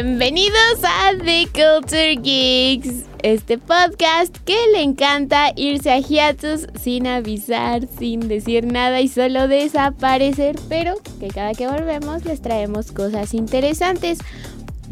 Bienvenidos 0.00 0.78
a 0.84 1.10
The 1.24 1.48
Culture 1.52 2.14
Geeks, 2.14 3.04
este 3.24 3.58
podcast 3.58 4.32
que 4.44 4.54
le 4.72 4.80
encanta 4.80 5.50
irse 5.56 5.90
a 5.90 5.98
hiatus 5.98 6.68
sin 6.80 7.08
avisar, 7.08 7.88
sin 7.98 8.28
decir 8.28 8.64
nada 8.64 9.00
y 9.00 9.08
solo 9.08 9.48
desaparecer, 9.48 10.54
pero 10.68 10.94
que 11.18 11.26
cada 11.26 11.52
que 11.52 11.66
volvemos 11.66 12.24
les 12.24 12.40
traemos 12.40 12.92
cosas 12.92 13.34
interesantes. 13.34 14.20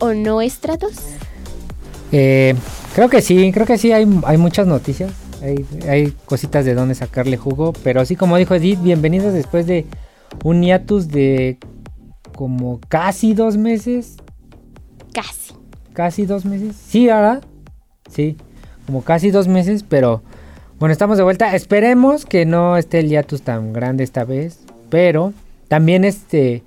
¿O 0.00 0.12
no, 0.12 0.42
Estratos? 0.42 0.94
Eh, 2.10 2.56
creo 2.96 3.08
que 3.08 3.22
sí, 3.22 3.52
creo 3.52 3.64
que 3.64 3.78
sí, 3.78 3.92
hay, 3.92 4.08
hay 4.24 4.36
muchas 4.38 4.66
noticias. 4.66 5.12
Hay, 5.40 5.64
hay, 5.88 6.12
cositas 6.24 6.64
de 6.64 6.74
donde 6.74 6.96
sacarle 6.96 7.36
jugo. 7.36 7.72
Pero 7.84 8.00
así 8.00 8.16
como 8.16 8.38
dijo 8.38 8.56
Edith, 8.56 8.82
bienvenidos 8.82 9.32
después 9.32 9.68
de 9.68 9.86
un 10.42 10.64
hiatus 10.64 11.06
de 11.06 11.58
como 12.34 12.80
casi 12.88 13.34
dos 13.34 13.56
meses. 13.56 14.16
Casi. 15.16 15.54
Casi 15.94 16.26
dos 16.26 16.44
meses. 16.44 16.76
Sí, 16.76 17.08
ahora. 17.08 17.40
Sí, 18.12 18.36
como 18.84 19.02
casi 19.02 19.30
dos 19.30 19.48
meses, 19.48 19.82
pero 19.82 20.22
bueno, 20.78 20.92
estamos 20.92 21.16
de 21.16 21.24
vuelta. 21.24 21.56
Esperemos 21.56 22.26
que 22.26 22.44
no 22.44 22.76
esté 22.76 22.98
el 22.98 23.08
hiatus 23.08 23.40
tan 23.40 23.72
grande 23.72 24.04
esta 24.04 24.24
vez. 24.24 24.60
Pero 24.90 25.32
también 25.68 26.04
este 26.04 26.62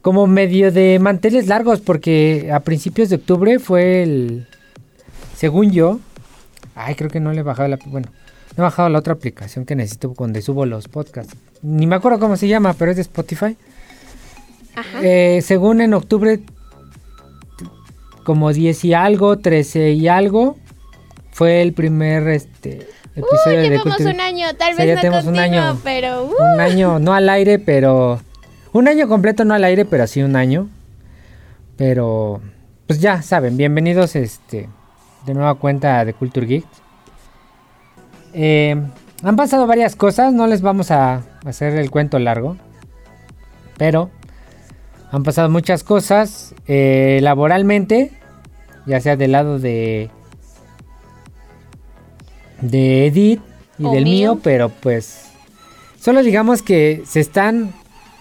como 0.00 0.28
medio 0.28 0.70
de 0.70 1.00
manteles 1.00 1.48
largos, 1.48 1.80
porque 1.80 2.50
a 2.52 2.60
principios 2.60 3.08
de 3.08 3.16
octubre 3.16 3.58
fue 3.58 4.04
el, 4.04 4.46
según 5.36 5.72
yo, 5.72 5.98
ay, 6.76 6.94
creo 6.94 7.10
que 7.10 7.18
no 7.18 7.32
le 7.32 7.40
he 7.40 7.42
bajado 7.42 7.66
la, 7.66 7.80
bueno, 7.86 8.08
no 8.56 8.62
he 8.62 8.66
bajado 8.66 8.88
la 8.88 9.00
otra 9.00 9.14
aplicación 9.14 9.64
que 9.64 9.74
necesito 9.74 10.14
donde 10.16 10.42
subo 10.42 10.64
los 10.64 10.86
podcasts. 10.86 11.34
Ni 11.60 11.88
me 11.88 11.96
acuerdo 11.96 12.20
cómo 12.20 12.36
se 12.36 12.46
llama, 12.46 12.74
pero 12.74 12.92
es 12.92 12.96
de 12.98 13.02
Spotify. 13.02 13.56
Ajá. 14.76 15.00
Eh, 15.02 15.42
según 15.42 15.80
en 15.80 15.92
octubre, 15.92 16.38
como 18.26 18.52
10 18.52 18.84
y 18.86 18.92
algo, 18.92 19.38
13 19.38 19.92
y 19.92 20.08
algo, 20.08 20.56
fue 21.30 21.62
el 21.62 21.72
primer 21.72 22.26
este 22.26 22.88
episodio 23.14 23.60
Uy, 23.60 23.68
llevamos 23.68 23.98
de 23.98 24.10
un 24.10 24.20
año, 24.20 24.46
tal 24.58 24.74
vez 24.74 24.80
o 24.80 24.84
sea, 24.84 24.94
no 24.96 25.00
tenemos 25.00 25.24
un 25.26 25.38
año, 25.38 25.78
pero 25.84 26.24
uh. 26.24 26.54
un 26.54 26.60
año 26.60 26.98
no 26.98 27.14
al 27.14 27.28
aire, 27.28 27.60
pero 27.60 28.20
un 28.72 28.88
año 28.88 29.06
completo 29.06 29.44
no 29.44 29.54
al 29.54 29.62
aire, 29.62 29.84
pero 29.84 30.08
sí 30.08 30.22
un 30.22 30.34
año. 30.34 30.68
Pero 31.76 32.40
pues 32.88 32.98
ya 32.98 33.22
saben, 33.22 33.56
bienvenidos 33.56 34.16
este 34.16 34.68
de 35.24 35.34
nueva 35.34 35.54
cuenta 35.54 36.04
de 36.04 36.12
Culture 36.12 36.46
Geek. 36.46 36.66
Eh, 38.32 38.76
han 39.22 39.36
pasado 39.36 39.68
varias 39.68 39.94
cosas, 39.94 40.32
no 40.32 40.48
les 40.48 40.62
vamos 40.62 40.90
a 40.90 41.22
hacer 41.44 41.76
el 41.76 41.92
cuento 41.92 42.18
largo, 42.18 42.56
pero 43.76 44.10
han 45.12 45.22
pasado 45.22 45.48
muchas 45.48 45.84
cosas 45.84 46.54
eh, 46.66 47.20
laboralmente, 47.22 48.12
ya 48.86 49.00
sea 49.00 49.16
del 49.16 49.32
lado 49.32 49.58
de 49.58 50.10
de 52.60 53.06
Edith 53.06 53.40
y 53.78 53.82
del 53.82 54.04
mío. 54.04 54.32
mío, 54.34 54.40
pero 54.42 54.68
pues 54.68 55.26
solo 56.00 56.22
digamos 56.22 56.62
que 56.62 57.02
se 57.06 57.20
están 57.20 57.74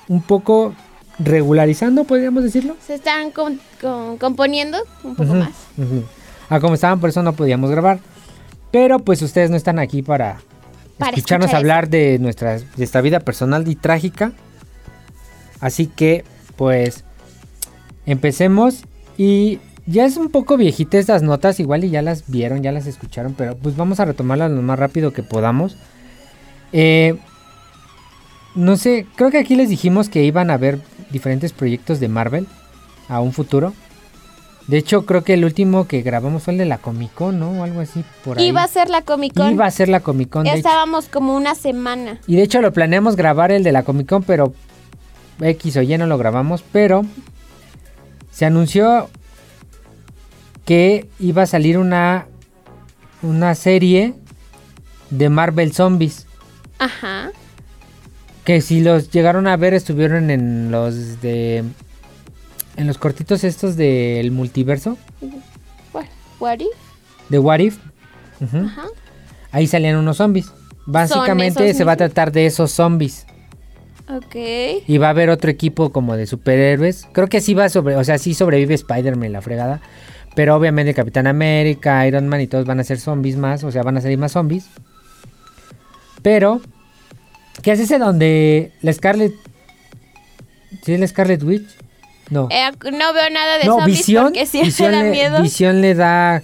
un 0.07 0.21
poco 0.21 0.73
regularizando, 1.19 2.03
podríamos 2.03 2.43
decirlo. 2.43 2.75
Se 2.85 2.95
están 2.95 3.31
con, 3.31 3.59
con, 3.81 4.17
componiendo 4.17 4.77
un 5.03 5.15
poco 5.15 5.31
uh 5.31 5.35
-huh, 5.35 5.39
más. 5.39 5.53
Uh 5.77 5.81
-huh. 5.81 6.03
A 6.49 6.59
como 6.59 6.73
estaban, 6.73 6.99
por 6.99 7.09
eso 7.09 7.23
no 7.23 7.33
podíamos 7.33 7.71
grabar. 7.71 7.99
Pero 8.71 8.99
pues 8.99 9.21
ustedes 9.21 9.49
no 9.49 9.55
están 9.55 9.79
aquí 9.79 10.01
para, 10.01 10.41
para 10.97 11.11
escucharnos 11.11 11.45
escuchar 11.47 11.59
hablar 11.59 11.89
de 11.89 12.19
nuestra, 12.19 12.59
de 12.59 12.65
nuestra 12.77 13.01
vida 13.01 13.21
personal 13.21 13.67
y 13.67 13.75
trágica. 13.75 14.33
Así 15.61 15.87
que 15.87 16.25
pues 16.57 17.05
empecemos 18.05 18.83
y 19.17 19.59
ya 19.87 20.05
es 20.05 20.17
un 20.17 20.29
poco 20.29 20.57
viejita 20.57 20.97
estas 20.97 21.21
notas, 21.21 21.59
igual 21.59 21.83
y 21.83 21.89
ya 21.89 22.01
las 22.01 22.29
vieron, 22.29 22.63
ya 22.63 22.71
las 22.71 22.87
escucharon, 22.87 23.33
pero 23.37 23.55
pues 23.55 23.75
vamos 23.75 23.99
a 23.99 24.05
retomarlas 24.05 24.51
lo 24.51 24.61
más 24.61 24.79
rápido 24.79 25.13
que 25.13 25.23
podamos. 25.23 25.77
Eh, 26.73 27.17
no 28.55 28.77
sé, 28.77 29.05
creo 29.15 29.31
que 29.31 29.39
aquí 29.39 29.55
les 29.55 29.69
dijimos 29.69 30.09
que 30.09 30.23
iban 30.23 30.49
a 30.49 30.55
haber 30.55 30.79
diferentes 31.11 31.53
proyectos 31.53 31.99
de 31.99 32.07
Marvel 32.07 32.47
a 33.07 33.19
un 33.19 33.33
futuro. 33.33 33.73
De 34.67 34.77
hecho, 34.77 35.05
creo 35.05 35.23
que 35.23 35.35
el 35.35 35.45
último 35.45 35.87
que 35.87 36.01
grabamos 36.01 36.43
fue 36.43 36.53
el 36.53 36.57
de 36.57 36.65
la 36.65 36.79
Comic 36.79 37.13
Con, 37.13 37.39
¿no? 37.39 37.51
O 37.51 37.63
algo 37.63 37.81
así 37.81 38.03
por 38.23 38.39
ahí. 38.39 38.47
Iba 38.47 38.63
a 38.63 38.67
ser 38.67 38.89
la 38.89 39.03
Comic 39.03 39.35
Con. 39.35 39.51
Iba 39.51 39.67
a 39.67 39.71
ser 39.71 39.89
la 39.89 39.99
Comic 39.99 40.29
Con. 40.29 40.47
Estábamos 40.47 41.07
como 41.07 41.35
una 41.35 41.53
semana. 41.53 42.19
Y 42.25 42.35
de 42.35 42.43
hecho 42.43 42.61
lo 42.61 42.73
planeamos 42.73 43.15
grabar 43.15 43.51
el 43.51 43.63
de 43.63 43.71
la 43.71 43.83
Comic 43.83 44.09
Con, 44.09 44.23
pero 44.23 44.53
X 45.39 45.77
o 45.77 45.81
Y 45.83 45.95
no 45.99 46.07
lo 46.07 46.17
grabamos. 46.17 46.63
Pero 46.71 47.05
se 48.31 48.45
anunció 48.45 49.09
que 50.65 51.07
iba 51.19 51.43
a 51.43 51.45
salir 51.45 51.77
una, 51.77 52.27
una 53.21 53.55
serie 53.55 54.15
de 55.09 55.29
Marvel 55.29 55.73
Zombies. 55.73 56.27
Ajá. 56.79 57.31
Que 58.43 58.61
si 58.61 58.81
los 58.81 59.11
llegaron 59.11 59.47
a 59.47 59.57
ver 59.57 59.73
estuvieron 59.73 60.29
en 60.29 60.71
los 60.71 61.21
de 61.21 61.63
en 62.77 62.87
los 62.87 62.97
cortitos 62.97 63.43
estos 63.43 63.77
del 63.77 64.31
multiverso. 64.31 64.97
What, 65.93 66.05
what 66.39 66.59
if? 66.59 66.67
De 67.29 67.39
What 67.39 67.59
If. 67.59 67.77
Uh 68.41 68.45
-huh. 68.45 68.65
Ajá. 68.65 68.85
Ahí 69.51 69.67
salían 69.67 69.95
unos 69.95 70.17
zombies. 70.17 70.51
Básicamente 70.85 71.73
se 71.73 71.83
va 71.83 71.93
a 71.93 71.97
tratar 71.97 72.31
de 72.31 72.45
esos 72.45 72.71
zombies. 72.71 73.25
Ok. 74.07 74.35
Y 74.87 74.97
va 74.97 75.07
a 75.07 75.09
haber 75.11 75.29
otro 75.29 75.49
equipo 75.49 75.91
como 75.91 76.15
de 76.15 76.27
superhéroes. 76.27 77.07
Creo 77.11 77.27
que 77.27 77.41
sí 77.41 77.53
va 77.53 77.69
sobre, 77.69 77.95
o 77.95 78.03
sea, 78.03 78.17
sí 78.17 78.33
sobrevive 78.33 78.75
Spider-Man 78.75 79.31
la 79.31 79.41
fregada. 79.41 79.81
Pero 80.35 80.55
obviamente 80.55 80.93
Capitán 80.93 81.27
América, 81.27 82.05
Iron 82.07 82.27
Man 82.27 82.41
y 82.41 82.47
todos 82.47 82.65
van 82.65 82.79
a 82.79 82.83
ser 82.83 82.99
zombies 82.99 83.37
más, 83.37 83.63
o 83.63 83.71
sea, 83.71 83.83
van 83.83 83.97
a 83.97 84.01
salir 84.01 84.17
más 84.17 84.33
zombies. 84.33 84.67
Pero 86.21 86.61
¿Qué 87.61 87.71
es 87.71 87.79
ese 87.79 87.97
donde 87.97 88.71
la 88.81 88.93
Scarlet 88.93 89.33
¿Sí 90.83 90.93
es 90.93 90.99
la 90.99 91.07
Scarlet 91.07 91.41
Witch? 91.41 91.67
No. 92.29 92.47
Eh, 92.51 92.71
no 92.91 93.13
veo 93.13 93.29
nada 93.31 93.57
de 93.57 93.65
no, 93.65 93.79
zombies 93.79 93.99
visión, 93.99 94.25
porque 94.25 94.45
sí 94.45 94.61
visión 94.61 94.91
da 94.91 95.03
le, 95.03 95.11
miedo. 95.11 95.41
Visión 95.41 95.81
le 95.81 95.95
da 95.95 96.43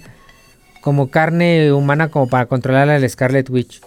como 0.80 1.10
carne 1.10 1.72
humana 1.72 2.08
como 2.08 2.28
para 2.28 2.46
controlar 2.46 2.88
a 2.88 2.98
la 2.98 3.08
Scarlet 3.08 3.48
Witch. 3.50 3.80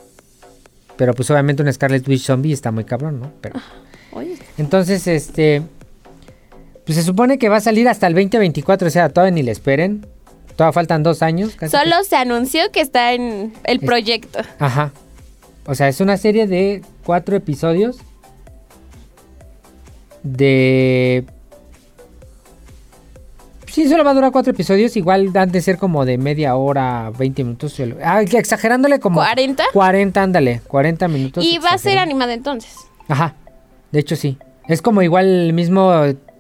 Pero 0.98 1.14
pues 1.14 1.30
obviamente 1.30 1.62
un 1.62 1.74
Scarlet 1.74 2.08
Witch 2.08 2.24
zombie 2.24 2.54
está 2.54 2.72
muy 2.72 2.86
cabrón, 2.86 3.20
¿no? 3.20 3.32
Pero, 3.42 3.60
Oye. 4.12 4.38
Entonces, 4.58 5.08
este... 5.08 5.62
Pues 6.86 6.98
se 6.98 7.04
supone 7.04 7.40
que 7.40 7.50
va 7.50 7.58
a 7.58 7.62
salir 7.62 7.90
hasta 7.90 8.08
el 8.08 8.14
2024, 8.14 8.88
o 8.88 8.92
sea, 8.92 9.10
todavía 9.10 9.32
ni 9.32 9.44
le 9.44 9.52
esperen. 9.52 10.06
Todavía 10.56 10.74
faltan 10.74 11.04
dos 11.04 11.22
años. 11.22 11.56
Casi 11.56 11.76
Solo 11.76 11.98
que... 12.00 12.04
se 12.06 12.16
anunció 12.16 12.72
que 12.72 12.82
está 12.82 13.14
en 13.14 13.54
el 13.66 13.80
proyecto. 13.80 14.40
Ajá. 14.60 14.92
O 15.66 15.76
sea, 15.76 15.88
es 15.88 16.00
una 16.00 16.16
serie 16.18 16.48
de 16.48 16.82
cuatro 17.04 17.36
episodios. 17.36 17.98
De... 20.24 21.26
Sí, 23.68 23.90
solo 23.90 24.06
va 24.06 24.12
a 24.12 24.14
durar 24.14 24.32
cuatro 24.32 24.52
episodios. 24.54 24.96
Igual 24.96 25.32
han 25.36 25.52
de 25.52 25.62
ser 25.62 25.78
como 25.78 26.06
de 26.06 26.18
media 26.18 26.56
hora, 26.56 27.12
20 27.18 27.44
minutos. 27.44 27.76
Ah, 28.02 28.22
exagerándole 28.22 29.00
como... 29.00 29.22
¿40? 29.22 29.64
40, 29.74 30.24
ándale. 30.24 30.62
40 30.68 31.08
minutos. 31.10 31.44
Y 31.44 31.58
va 31.58 31.72
a 31.72 31.78
ser 31.78 31.98
animada 31.98 32.34
entonces. 32.34 32.78
Ajá. 33.10 33.36
De 33.92 34.00
hecho, 34.00 34.16
sí. 34.16 34.38
Es 34.68 34.82
como 34.82 35.02
igual 35.02 35.26
el 35.26 35.54
mismo 35.54 35.92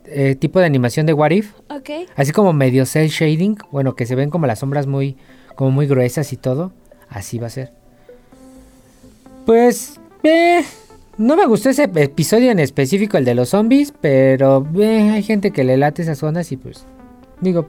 eh, 0.08 0.36
tipo 0.36 0.60
de 0.60 0.66
animación 0.66 1.06
de 1.06 1.14
What 1.14 1.32
If. 1.32 1.54
Ok. 1.70 2.09
Así 2.16 2.32
como 2.32 2.53
medio 2.53 2.85
cel 2.85 3.09
shading. 3.09 3.58
Bueno, 3.72 3.96
que 3.96 4.06
se 4.06 4.16
ven 4.16 4.29
como 4.29 4.47
las 4.47 4.59
sombras 4.59 4.88
muy... 4.88 5.18
Como 5.56 5.72
muy 5.72 5.88
gruesas 5.88 6.34
y 6.34 6.38
todo. 6.38 6.74
Así 7.09 7.40
va 7.40 7.47
a 7.47 7.50
ser. 7.50 7.72
Pues, 9.46 10.00
eh, 10.24 10.64
no 11.18 11.38
me 11.38 11.46
gustó 11.46 11.70
ese 11.70 11.84
episodio 11.84 12.52
en 12.52 12.59
específico, 12.59 13.18
el 13.18 13.24
de 13.24 13.35
los 13.35 13.50
zombies, 13.50 13.94
pero 14.02 14.68
eh, 14.78 15.12
hay 15.12 15.24
gente 15.24 15.52
que 15.52 15.64
le 15.64 15.78
late 15.78 16.02
esas 16.02 16.22
ondas 16.24 16.52
y 16.52 16.58
pues, 16.58 16.85
digo, 17.40 17.68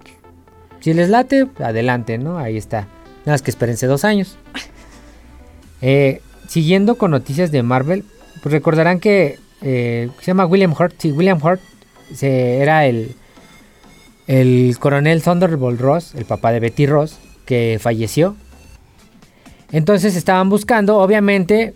si 0.80 0.94
les 0.94 1.10
late, 1.10 1.46
adelante, 1.60 2.18
¿no? 2.18 2.38
Ahí 2.38 2.56
está. 2.56 2.88
Nada 3.24 3.34
más 3.34 3.42
que 3.42 3.50
espérense 3.50 3.86
dos 3.86 4.04
años. 4.04 4.38
Eh, 5.82 6.22
siguiendo 6.48 6.96
con 6.96 7.10
noticias 7.10 7.52
de 7.52 7.62
Marvel, 7.62 8.02
pues 8.42 8.50
recordarán 8.50 8.98
que 8.98 9.38
eh, 9.60 10.08
se 10.20 10.24
llama 10.24 10.46
William 10.46 10.72
Hurt. 10.72 10.94
Sí, 10.96 11.12
William 11.12 11.38
Hurt 11.40 11.60
se, 12.14 12.58
era 12.58 12.86
el, 12.86 13.14
el 14.26 14.76
coronel 14.78 15.22
Thunderbolt 15.22 15.80
Ross, 15.80 16.14
el 16.14 16.24
papá 16.24 16.52
de 16.52 16.60
Betty 16.60 16.86
Ross, 16.86 17.18
que 17.44 17.78
falleció. 17.80 18.36
Entonces 19.72 20.16
estaban 20.16 20.48
buscando, 20.48 20.98
obviamente, 20.98 21.74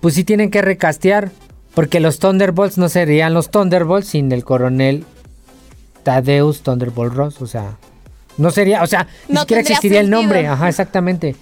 pues 0.00 0.14
sí 0.14 0.24
tienen 0.24 0.50
que 0.50 0.62
recastear, 0.62 1.30
porque 1.74 2.00
los 2.00 2.18
Thunderbolts 2.18 2.78
no 2.78 2.88
serían 2.88 3.34
los 3.34 3.50
Thunderbolts 3.50 4.08
sin 4.08 4.32
el 4.32 4.44
coronel 4.44 5.04
Tadeus 6.02 6.62
Thunderbolt 6.62 7.14
Ross, 7.14 7.42
o 7.42 7.46
sea, 7.46 7.76
no 8.36 8.50
sería, 8.50 8.82
o 8.82 8.86
sea, 8.86 9.08
ni 9.28 9.36
siquiera 9.36 9.60
existiría 9.60 10.00
el 10.00 10.10
nombre, 10.10 10.46
ajá, 10.46 10.68
exactamente. 10.68 11.34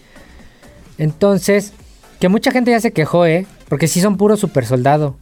Entonces, 0.99 1.73
que 2.19 2.29
mucha 2.29 2.51
gente 2.51 2.71
ya 2.71 2.81
se 2.81 2.93
quejó, 2.93 3.27
¿eh? 3.27 3.47
Porque 3.69 3.87
sí 3.89 4.01
son 4.01 4.17
puro 4.17 4.37
super 4.37 4.65
soldado. 4.65 5.17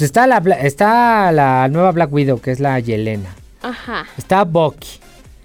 Pues 0.00 0.08
está 0.08 0.26
la, 0.26 0.38
está 0.62 1.30
la 1.30 1.68
nueva 1.68 1.92
Black 1.92 2.10
Widow, 2.10 2.40
que 2.40 2.52
es 2.52 2.58
la 2.58 2.80
Yelena. 2.80 3.34
Ajá. 3.60 4.06
Está 4.16 4.44
Bucky. 4.44 4.98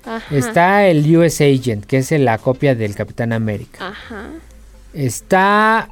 Ajá. 0.06 0.34
Está 0.34 0.88
el 0.88 1.18
US 1.18 1.42
Agent, 1.42 1.84
que 1.84 1.98
es 1.98 2.10
la 2.12 2.38
copia 2.38 2.74
del 2.74 2.96
Capitán 2.96 3.34
América. 3.34 3.90
Ajá. 3.90 4.30
Está 4.94 5.90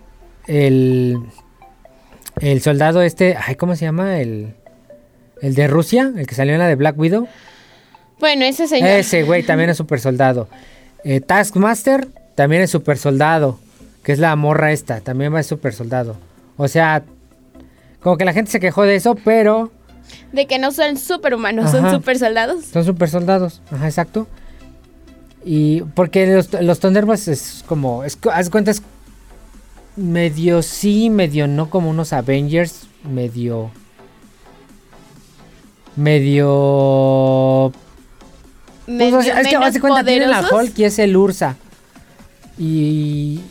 el. 0.48 1.20
El 2.40 2.62
soldado 2.62 3.02
este. 3.02 3.36
Ay, 3.36 3.56
¿cómo 3.56 3.76
se 3.76 3.84
llama? 3.84 4.22
El. 4.22 4.56
El 5.42 5.56
de 5.56 5.68
Rusia, 5.68 6.14
el 6.16 6.26
que 6.26 6.34
salió 6.34 6.54
en 6.54 6.60
la 6.60 6.68
de 6.68 6.76
Black 6.76 6.98
Widow. 6.98 7.28
Bueno, 8.22 8.46
ese 8.46 8.70
señor. 8.70 8.92
Ese 8.92 9.24
güey 9.24 9.44
también 9.44 9.72
es 9.72 9.76
super 9.76 10.00
soldado. 10.00 10.48
Eh, 11.04 11.20
Taskmaster 11.20 12.08
también 12.36 12.62
es 12.62 12.72
super 12.72 12.98
soldado. 12.98 13.60
Que 14.06 14.14
es 14.14 14.20
la 14.20 14.34
morra 14.38 14.72
esta. 14.72 15.02
También 15.02 15.34
va 15.34 15.40
a 15.40 15.44
super 15.44 15.74
soldado. 15.74 16.16
O 16.56 16.70
sea, 16.70 17.04
como 18.04 18.18
que 18.18 18.26
la 18.26 18.34
gente 18.34 18.52
se 18.52 18.60
quejó 18.60 18.84
de 18.84 18.96
eso, 18.96 19.16
pero 19.16 19.72
De 20.32 20.46
que 20.46 20.60
no 20.60 20.72
son 20.72 20.98
superhumanos, 20.98 21.72
son 21.72 21.90
super 21.90 22.20
soldados. 22.20 22.66
son 22.66 22.84
super 22.86 23.10
soldados. 23.10 23.62
Ajá, 23.72 23.88
exacto. 23.88 24.28
Y 25.46 25.82
porque 25.82 26.28
los, 26.28 26.54
los 26.62 26.80
Thunderbolts 26.80 27.28
es 27.28 27.64
como. 27.66 28.04
Es, 28.04 28.18
haz 28.32 28.50
cuenta, 28.50 28.72
es 28.72 28.82
medio 29.96 30.62
sí, 30.62 31.10
medio 31.10 31.48
no, 31.48 31.70
como 31.70 31.90
unos 31.90 32.14
Avengers. 32.14 32.88
Medio. 33.04 33.72
Medio 35.96 37.72
Pues, 38.86 38.98
Medio 38.98 39.20
o 39.20 39.22
sea, 39.22 39.42
es 39.42 39.48
que 39.48 39.56
haz 39.56 39.74
de 39.74 39.80
cuenta 39.80 40.04
tienen 40.04 40.30
la. 40.30 40.48
Hulk 40.52 40.78
y 40.80 40.84
es 40.86 41.00
el 41.00 41.16
Ursa. 41.16 41.56
Y. 42.58 43.42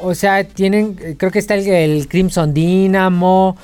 O 0.00 0.14
sea, 0.14 0.44
tienen. 0.44 0.96
eh, 1.02 1.16
Creo 1.18 1.30
que 1.30 1.38
está 1.38 1.54
el, 1.54 2.08
Crimson 2.08 2.54
Dynamo. 2.54 3.56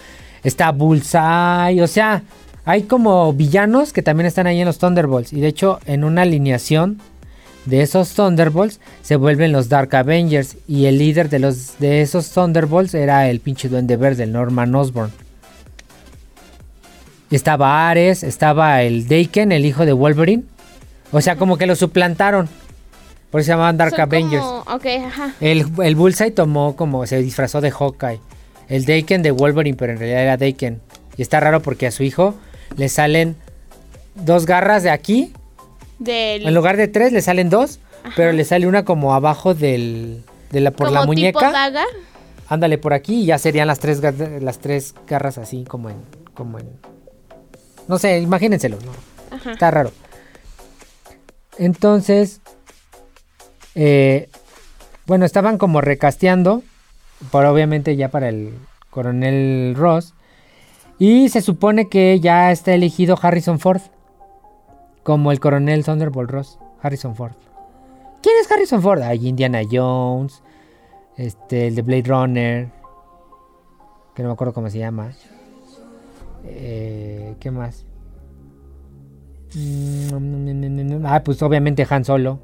Está 0.42 0.72
Bullseye. 0.72 1.80
O 1.82 1.86
sea, 1.86 2.22
hay 2.64 2.82
como 2.82 3.32
villanos 3.32 3.92
que 3.92 4.02
también 4.02 4.26
están 4.26 4.46
ahí 4.46 4.60
en 4.60 4.66
los 4.66 4.78
Thunderbolts. 4.78 5.32
Y 5.32 5.40
de 5.40 5.48
hecho, 5.48 5.80
en 5.86 6.04
una 6.04 6.22
alineación 6.22 7.00
de 7.64 7.80
esos 7.80 8.12
Thunderbolts 8.14 8.78
se 9.02 9.16
vuelven 9.16 9.52
los 9.52 9.68
Dark 9.68 9.94
Avengers. 9.96 10.56
Y 10.68 10.86
el 10.86 10.98
líder 10.98 11.30
de, 11.30 11.38
los, 11.38 11.78
de 11.78 12.02
esos 12.02 12.30
Thunderbolts 12.30 12.94
era 12.94 13.28
el 13.28 13.40
pinche 13.40 13.68
Duende 13.68 13.96
Verde, 13.96 14.24
el 14.24 14.32
Norman 14.32 14.74
Osborn. 14.74 15.10
Estaba 17.30 17.88
Ares, 17.88 18.22
estaba 18.22 18.82
el 18.82 19.08
Daken, 19.08 19.50
el 19.50 19.64
hijo 19.64 19.86
de 19.86 19.92
Wolverine. 19.92 20.44
O 21.10 21.20
sea, 21.20 21.36
como 21.36 21.56
que 21.56 21.66
lo 21.66 21.74
suplantaron. 21.74 22.48
Por 23.34 23.40
eso 23.40 23.46
se 23.46 23.52
llamaban 23.52 23.76
Dark 23.76 23.90
Son 23.90 24.00
Avengers. 24.02 24.44
como- 24.44 24.60
Ok, 24.76 24.86
ajá. 25.08 25.32
El, 25.40 25.66
el 25.82 25.96
Bullseye 25.96 26.30
tomó 26.30 26.76
como, 26.76 27.04
se 27.04 27.18
disfrazó 27.20 27.60
de 27.60 27.72
Hawkeye. 27.72 28.20
El 28.68 28.84
Daken 28.84 29.22
de 29.24 29.32
Wolverine, 29.32 29.76
pero 29.76 29.92
en 29.92 29.98
realidad 29.98 30.22
era 30.22 30.36
Daken. 30.36 30.80
Y 31.16 31.22
está 31.22 31.40
raro 31.40 31.60
porque 31.60 31.88
a 31.88 31.90
su 31.90 32.04
hijo 32.04 32.36
le 32.76 32.88
salen 32.88 33.34
dos 34.14 34.46
garras 34.46 34.84
de 34.84 34.90
aquí. 34.90 35.32
Del, 35.98 36.46
En 36.46 36.54
lugar 36.54 36.76
de 36.76 36.86
tres 36.86 37.10
le 37.12 37.22
salen 37.22 37.50
dos, 37.50 37.80
pero 38.14 38.30
le 38.32 38.44
sale 38.44 38.68
una 38.68 38.84
como 38.84 39.14
abajo 39.14 39.52
del, 39.52 40.22
de 40.52 40.60
la, 40.60 40.70
por 40.70 40.92
la 40.92 41.00
como 41.00 41.14
tipo 41.14 41.40
muñeca. 41.40 41.50
daga. 41.50 41.84
Ándale 42.46 42.78
por 42.78 42.92
aquí 42.92 43.22
y 43.22 43.26
ya 43.26 43.38
serían 43.38 43.66
las 43.66 43.80
tres, 43.80 44.00
las 44.40 44.58
tres 44.60 44.94
garras 45.08 45.38
así 45.38 45.64
como 45.64 45.90
en, 45.90 45.96
como 46.34 46.60
en... 46.60 46.68
No 47.88 47.98
sé, 47.98 48.20
imagínenselo, 48.20 48.78
¿no? 48.84 49.36
Ajá. 49.36 49.50
Está 49.52 49.72
raro. 49.72 49.90
Entonces, 51.58 52.40
eh, 53.74 54.28
bueno, 55.06 55.24
estaban 55.24 55.58
como 55.58 55.80
recasteando, 55.80 56.62
por 57.30 57.44
obviamente 57.46 57.96
ya 57.96 58.08
para 58.08 58.28
el 58.28 58.54
coronel 58.90 59.74
Ross. 59.76 60.14
Y 60.98 61.28
se 61.28 61.40
supone 61.40 61.88
que 61.88 62.20
ya 62.20 62.52
está 62.52 62.72
elegido 62.72 63.18
Harrison 63.20 63.58
Ford 63.58 63.82
como 65.02 65.32
el 65.32 65.40
coronel 65.40 65.84
Thunderbolt 65.84 66.30
Ross. 66.30 66.58
Harrison 66.80 67.14
Ford. 67.16 67.32
¿Quién 68.22 68.36
es 68.40 68.50
Harrison 68.50 68.82
Ford? 68.82 69.02
Hay 69.02 69.26
Indiana 69.28 69.60
Jones, 69.70 70.42
este, 71.16 71.66
el 71.68 71.74
de 71.74 71.82
Blade 71.82 72.02
Runner, 72.06 72.68
que 74.14 74.22
no 74.22 74.28
me 74.28 74.32
acuerdo 74.34 74.54
cómo 74.54 74.70
se 74.70 74.78
llama. 74.78 75.12
Eh, 76.44 77.34
¿Qué 77.40 77.50
más? 77.50 77.84
Mm, 79.54 81.04
Ah, 81.06 81.22
pues 81.24 81.42
obviamente 81.42 81.86
Han 81.88 82.04
Solo. 82.04 82.38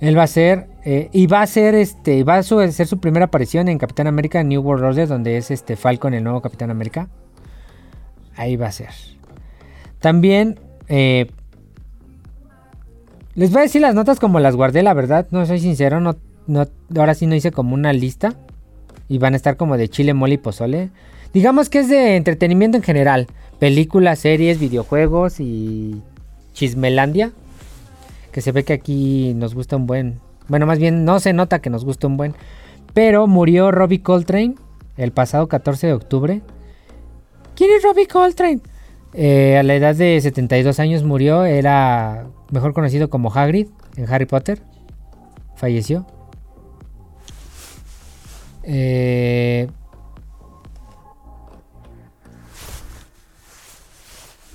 Él 0.00 0.18
va 0.18 0.24
a 0.24 0.26
ser. 0.26 0.66
eh, 0.84 1.08
y 1.12 1.26
va 1.26 1.40
a 1.42 1.46
ser 1.46 1.74
este. 1.74 2.24
Va 2.24 2.36
a 2.36 2.42
su- 2.42 2.60
ser 2.72 2.86
su 2.86 2.98
primera 3.00 3.26
aparición 3.26 3.68
en 3.68 3.78
Capitán 3.78 4.06
América 4.06 4.42
New 4.42 4.60
World 4.62 4.84
Order. 4.84 5.08
Donde 5.08 5.36
es 5.38 5.50
este 5.50 5.76
Falcon, 5.76 6.12
el 6.14 6.22
nuevo 6.24 6.40
Capitán 6.42 6.70
América. 6.70 7.08
Ahí 8.36 8.56
va 8.56 8.66
a 8.66 8.72
ser. 8.72 8.90
También. 10.00 10.58
eh, 10.88 11.30
les 13.34 13.50
voy 13.50 13.60
a 13.60 13.62
decir 13.62 13.80
las 13.80 13.94
notas 13.94 14.20
como 14.20 14.38
las 14.40 14.54
guardé, 14.54 14.82
la 14.82 14.94
verdad. 14.94 15.26
No 15.30 15.44
soy 15.46 15.58
sincero. 15.60 16.00
No, 16.00 16.16
no, 16.46 16.66
ahora 16.96 17.14
sí 17.14 17.26
no 17.26 17.34
hice 17.34 17.50
como 17.50 17.74
una 17.74 17.92
lista. 17.92 18.34
Y 19.08 19.18
van 19.18 19.34
a 19.34 19.36
estar 19.36 19.56
como 19.56 19.76
de 19.76 19.88
chile, 19.88 20.14
mole 20.14 20.34
y 20.34 20.38
pozole. 20.38 20.90
Digamos 21.32 21.68
que 21.68 21.80
es 21.80 21.88
de 21.88 22.16
entretenimiento 22.16 22.76
en 22.76 22.82
general. 22.82 23.26
Películas, 23.58 24.18
series, 24.20 24.58
videojuegos 24.60 25.40
y 25.40 26.00
Chismelandia. 26.52 27.32
Que 28.34 28.40
se 28.40 28.50
ve 28.50 28.64
que 28.64 28.72
aquí 28.72 29.32
nos 29.36 29.54
gusta 29.54 29.76
un 29.76 29.86
buen. 29.86 30.18
Bueno, 30.48 30.66
más 30.66 30.80
bien 30.80 31.04
no 31.04 31.20
se 31.20 31.32
nota 31.32 31.60
que 31.60 31.70
nos 31.70 31.84
gusta 31.84 32.08
un 32.08 32.16
buen. 32.16 32.34
Pero 32.92 33.28
murió 33.28 33.70
Robbie 33.70 34.02
Coltrane 34.02 34.56
el 34.96 35.12
pasado 35.12 35.46
14 35.46 35.86
de 35.86 35.92
octubre. 35.92 36.42
¿Quién 37.54 37.70
es 37.70 37.84
Robbie 37.84 38.08
Coltrane? 38.08 38.58
Eh, 39.12 39.56
a 39.56 39.62
la 39.62 39.76
edad 39.76 39.94
de 39.94 40.20
72 40.20 40.80
años 40.80 41.04
murió. 41.04 41.44
Era 41.44 42.26
mejor 42.50 42.74
conocido 42.74 43.08
como 43.08 43.32
Hagrid 43.32 43.68
en 43.94 44.12
Harry 44.12 44.26
Potter. 44.26 44.60
Falleció. 45.54 46.04
Eh, 48.64 49.68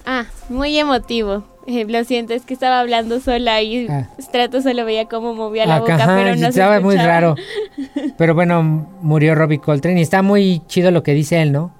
Ah, 0.05 0.25
muy 0.49 0.77
emotivo. 0.77 1.43
Eh, 1.71 1.85
lo 1.87 2.03
siento, 2.03 2.33
es 2.33 2.43
que 2.45 2.53
estaba 2.55 2.79
hablando 2.79 3.19
sola 3.19 3.61
y 3.61 3.87
Ah. 3.87 4.07
Strato 4.19 4.61
solo 4.61 4.85
veía 4.85 5.05
cómo 5.05 5.35
movía 5.35 5.67
la 5.67 5.75
Acá, 5.75 5.81
boca, 5.81 5.95
ajá, 6.03 6.15
pero 6.17 6.35
no 6.35 6.41
se 6.41 6.47
estaba 6.49 6.79
muy 6.79 6.95
raro. 6.95 7.35
Pero 8.17 8.33
bueno, 8.33 8.63
murió 9.01 9.35
Robbie 9.35 9.59
Coltrane 9.59 9.99
y 9.99 10.01
está 10.03 10.21
muy 10.23 10.61
chido 10.67 10.89
lo 10.91 11.03
que 11.03 11.13
dice 11.13 11.41
él, 11.41 11.51
¿no? 11.51 11.71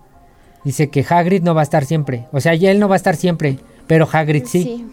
Dice 0.63 0.89
que 0.89 1.03
Hagrid 1.09 1.41
no 1.41 1.55
va 1.55 1.61
a 1.61 1.63
estar 1.63 1.85
siempre. 1.85 2.27
O 2.31 2.39
sea, 2.39 2.53
ya 2.53 2.69
él 2.71 2.79
no 2.79 2.87
va 2.87 2.95
a 2.95 2.97
estar 2.97 3.15
siempre, 3.15 3.57
pero 3.87 4.07
Hagrid 4.11 4.45
sí. 4.45 4.63
Sí. 4.63 4.85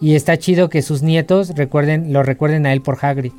Y 0.00 0.14
está 0.14 0.38
chido 0.38 0.68
que 0.70 0.80
sus 0.82 1.02
nietos 1.02 1.50
recuerden, 1.54 2.12
lo 2.12 2.22
recuerden 2.22 2.64
a 2.66 2.72
él 2.72 2.80
por 2.80 2.98
Hagrid. 3.04 3.32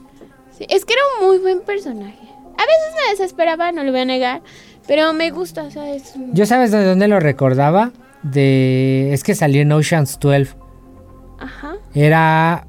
Sí, 0.57 0.65
Es 0.69 0.85
que 0.85 0.93
era 0.93 1.01
un 1.21 1.27
muy 1.27 1.37
buen 1.39 1.61
personaje. 1.61 2.17
A 2.57 2.61
veces 2.61 2.93
me 2.95 3.11
desesperaba, 3.11 3.71
no 3.71 3.83
lo 3.83 3.91
voy 3.91 4.01
a 4.01 4.05
negar, 4.05 4.41
pero 4.87 5.13
me 5.13 5.31
gusta, 5.31 5.63
o 5.63 5.71
sea, 5.71 5.89
es 5.93 6.13
Yo 6.33 6.45
sabes 6.45 6.71
de 6.71 6.83
dónde 6.83 7.07
lo 7.07 7.19
recordaba? 7.19 7.91
De 8.23 9.13
es 9.13 9.23
que 9.23 9.33
salió 9.35 9.61
en 9.61 9.71
Ocean's 9.71 10.19
12. 10.19 10.55
Ajá. 11.39 11.75
Era 11.93 12.65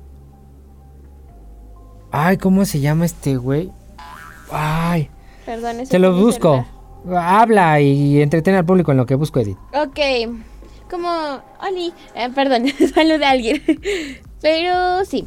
Ay, 2.13 2.37
¿cómo 2.39 2.65
se 2.65 2.81
llama 2.81 3.05
este 3.07 3.37
güey? 3.37 3.71
Ay, 4.51 5.09
Perdón, 5.47 5.77
te 5.89 5.99
lo 5.99 6.15
busco. 6.17 6.67
Habla 7.17 7.81
y 7.81 8.21
entretiene 8.21 8.59
al 8.59 8.65
público 8.65 8.91
en 8.91 8.97
lo 8.99 9.07
que 9.07 9.15
busco, 9.15 9.41
Edith. 9.41 9.57
Ok. 9.73 9.99
Como, 10.91 11.09
Oli, 11.69 11.93
eh, 12.17 12.29
perdón, 12.35 12.65
salud 12.95 13.23
a 13.23 13.31
alguien. 13.31 13.63
Pero 14.43 15.05
sí. 15.05 15.27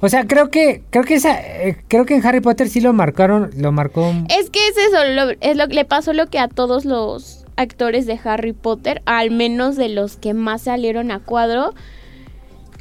O 0.00 0.08
sea, 0.10 0.26
creo 0.26 0.50
que 0.50 0.84
creo 0.90 1.04
que 1.04 1.14
esa 1.14 1.40
eh, 1.40 1.82
creo 1.88 2.04
que 2.04 2.14
en 2.16 2.26
Harry 2.26 2.40
Potter 2.40 2.68
sí 2.68 2.82
lo 2.82 2.92
marcaron, 2.92 3.50
lo 3.56 3.72
marcó 3.72 4.12
Es 4.28 4.50
que 4.50 4.58
es 4.68 4.76
eso, 4.76 4.98
lo- 5.14 5.34
es 5.40 5.56
lo 5.56 5.66
que 5.68 5.74
le 5.74 5.84
pasó 5.86 6.12
lo 6.12 6.26
que 6.26 6.38
a 6.38 6.48
todos 6.48 6.84
los 6.84 7.43
actores 7.56 8.06
de 8.06 8.18
Harry 8.24 8.52
Potter, 8.52 9.02
al 9.06 9.30
menos 9.30 9.76
de 9.76 9.88
los 9.88 10.16
que 10.16 10.34
más 10.34 10.62
salieron 10.62 11.10
a 11.10 11.20
cuadro, 11.20 11.74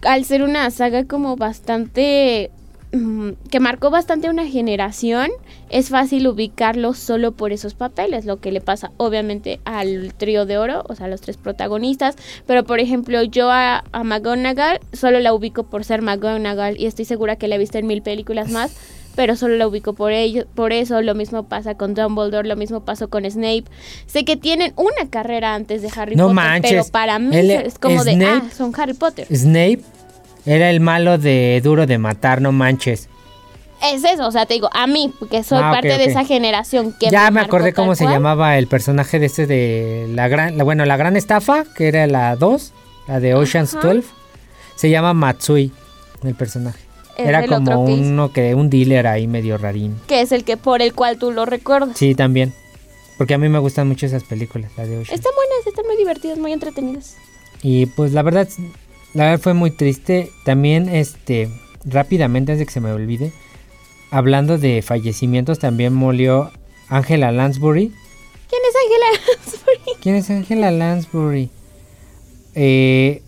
al 0.04 0.26
ser 0.26 0.44
una 0.44 0.70
saga 0.72 1.06
como 1.06 1.36
bastante 1.36 2.52
mm, 2.92 3.30
que 3.50 3.60
marcó 3.60 3.90
bastante 3.90 4.30
una 4.30 4.46
generación, 4.46 5.30
es 5.70 5.90
fácil 5.90 6.28
ubicarlo 6.28 6.94
solo 6.94 7.32
por 7.32 7.52
esos 7.52 7.74
papeles, 7.74 8.26
lo 8.26 8.40
que 8.40 8.52
le 8.52 8.62
pasa 8.62 8.92
obviamente 8.98 9.60
al 9.66 10.14
trío 10.14 10.46
de 10.46 10.58
oro, 10.58 10.84
o 10.88 10.96
sea, 10.96 11.06
a 11.06 11.10
los 11.10 11.22
tres 11.22 11.38
protagonistas, 11.38 12.16
pero 12.46 12.64
por 12.64 12.80
ejemplo 12.80 13.24
yo 13.24 13.50
a, 13.50 13.84
a 13.92 14.04
McGonagall 14.04 14.80
solo 14.92 15.20
la 15.20 15.34
ubico 15.34 15.64
por 15.64 15.84
ser 15.84 16.02
McGonagall 16.02 16.80
y 16.80 16.86
estoy 16.86 17.06
segura 17.06 17.38
que 17.38 17.48
la 17.48 17.56
he 17.56 17.60
visto 17.60 17.78
en 17.78 17.88
mil 17.88 18.02
películas 18.02 18.52
más, 18.52 18.76
pero 19.16 19.36
solo 19.36 19.56
la 19.58 19.68
ubico 19.68 19.94
por 19.94 20.12
ello, 20.12 20.46
por 20.56 20.74
eso, 20.74 21.02
lo 21.02 21.16
mismo 21.16 21.44
pasa 21.44 21.76
con 21.76 21.94
Dumbledore, 21.94 22.48
lo 22.48 22.56
mismo 22.56 22.82
pasó 22.82 23.10
con 23.10 23.30
Snape. 23.30 23.66
Sé 24.08 24.26
que 24.26 24.36
tienen 24.38 24.74
una 24.76 25.10
carrera 25.10 25.54
antes 25.56 25.82
de 25.82 25.90
Harry 25.96 26.16
No 26.16 26.24
Potter, 26.30 26.36
manches, 26.36 26.72
pero 26.72 26.84
para 26.92 27.20
mí 27.20 27.36
es 27.38 27.78
como 27.80 28.04
de, 28.04 28.26
ah, 28.26 28.42
son 28.56 28.74
Harry 28.78 28.94
Potter. 28.94 29.28
Snape 29.34 29.82
era 30.46 30.70
el 30.70 30.80
malo 30.80 31.18
de 31.18 31.62
Duro 31.64 31.86
de 31.86 31.98
Matar, 31.98 32.42
no 32.42 32.52
manches. 32.52 33.10
Es 33.94 34.04
eso, 34.06 34.26
o 34.28 34.32
sea, 34.32 34.46
te 34.46 34.54
digo, 34.54 34.70
a 34.74 34.88
mí, 34.88 35.14
porque 35.20 35.44
soy 35.44 35.60
Ah, 35.62 35.72
parte 35.72 35.90
de 35.90 36.06
esa 36.06 36.24
generación 36.24 36.96
que 36.98 37.10
ya 37.10 37.30
me 37.32 37.42
acordé 37.42 37.74
cómo 37.74 37.96
se 37.96 38.06
llamaba 38.06 38.58
el 38.58 38.68
personaje 38.68 39.20
de 39.20 39.26
este 39.26 39.46
de 39.46 40.08
la 40.14 40.30
gran, 40.30 40.58
la- 40.58 40.64
bueno, 40.64 40.86
la 40.86 40.96
gran 40.96 41.18
estafa, 41.18 41.66
que 41.76 41.90
era 41.90 42.08
la 42.08 42.36
2, 42.38 42.72
la 43.10 43.20
de 43.20 43.36
Ocean's 43.36 43.76
Ajá. 43.76 43.88
12. 43.90 44.08
Se 44.76 44.90
llama 44.90 45.14
Matsui, 45.14 45.72
el 46.24 46.34
personaje. 46.34 46.80
Es 47.18 47.28
era 47.28 47.46
como 47.46 47.86
que 47.86 47.94
uno 47.94 48.32
que 48.32 48.56
un 48.56 48.70
dealer 48.70 49.06
ahí 49.08 49.28
medio 49.28 49.58
rarín. 49.58 49.96
que 50.08 50.22
es 50.22 50.32
el 50.32 50.44
que 50.44 50.58
por 50.58 50.82
el 50.82 50.94
cual 50.94 51.18
tú 51.18 51.32
lo 51.32 51.46
recuerdas. 51.46 51.98
Sí, 51.98 52.16
también. 52.16 52.54
Porque 53.18 53.36
a 53.36 53.38
mí 53.38 53.48
me 53.50 53.60
gustan 53.60 53.88
mucho 53.88 54.06
esas 54.08 54.24
películas, 54.24 54.72
la 54.76 54.86
de 54.86 54.98
Ocean. 54.98 55.16
Están 55.16 55.32
buenas, 55.36 55.68
están 55.68 55.86
muy 55.86 55.96
divertidas, 55.98 56.38
muy 56.40 56.52
entretenidas. 56.52 57.16
Y 57.62 57.86
pues 57.86 58.14
la 58.14 58.24
verdad, 58.24 58.48
la 59.14 59.26
verdad 59.26 59.40
fue 59.40 59.54
muy 59.54 59.70
triste. 59.72 60.32
También, 60.46 60.90
este, 60.90 61.50
rápidamente, 61.86 62.52
antes 62.54 62.60
de 62.60 62.66
que 62.66 62.72
se 62.74 62.82
me 62.82 62.92
olvide, 62.92 63.32
hablando 64.10 64.58
de 64.58 64.82
fallecimientos, 64.82 65.60
también 65.60 65.94
murió 65.94 66.52
Angela 66.90 67.32
Lansbury. 67.32 67.92
¿Quién 68.50 68.62
es 68.68 68.76
Ángela 68.84 69.06
Lansbury? 69.38 70.02
¿Quién 70.02 70.16
es 70.16 70.30
Angela 70.32 70.72
Lansbury? 70.72 71.50
Eh, 72.56 73.22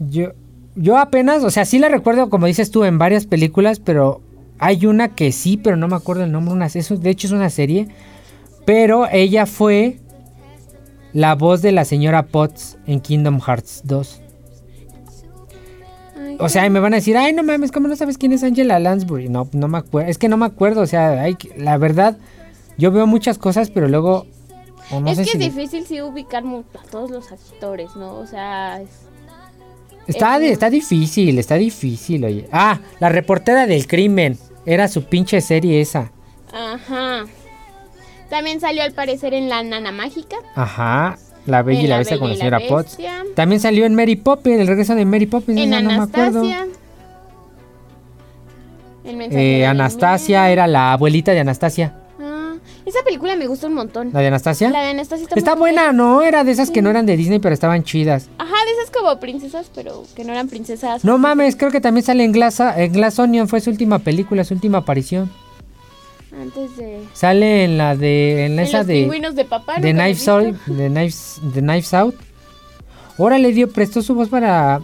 yo, 0.00 0.32
yo 0.76 0.98
apenas, 0.98 1.42
o 1.44 1.50
sea, 1.50 1.64
sí 1.64 1.78
la 1.78 1.88
recuerdo, 1.88 2.30
como 2.30 2.46
dices 2.46 2.70
tú, 2.70 2.84
en 2.84 2.98
varias 2.98 3.26
películas, 3.26 3.80
pero 3.80 4.20
hay 4.58 4.86
una 4.86 5.14
que 5.14 5.32
sí, 5.32 5.56
pero 5.56 5.76
no 5.76 5.88
me 5.88 5.96
acuerdo 5.96 6.24
el 6.24 6.32
nombre. 6.32 6.54
Una, 6.54 6.66
eso, 6.66 6.96
de 6.96 7.10
hecho, 7.10 7.26
es 7.26 7.32
una 7.32 7.50
serie. 7.50 7.88
Pero 8.64 9.06
ella 9.10 9.46
fue 9.46 9.98
la 11.12 11.34
voz 11.34 11.62
de 11.62 11.72
la 11.72 11.84
señora 11.84 12.24
Potts 12.26 12.76
en 12.86 13.00
Kingdom 13.00 13.40
Hearts 13.40 13.82
2. 13.84 14.20
Ay, 16.20 16.36
O 16.40 16.48
sea, 16.48 16.66
y 16.66 16.70
me 16.70 16.80
van 16.80 16.92
a 16.92 16.96
decir, 16.96 17.16
ay, 17.16 17.32
no 17.32 17.42
mames, 17.42 17.72
¿cómo 17.72 17.88
no 17.88 17.96
sabes 17.96 18.18
quién 18.18 18.32
es 18.32 18.42
Angela 18.44 18.78
Lansbury? 18.78 19.28
No, 19.28 19.48
no 19.52 19.68
me 19.68 19.78
acuerdo. 19.78 20.10
Es 20.10 20.18
que 20.18 20.28
no 20.28 20.36
me 20.36 20.46
acuerdo, 20.46 20.82
o 20.82 20.86
sea, 20.86 21.22
hay, 21.22 21.36
la 21.56 21.78
verdad, 21.78 22.18
yo 22.76 22.92
veo 22.92 23.06
muchas 23.06 23.38
cosas, 23.38 23.70
pero 23.70 23.88
luego... 23.88 24.26
no 24.92 25.08
es 25.10 25.16
sé 25.16 25.24
que 25.24 25.30
si- 25.38 25.44
es 25.44 25.54
difícil 25.54 25.86
sí 25.86 26.02
ubicar 26.02 26.44
a 26.44 26.90
todos 26.90 27.10
los 27.10 27.32
actores, 27.32 27.96
¿no? 27.96 28.14
O 28.16 28.26
sea, 28.26 28.80
es- 28.82 29.07
Está, 30.08 30.38
está 30.38 30.70
difícil, 30.70 31.38
está 31.38 31.54
difícil, 31.56 32.24
oye. 32.24 32.48
Ah, 32.50 32.80
la 32.98 33.08
reportera 33.10 33.66
del 33.66 33.86
crimen. 33.86 34.38
Era 34.66 34.88
su 34.88 35.04
pinche 35.04 35.40
serie 35.40 35.80
esa. 35.80 36.10
Ajá. 36.52 37.24
También 38.28 38.60
salió 38.60 38.82
al 38.82 38.92
parecer 38.92 39.32
en 39.34 39.48
La 39.48 39.62
Nana 39.62 39.92
Mágica. 39.92 40.36
Ajá. 40.54 41.18
La 41.46 41.62
Bella 41.62 41.80
y 41.80 41.82
la 41.84 41.88
La 41.90 41.98
Bestia 41.98 42.18
con 42.18 42.28
la 42.30 42.36
señora 42.36 42.60
Potts. 42.68 42.98
También 43.34 43.60
salió 43.60 43.86
en 43.86 43.94
Mary 43.94 44.16
Poppins, 44.16 44.60
el 44.60 44.66
regreso 44.66 44.94
de 44.94 45.04
Mary 45.04 45.26
Poppins. 45.26 45.58
En 45.58 45.70
no 45.70 45.80
me 45.82 45.94
acuerdo. 45.94 46.40
Anastasia. 46.40 46.66
El 49.04 49.32
Eh, 49.32 49.66
Anastasia 49.66 50.50
era 50.50 50.66
la 50.66 50.92
abuelita 50.92 51.32
de 51.32 51.40
Anastasia. 51.40 51.94
Esa 52.88 53.04
película 53.04 53.36
me 53.36 53.46
gusta 53.46 53.66
un 53.66 53.74
montón. 53.74 54.10
¿La 54.14 54.20
de 54.20 54.28
Anastasia? 54.28 54.70
La 54.70 54.80
de 54.80 54.88
Anastasia 54.92 55.24
está, 55.24 55.38
Está 55.38 55.54
buena, 55.54 55.92
¿no? 55.92 56.22
Era 56.22 56.42
de 56.42 56.52
esas 56.52 56.70
que 56.70 56.80
no 56.80 56.88
eran 56.88 57.04
de 57.04 57.18
Disney, 57.18 57.38
pero 57.38 57.52
estaban 57.52 57.84
chidas. 57.84 58.30
Ajá, 58.38 58.54
de 58.64 58.72
esas 58.80 58.90
como 58.90 59.20
princesas, 59.20 59.70
pero 59.74 60.04
que 60.16 60.24
no 60.24 60.32
eran 60.32 60.48
princesas. 60.48 61.04
No 61.04 61.18
mames, 61.18 61.54
creo 61.54 61.70
que 61.70 61.82
también 61.82 62.02
sale 62.02 62.24
en 62.24 62.32
Glass, 62.32 62.60
en 62.60 62.90
Glass 62.90 63.18
Onion, 63.18 63.46
fue 63.46 63.60
su 63.60 63.68
última 63.68 63.98
película, 63.98 64.42
su 64.42 64.54
última 64.54 64.78
aparición. 64.78 65.30
Antes 66.32 66.78
de. 66.78 67.02
Sale 67.12 67.64
en 67.64 67.76
la 67.76 67.94
de. 67.94 68.46
En 68.46 68.52
en 68.52 68.58
esa 68.60 68.78
los 68.78 68.86
de. 68.86 68.94
pingüinos 68.94 69.34
de 69.34 69.44
papá. 69.44 69.78
de 69.80 69.92
¿nunca 69.92 70.06
lo 70.08 70.14
Knives 70.14 70.28
Out, 70.28 70.44
visto? 70.46 70.72
de 70.72 70.88
Knives, 70.88 71.40
de 71.42 71.60
Knives 71.60 71.94
Out. 71.94 72.14
Ahora 73.18 73.36
le 73.36 73.52
dio, 73.52 73.70
prestó 73.70 74.00
su 74.00 74.14
voz 74.14 74.30
para 74.30 74.80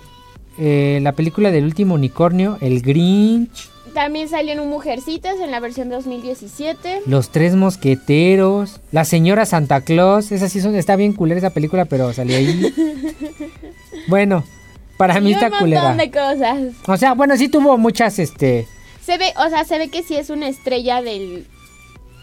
eh, 0.59 0.99
la 1.01 1.13
película 1.13 1.51
del 1.51 1.65
último 1.65 1.95
unicornio, 1.95 2.59
El 2.61 2.83
Grinch, 2.83 3.71
También 3.95 4.29
salió 4.29 4.53
en 4.53 4.61
un 4.61 4.69
Mujercitas 4.69 5.39
en 5.41 5.51
la 5.51 5.61
versión 5.61 5.89
2017. 5.89 7.03
Los 7.07 7.31
Tres 7.31 7.55
Mosqueteros, 7.55 8.81
La 8.93 9.05
Señora 9.05 9.47
Santa 9.47 9.81
Claus. 9.83 10.33
Esa 10.33 10.49
sí 10.49 10.61
son, 10.61 10.75
está 10.75 10.97
bien 10.97 11.13
culera 11.13 11.39
esa 11.39 11.51
película, 11.51 11.85
pero 11.85 12.13
salió 12.13 12.37
ahí. 12.37 12.73
bueno, 14.09 14.45
para 14.97 15.21
mí 15.21 15.33
está 15.33 15.47
un 15.49 15.59
culera. 15.59 15.83
montón 15.83 15.99
de 15.99 16.11
cosas. 16.11 16.61
O 16.89 16.97
sea, 16.97 17.15
bueno, 17.15 17.37
sí 17.37 17.49
tuvo 17.49 17.79
muchas, 17.79 18.19
este, 18.19 18.67
Se 19.03 19.17
ve, 19.19 19.33
o 19.45 19.49
sea, 19.49 19.65
se 19.65 19.79
ve 19.79 19.89
que 19.89 20.03
sí 20.03 20.17
es 20.17 20.31
una 20.31 20.49
estrella 20.49 21.01
del. 21.03 21.47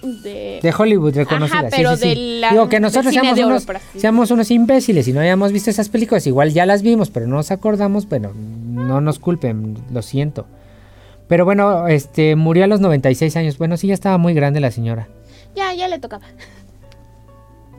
De. 0.03 0.59
de 0.63 0.73
Hollywood 0.75 1.13
reconocidas. 1.15 1.65
Ajá, 1.65 1.75
pero 1.75 1.95
sí, 1.95 2.01
sí. 2.01 2.09
de 2.09 2.15
la- 2.39 2.49
Digo 2.49 2.67
que 2.69 2.79
nosotros 2.79 3.13
seamos 3.13 3.37
oro, 3.37 3.47
unos, 3.49 3.67
seamos 3.97 4.31
unos 4.31 4.49
imbéciles 4.49 5.07
y 5.07 5.13
no 5.13 5.19
hayamos 5.19 5.51
visto 5.51 5.69
esas 5.69 5.89
películas. 5.89 6.25
Igual 6.25 6.51
ya 6.53 6.65
las 6.65 6.81
vimos, 6.81 7.11
pero 7.11 7.27
no 7.27 7.35
nos 7.35 7.51
acordamos. 7.51 8.09
Bueno, 8.09 8.31
no 8.35 8.99
nos 8.99 9.19
culpen, 9.19 9.77
lo 9.93 10.01
siento. 10.01 10.47
Pero 11.31 11.45
bueno, 11.45 11.87
este 11.87 12.35
murió 12.35 12.65
a 12.65 12.67
los 12.67 12.81
96 12.81 13.37
años. 13.37 13.57
Bueno, 13.57 13.77
sí, 13.77 13.87
ya 13.87 13.93
estaba 13.93 14.17
muy 14.17 14.33
grande 14.33 14.59
la 14.59 14.69
señora. 14.69 15.07
Ya, 15.55 15.73
ya 15.73 15.87
le 15.87 15.97
tocaba. 15.97 16.25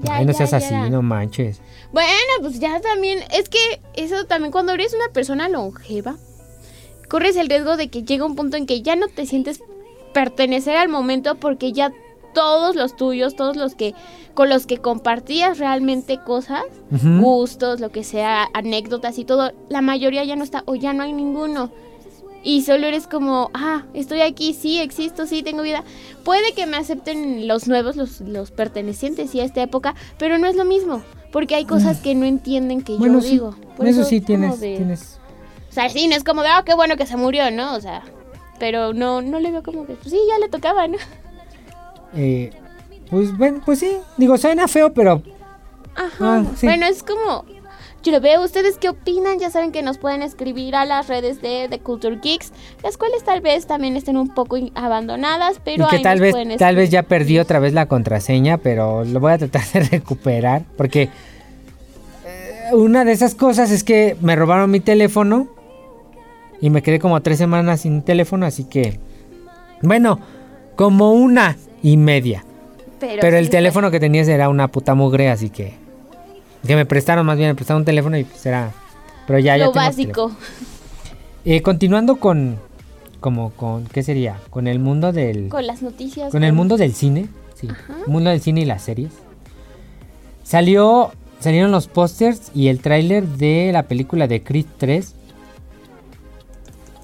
Ya, 0.00 0.16
Ay, 0.16 0.24
no 0.24 0.32
ya, 0.32 0.38
seas 0.38 0.52
ya 0.52 0.56
así, 0.56 0.68
era. 0.68 0.88
no 0.88 1.02
manches. 1.02 1.60
Bueno, 1.92 2.08
pues 2.40 2.60
ya 2.60 2.80
también. 2.80 3.18
Es 3.30 3.50
que 3.50 3.58
eso 3.92 4.24
también, 4.24 4.52
cuando 4.52 4.72
eres 4.72 4.94
una 4.94 5.12
persona 5.12 5.50
longeva, 5.50 6.16
corres 7.10 7.36
el 7.36 7.50
riesgo 7.50 7.76
de 7.76 7.88
que 7.88 8.04
llega 8.04 8.24
un 8.24 8.36
punto 8.36 8.56
en 8.56 8.64
que 8.64 8.80
ya 8.80 8.96
no 8.96 9.08
te 9.08 9.26
sientes 9.26 9.62
pertenecer 10.14 10.78
al 10.78 10.88
momento 10.88 11.34
porque 11.34 11.72
ya 11.72 11.92
todos 12.32 12.74
los 12.74 12.96
tuyos, 12.96 13.36
todos 13.36 13.56
los 13.58 13.74
que 13.74 13.94
con 14.32 14.48
los 14.48 14.64
que 14.64 14.78
compartías 14.78 15.58
realmente 15.58 16.18
cosas, 16.24 16.64
gustos, 16.90 17.80
lo 17.80 17.90
que 17.90 18.02
sea, 18.02 18.48
anécdotas 18.54 19.18
y 19.18 19.26
todo, 19.26 19.52
la 19.68 19.82
mayoría 19.82 20.24
ya 20.24 20.36
no 20.36 20.42
está 20.42 20.62
o 20.64 20.74
ya 20.74 20.94
no 20.94 21.02
hay 21.02 21.12
ninguno. 21.12 21.70
Y 22.44 22.62
solo 22.62 22.86
eres 22.86 23.06
como, 23.06 23.50
ah, 23.54 23.84
estoy 23.94 24.20
aquí, 24.20 24.52
sí, 24.52 24.80
existo, 24.80 25.26
sí, 25.26 25.42
tengo 25.42 25.62
vida. 25.62 25.84
Puede 26.24 26.52
que 26.54 26.66
me 26.66 26.76
acepten 26.76 27.46
los 27.46 27.68
nuevos, 27.68 27.94
los, 27.96 28.20
los 28.20 28.50
pertenecientes, 28.50 29.30
sí, 29.30 29.40
a 29.40 29.44
esta 29.44 29.62
época, 29.62 29.94
pero 30.18 30.38
no 30.38 30.46
es 30.48 30.56
lo 30.56 30.64
mismo. 30.64 31.02
Porque 31.30 31.54
hay 31.54 31.64
cosas 31.64 32.00
que 32.00 32.14
no 32.14 32.26
entienden 32.26 32.82
que. 32.82 32.96
Bueno, 32.96 33.14
yo 33.14 33.20
sí. 33.22 33.30
digo. 33.30 33.56
Por 33.76 33.86
eso, 33.86 34.04
sí 34.04 34.16
es 34.16 34.22
como 34.26 34.38
tienes, 34.38 34.60
de- 34.60 34.76
tienes. 34.76 35.18
O 35.70 35.72
sea, 35.72 35.88
sí, 35.88 36.06
no 36.08 36.14
es 36.16 36.24
como 36.24 36.42
de, 36.42 36.48
ah, 36.48 36.62
qué 36.66 36.74
bueno 36.74 36.96
que 36.96 37.06
se 37.06 37.16
murió, 37.16 37.50
¿no? 37.50 37.74
O 37.74 37.80
sea, 37.80 38.02
pero 38.58 38.92
no, 38.92 39.22
no 39.22 39.40
le 39.40 39.50
veo 39.50 39.62
como 39.62 39.86
que, 39.86 39.94
pues 39.94 40.10
sí, 40.10 40.18
ya 40.28 40.38
le 40.38 40.48
tocaba, 40.50 40.86
¿no? 40.88 40.98
eh, 42.14 42.50
pues 43.08 43.36
bueno, 43.38 43.62
pues 43.64 43.78
sí. 43.78 43.96
Digo, 44.16 44.36
suena 44.36 44.68
feo, 44.68 44.92
pero 44.92 45.22
Ajá. 45.94 46.36
Ah, 46.38 46.44
sí. 46.56 46.66
Bueno, 46.66 46.86
es 46.86 47.02
como. 47.02 47.44
Yo 48.02 48.10
lo 48.10 48.20
veo. 48.20 48.42
¿Ustedes 48.42 48.78
qué 48.78 48.88
opinan? 48.88 49.38
Ya 49.38 49.50
saben 49.50 49.70
que 49.70 49.82
nos 49.82 49.96
pueden 49.96 50.22
escribir 50.22 50.74
a 50.74 50.84
las 50.84 51.06
redes 51.08 51.40
de, 51.40 51.68
de 51.68 51.78
Culture 51.78 52.18
Geeks, 52.20 52.52
las 52.82 52.96
cuales 52.96 53.22
tal 53.22 53.40
vez 53.40 53.66
también 53.66 53.96
estén 53.96 54.16
un 54.16 54.34
poco 54.34 54.56
abandonadas, 54.74 55.60
pero 55.64 55.84
y 55.84 55.88
que 55.88 55.96
ahí 55.96 56.02
tal 56.02 56.20
vez, 56.20 56.34
tal 56.58 56.74
vez 56.74 56.90
ya 56.90 57.04
perdí 57.04 57.38
otra 57.38 57.60
vez 57.60 57.72
la 57.72 57.86
contraseña, 57.86 58.58
pero 58.58 59.04
lo 59.04 59.20
voy 59.20 59.32
a 59.32 59.38
tratar 59.38 59.64
de 59.72 59.80
recuperar. 59.90 60.62
Porque 60.76 61.10
eh, 62.24 62.74
una 62.74 63.04
de 63.04 63.12
esas 63.12 63.36
cosas 63.36 63.70
es 63.70 63.84
que 63.84 64.16
me 64.20 64.34
robaron 64.34 64.70
mi 64.70 64.80
teléfono 64.80 65.46
y 66.60 66.70
me 66.70 66.82
quedé 66.82 66.98
como 66.98 67.20
tres 67.22 67.38
semanas 67.38 67.82
sin 67.82 68.02
teléfono, 68.02 68.46
así 68.46 68.64
que. 68.64 68.98
Bueno, 69.80 70.18
como 70.74 71.12
una 71.12 71.56
y 71.84 71.96
media. 71.96 72.44
Pero, 72.98 73.20
Pero 73.20 73.36
el 73.36 73.50
teléfono 73.50 73.90
que 73.90 74.00
tenías 74.00 74.26
era 74.26 74.48
una 74.48 74.68
puta 74.68 74.94
mugre, 74.94 75.28
así 75.28 75.50
que. 75.50 75.81
Que 76.66 76.76
me 76.76 76.86
prestaron, 76.86 77.26
más 77.26 77.36
bien, 77.36 77.50
me 77.50 77.54
prestaron 77.54 77.82
un 77.82 77.86
teléfono 77.86 78.16
y 78.16 78.24
pues 78.24 78.44
era. 78.46 78.72
Pero 79.26 79.38
ya, 79.38 79.56
ya 79.56 79.66
Lo 79.66 79.72
básico. 79.72 80.32
Eh, 81.44 81.62
continuando 81.62 82.16
con. 82.16 82.58
Como 83.20 83.50
con. 83.50 83.86
¿Qué 83.86 84.02
sería? 84.02 84.38
Con 84.50 84.66
el 84.66 84.78
mundo 84.78 85.12
del. 85.12 85.48
Con 85.48 85.66
las 85.66 85.82
noticias. 85.82 86.30
Con 86.30 86.44
el 86.44 86.52
mundo 86.52 86.76
del 86.76 86.94
cine. 86.94 87.28
Sí. 87.54 87.68
Mundo 88.06 88.30
del 88.30 88.40
cine 88.40 88.60
y 88.62 88.64
las 88.64 88.82
series. 88.82 89.12
Salió. 90.44 91.12
Salieron 91.40 91.72
los 91.72 91.88
pósters 91.88 92.52
y 92.54 92.68
el 92.68 92.80
tráiler 92.80 93.26
de 93.26 93.70
la 93.72 93.82
película 93.84 94.28
de 94.28 94.44
Creed 94.44 94.66
3. 94.78 95.14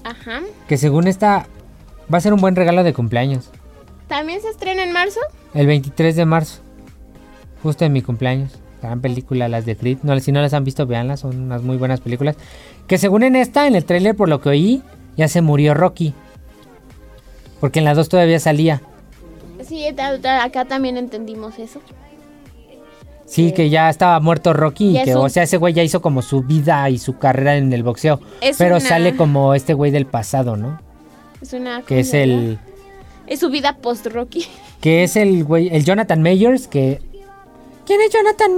Ajá. 0.05 0.41
Que 0.67 0.77
según 0.77 1.07
esta. 1.07 1.47
Va 2.11 2.17
a 2.17 2.21
ser 2.21 2.33
un 2.33 2.39
buen 2.39 2.55
regalo 2.55 2.83
de 2.83 2.93
cumpleaños. 2.93 3.49
¿También 4.07 4.41
se 4.41 4.49
estrena 4.49 4.83
en 4.83 4.93
marzo? 4.93 5.19
El 5.53 5.67
23 5.67 6.15
de 6.15 6.25
marzo. 6.25 6.61
Justo 7.61 7.83
en 7.83 7.91
mi 7.91 8.01
cumpleaños. 8.01 8.53
Gran 8.81 9.01
película, 9.01 9.47
las 9.49 9.65
de 9.65 9.75
Creed. 9.75 9.97
No, 10.03 10.17
si 10.19 10.31
no 10.31 10.41
las 10.41 10.53
han 10.53 10.63
visto, 10.63 10.85
véanlas. 10.87 11.19
Son 11.21 11.37
unas 11.37 11.61
muy 11.63 11.77
buenas 11.77 11.99
películas. 12.01 12.35
Que 12.87 12.97
según 12.97 13.23
en 13.23 13.35
esta, 13.35 13.67
en 13.67 13.75
el 13.75 13.83
tráiler, 13.85 14.15
por 14.15 14.29
lo 14.29 14.39
que 14.41 14.49
oí, 14.49 14.81
ya 15.17 15.27
se 15.27 15.41
murió 15.41 15.73
Rocky. 15.73 16.13
Porque 17.59 17.79
en 17.79 17.85
la 17.85 17.93
2 17.93 18.07
todavía 18.07 18.39
salía. 18.39 18.81
Sí, 19.67 19.85
acá 19.87 20.65
también 20.65 20.95
entendimos 20.97 21.59
eso. 21.59 21.81
Sí, 23.25 23.51
que 23.51 23.69
ya 23.69 23.89
estaba 23.89 24.19
muerto 24.19 24.53
Rocky. 24.53 24.97
Y 24.97 25.03
que, 25.03 25.15
un- 25.15 25.25
o 25.25 25.29
sea, 25.29 25.43
ese 25.43 25.57
güey 25.57 25.73
ya 25.73 25.83
hizo 25.83 26.01
como 26.01 26.21
su 26.23 26.41
vida 26.41 26.89
y 26.89 26.97
su 26.97 27.17
carrera 27.19 27.57
en 27.57 27.71
el 27.73 27.83
boxeo. 27.83 28.19
Pero 28.57 28.77
una- 28.77 28.79
sale 28.85 29.15
como 29.15 29.53
este 29.53 29.73
güey 29.75 29.91
del 29.91 30.05
pasado, 30.07 30.55
¿no? 30.57 30.79
Es 31.41 31.53
una. 31.53 31.81
Que 31.83 31.99
es 31.99 32.13
el. 32.13 32.57
Es 33.27 33.39
su 33.41 33.49
vida 33.51 33.77
post-Rocky. 33.77 34.47
Que 34.81 35.03
es 35.03 35.15
el 35.15 35.43
güey. 35.43 35.67
El 35.67 35.85
Jonathan 35.85 36.23
Mayers. 36.23 36.67
Que. 36.67 37.01
¿Quién 37.89 38.01
es 38.01 38.11
Jonathan? 38.11 38.51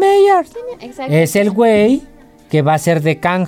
Exacto. 0.81 1.13
Es 1.13 1.37
el 1.37 1.51
güey 1.51 2.01
que 2.49 2.61
va 2.61 2.73
a 2.73 2.77
ser 2.77 3.01
de 3.01 3.17
Kang. 3.21 3.47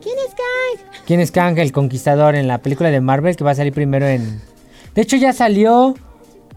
¿Quién 0.00 0.16
es 0.26 0.34
Kang? 0.34 1.02
¿Quién 1.04 1.20
es 1.20 1.30
Kang, 1.30 1.58
el 1.58 1.72
conquistador 1.72 2.36
en 2.36 2.48
la 2.48 2.56
película 2.56 2.90
de 2.90 3.02
Marvel 3.02 3.36
que 3.36 3.44
va 3.44 3.50
a 3.50 3.54
salir 3.54 3.74
primero 3.74 4.06
en 4.06 4.40
De 4.94 5.02
hecho, 5.02 5.16
ya 5.16 5.34
salió. 5.34 5.94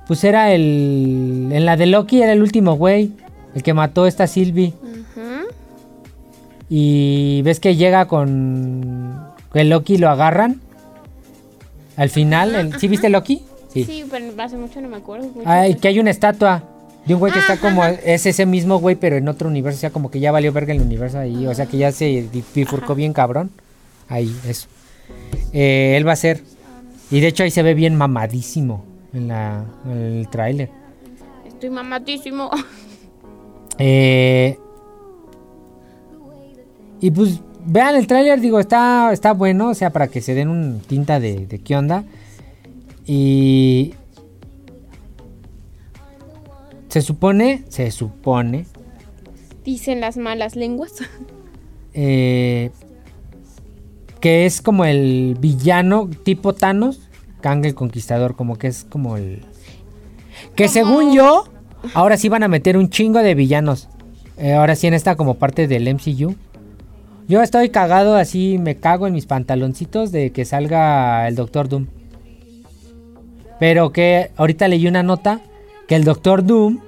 Pues 0.07 0.23
era 0.23 0.53
el. 0.53 1.49
En 1.51 1.65
la 1.65 1.75
de 1.75 1.87
Loki 1.87 2.21
era 2.21 2.31
el 2.31 2.41
último 2.41 2.75
güey. 2.77 3.11
El 3.53 3.63
que 3.63 3.73
mató 3.73 4.05
a 4.05 4.07
esta 4.07 4.27
Sylvie. 4.27 4.73
Ujú. 4.81 5.49
Y 6.69 7.41
ves 7.41 7.59
que 7.59 7.75
llega 7.75 8.07
con. 8.07 9.27
Que 9.51 9.65
Loki 9.65 9.97
lo 9.97 10.09
agarran. 10.09 10.61
Al 11.97 12.09
final. 12.09 12.55
el- 12.55 12.79
¿Sí 12.79 12.87
viste 12.87 13.09
Loki? 13.09 13.43
Sí. 13.73 14.05
pero 14.09 14.41
hace 14.41 14.55
mucho 14.55 14.79
no 14.79 14.87
me 14.87 14.95
acuerdo. 14.95 15.27
mucho. 15.27 15.41
Ah, 15.43 15.67
y 15.67 15.75
que 15.75 15.89
hay 15.89 15.99
una 15.99 16.11
estatua 16.11 16.63
de 17.05 17.13
un 17.13 17.19
güey 17.19 17.31
que 17.31 17.39
está 17.39 17.57
como. 17.57 17.83
ajá. 17.83 17.93
Es 18.03 18.25
ese 18.25 18.45
mismo 18.45 18.79
güey, 18.79 18.95
pero 18.95 19.15
en 19.15 19.27
otro 19.27 19.47
universo. 19.47 19.77
O 19.77 19.81
sea, 19.81 19.89
como 19.91 20.09
que 20.09 20.19
ya 20.19 20.31
valió 20.31 20.51
verga 20.51 20.73
el 20.73 20.81
universo 20.81 21.19
ahí. 21.19 21.45
O 21.47 21.53
sea, 21.53 21.65
que 21.67 21.77
ya 21.77 21.91
se 21.91 22.27
bifurcó 22.53 22.95
bien 22.95 23.13
cabrón. 23.13 23.51
Ahí, 24.07 24.35
eso. 24.47 24.67
Eh, 25.53 25.95
él 25.97 26.07
va 26.07 26.13
a 26.13 26.17
ser. 26.17 26.41
Y 27.11 27.19
de 27.19 27.27
hecho 27.27 27.43
ahí 27.43 27.51
se 27.51 27.61
ve 27.61 27.73
bien 27.73 27.95
mamadísimo 27.95 28.83
en, 29.13 29.27
la, 29.27 29.65
en 29.85 29.91
el 29.91 30.27
tráiler. 30.29 30.69
Estoy 31.47 31.69
mamadísimo. 31.69 32.49
Eh, 33.77 34.57
y 37.01 37.11
pues 37.11 37.41
vean 37.65 37.95
el 37.95 38.07
tráiler, 38.07 38.39
digo, 38.39 38.57
está, 38.59 39.11
está 39.11 39.33
bueno, 39.33 39.67
o 39.69 39.73
sea, 39.73 39.89
para 39.89 40.07
que 40.07 40.21
se 40.21 40.33
den 40.33 40.47
un 40.47 40.79
tinta 40.79 41.19
de, 41.19 41.45
de 41.45 41.59
qué 41.59 41.75
onda. 41.75 42.05
Y 43.05 43.93
se 46.95 47.01
supone, 47.01 47.65
se 47.67 47.91
supone, 47.91 48.67
Dicen 49.65 49.99
las 49.99 50.15
malas 50.15 50.55
lenguas. 50.55 50.93
eh, 51.93 52.71
que 54.21 54.45
es 54.45 54.61
como 54.61 54.85
el 54.85 55.35
villano 55.37 56.09
tipo 56.23 56.53
Thanos, 56.53 57.09
Kang 57.41 57.65
el 57.65 57.75
Conquistador, 57.75 58.37
como 58.37 58.57
que 58.57 58.67
es 58.67 58.85
como 58.85 59.17
el... 59.17 59.41
Que 60.55 60.69
según 60.69 61.13
yo, 61.13 61.43
ahora 61.93 62.15
sí 62.15 62.29
van 62.29 62.43
a 62.43 62.47
meter 62.47 62.77
un 62.77 62.89
chingo 62.89 63.19
de 63.19 63.35
villanos. 63.35 63.89
Eh, 64.37 64.53
ahora 64.53 64.77
sí 64.77 64.87
en 64.87 64.93
esta 64.93 65.17
como 65.17 65.33
parte 65.33 65.67
del 65.67 65.93
MCU. 65.93 66.35
Yo 67.27 67.41
estoy 67.41 67.71
cagado 67.71 68.15
así, 68.15 68.57
me 68.57 68.77
cago 68.77 69.05
en 69.05 69.11
mis 69.11 69.25
pantaloncitos 69.25 70.13
de 70.13 70.31
que 70.31 70.45
salga 70.45 71.27
el 71.27 71.35
Doctor 71.35 71.67
Doom. 71.67 71.87
Pero 73.59 73.91
que 73.91 74.31
ahorita 74.37 74.69
leí 74.69 74.87
una 74.87 75.03
nota 75.03 75.41
que 75.87 75.95
el 75.95 76.03
Doctor 76.03 76.43
Doom 76.45 76.79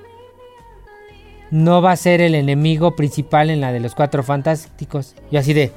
no 1.52 1.82
va 1.82 1.92
a 1.92 1.96
ser 1.96 2.22
el 2.22 2.36
enemigo 2.36 2.96
principal 2.96 3.50
en 3.50 3.62
la 3.62 3.72
de 3.72 3.80
los 3.80 3.96
Cuatro 3.96 4.24
Fantásticos. 4.24 5.16
Y 5.32 5.38
así 5.38 5.54
de... 5.54 5.72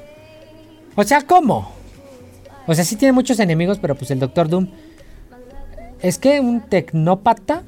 O 0.96 1.04
sea, 1.04 1.22
¿cómo? 1.22 1.70
O 2.66 2.74
sea, 2.74 2.84
sí 2.84 2.96
tiene 2.96 3.12
muchos 3.12 3.38
enemigos, 3.38 3.78
pero 3.78 3.94
pues 3.94 4.10
el 4.10 4.18
Doctor 4.18 4.48
Doom... 4.48 4.68
Es 6.00 6.18
que 6.18 6.40
un 6.40 6.62
tecnópata... 6.62 7.62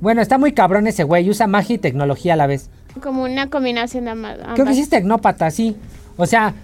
Bueno, 0.00 0.22
está 0.22 0.38
muy 0.38 0.52
cabrón 0.52 0.86
ese 0.86 1.02
güey, 1.02 1.28
usa 1.28 1.48
magia 1.48 1.74
y 1.74 1.78
tecnología 1.78 2.34
a 2.34 2.36
la 2.36 2.46
vez. 2.46 2.70
Como 3.02 3.24
una 3.24 3.50
combinación 3.50 4.04
de 4.04 4.10
ambas. 4.12 4.38
Creo 4.54 4.64
que 4.64 4.74
sí 4.74 4.80
es 4.80 4.88
tecnópata, 4.88 5.50
sí. 5.50 5.76
O 6.16 6.26
sea... 6.26 6.54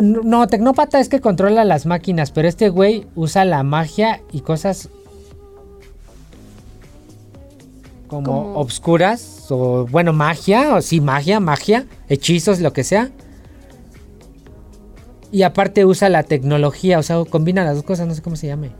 No, 0.00 0.46
tecnópata 0.46 1.00
es 1.00 1.10
que 1.10 1.20
controla 1.20 1.64
las 1.64 1.84
máquinas, 1.84 2.30
pero 2.30 2.48
este 2.48 2.70
güey 2.70 3.06
usa 3.14 3.44
la 3.44 3.62
magia 3.62 4.22
y 4.32 4.40
cosas 4.40 4.88
como 8.12 8.42
Como- 8.44 8.54
obscuras 8.60 9.46
o 9.48 9.86
bueno, 9.90 10.12
magia, 10.12 10.74
o 10.74 10.82
sí, 10.82 11.00
magia, 11.00 11.40
magia, 11.40 11.86
hechizos, 12.10 12.60
lo 12.60 12.74
que 12.74 12.84
sea. 12.84 13.10
Y 15.30 15.44
aparte 15.44 15.86
usa 15.86 16.10
la 16.10 16.22
tecnología, 16.24 16.98
o 16.98 17.02
sea, 17.02 17.24
combina 17.24 17.64
las 17.64 17.76
dos 17.76 17.84
cosas, 17.84 18.06
no 18.06 18.14
sé 18.14 18.20
cómo 18.20 18.36
se 18.36 18.48
llame. 18.48 18.70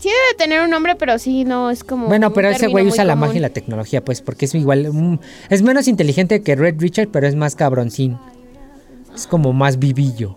Sí 0.00 0.08
debe 0.08 0.36
tener 0.36 0.62
un 0.62 0.70
nombre, 0.70 0.96
pero 0.96 1.16
sí, 1.20 1.44
no 1.44 1.70
es 1.70 1.84
como... 1.84 2.06
Bueno, 2.08 2.32
pero 2.32 2.48
ese 2.48 2.66
güey 2.66 2.86
usa 2.88 3.04
la 3.04 3.14
magia 3.14 3.36
y 3.36 3.40
la 3.40 3.50
tecnología, 3.50 4.04
pues, 4.04 4.20
porque 4.20 4.46
es 4.46 4.54
igual. 4.56 4.92
mm, 4.92 5.18
es 5.48 5.62
menos 5.62 5.86
inteligente 5.86 6.42
que 6.42 6.56
Red 6.56 6.76
Richard, 6.80 7.08
pero 7.12 7.28
es 7.28 7.36
más 7.36 7.54
cabroncín. 7.54 8.18
Es 9.14 9.26
como 9.28 9.52
más 9.52 9.78
vivillo. 9.78 10.36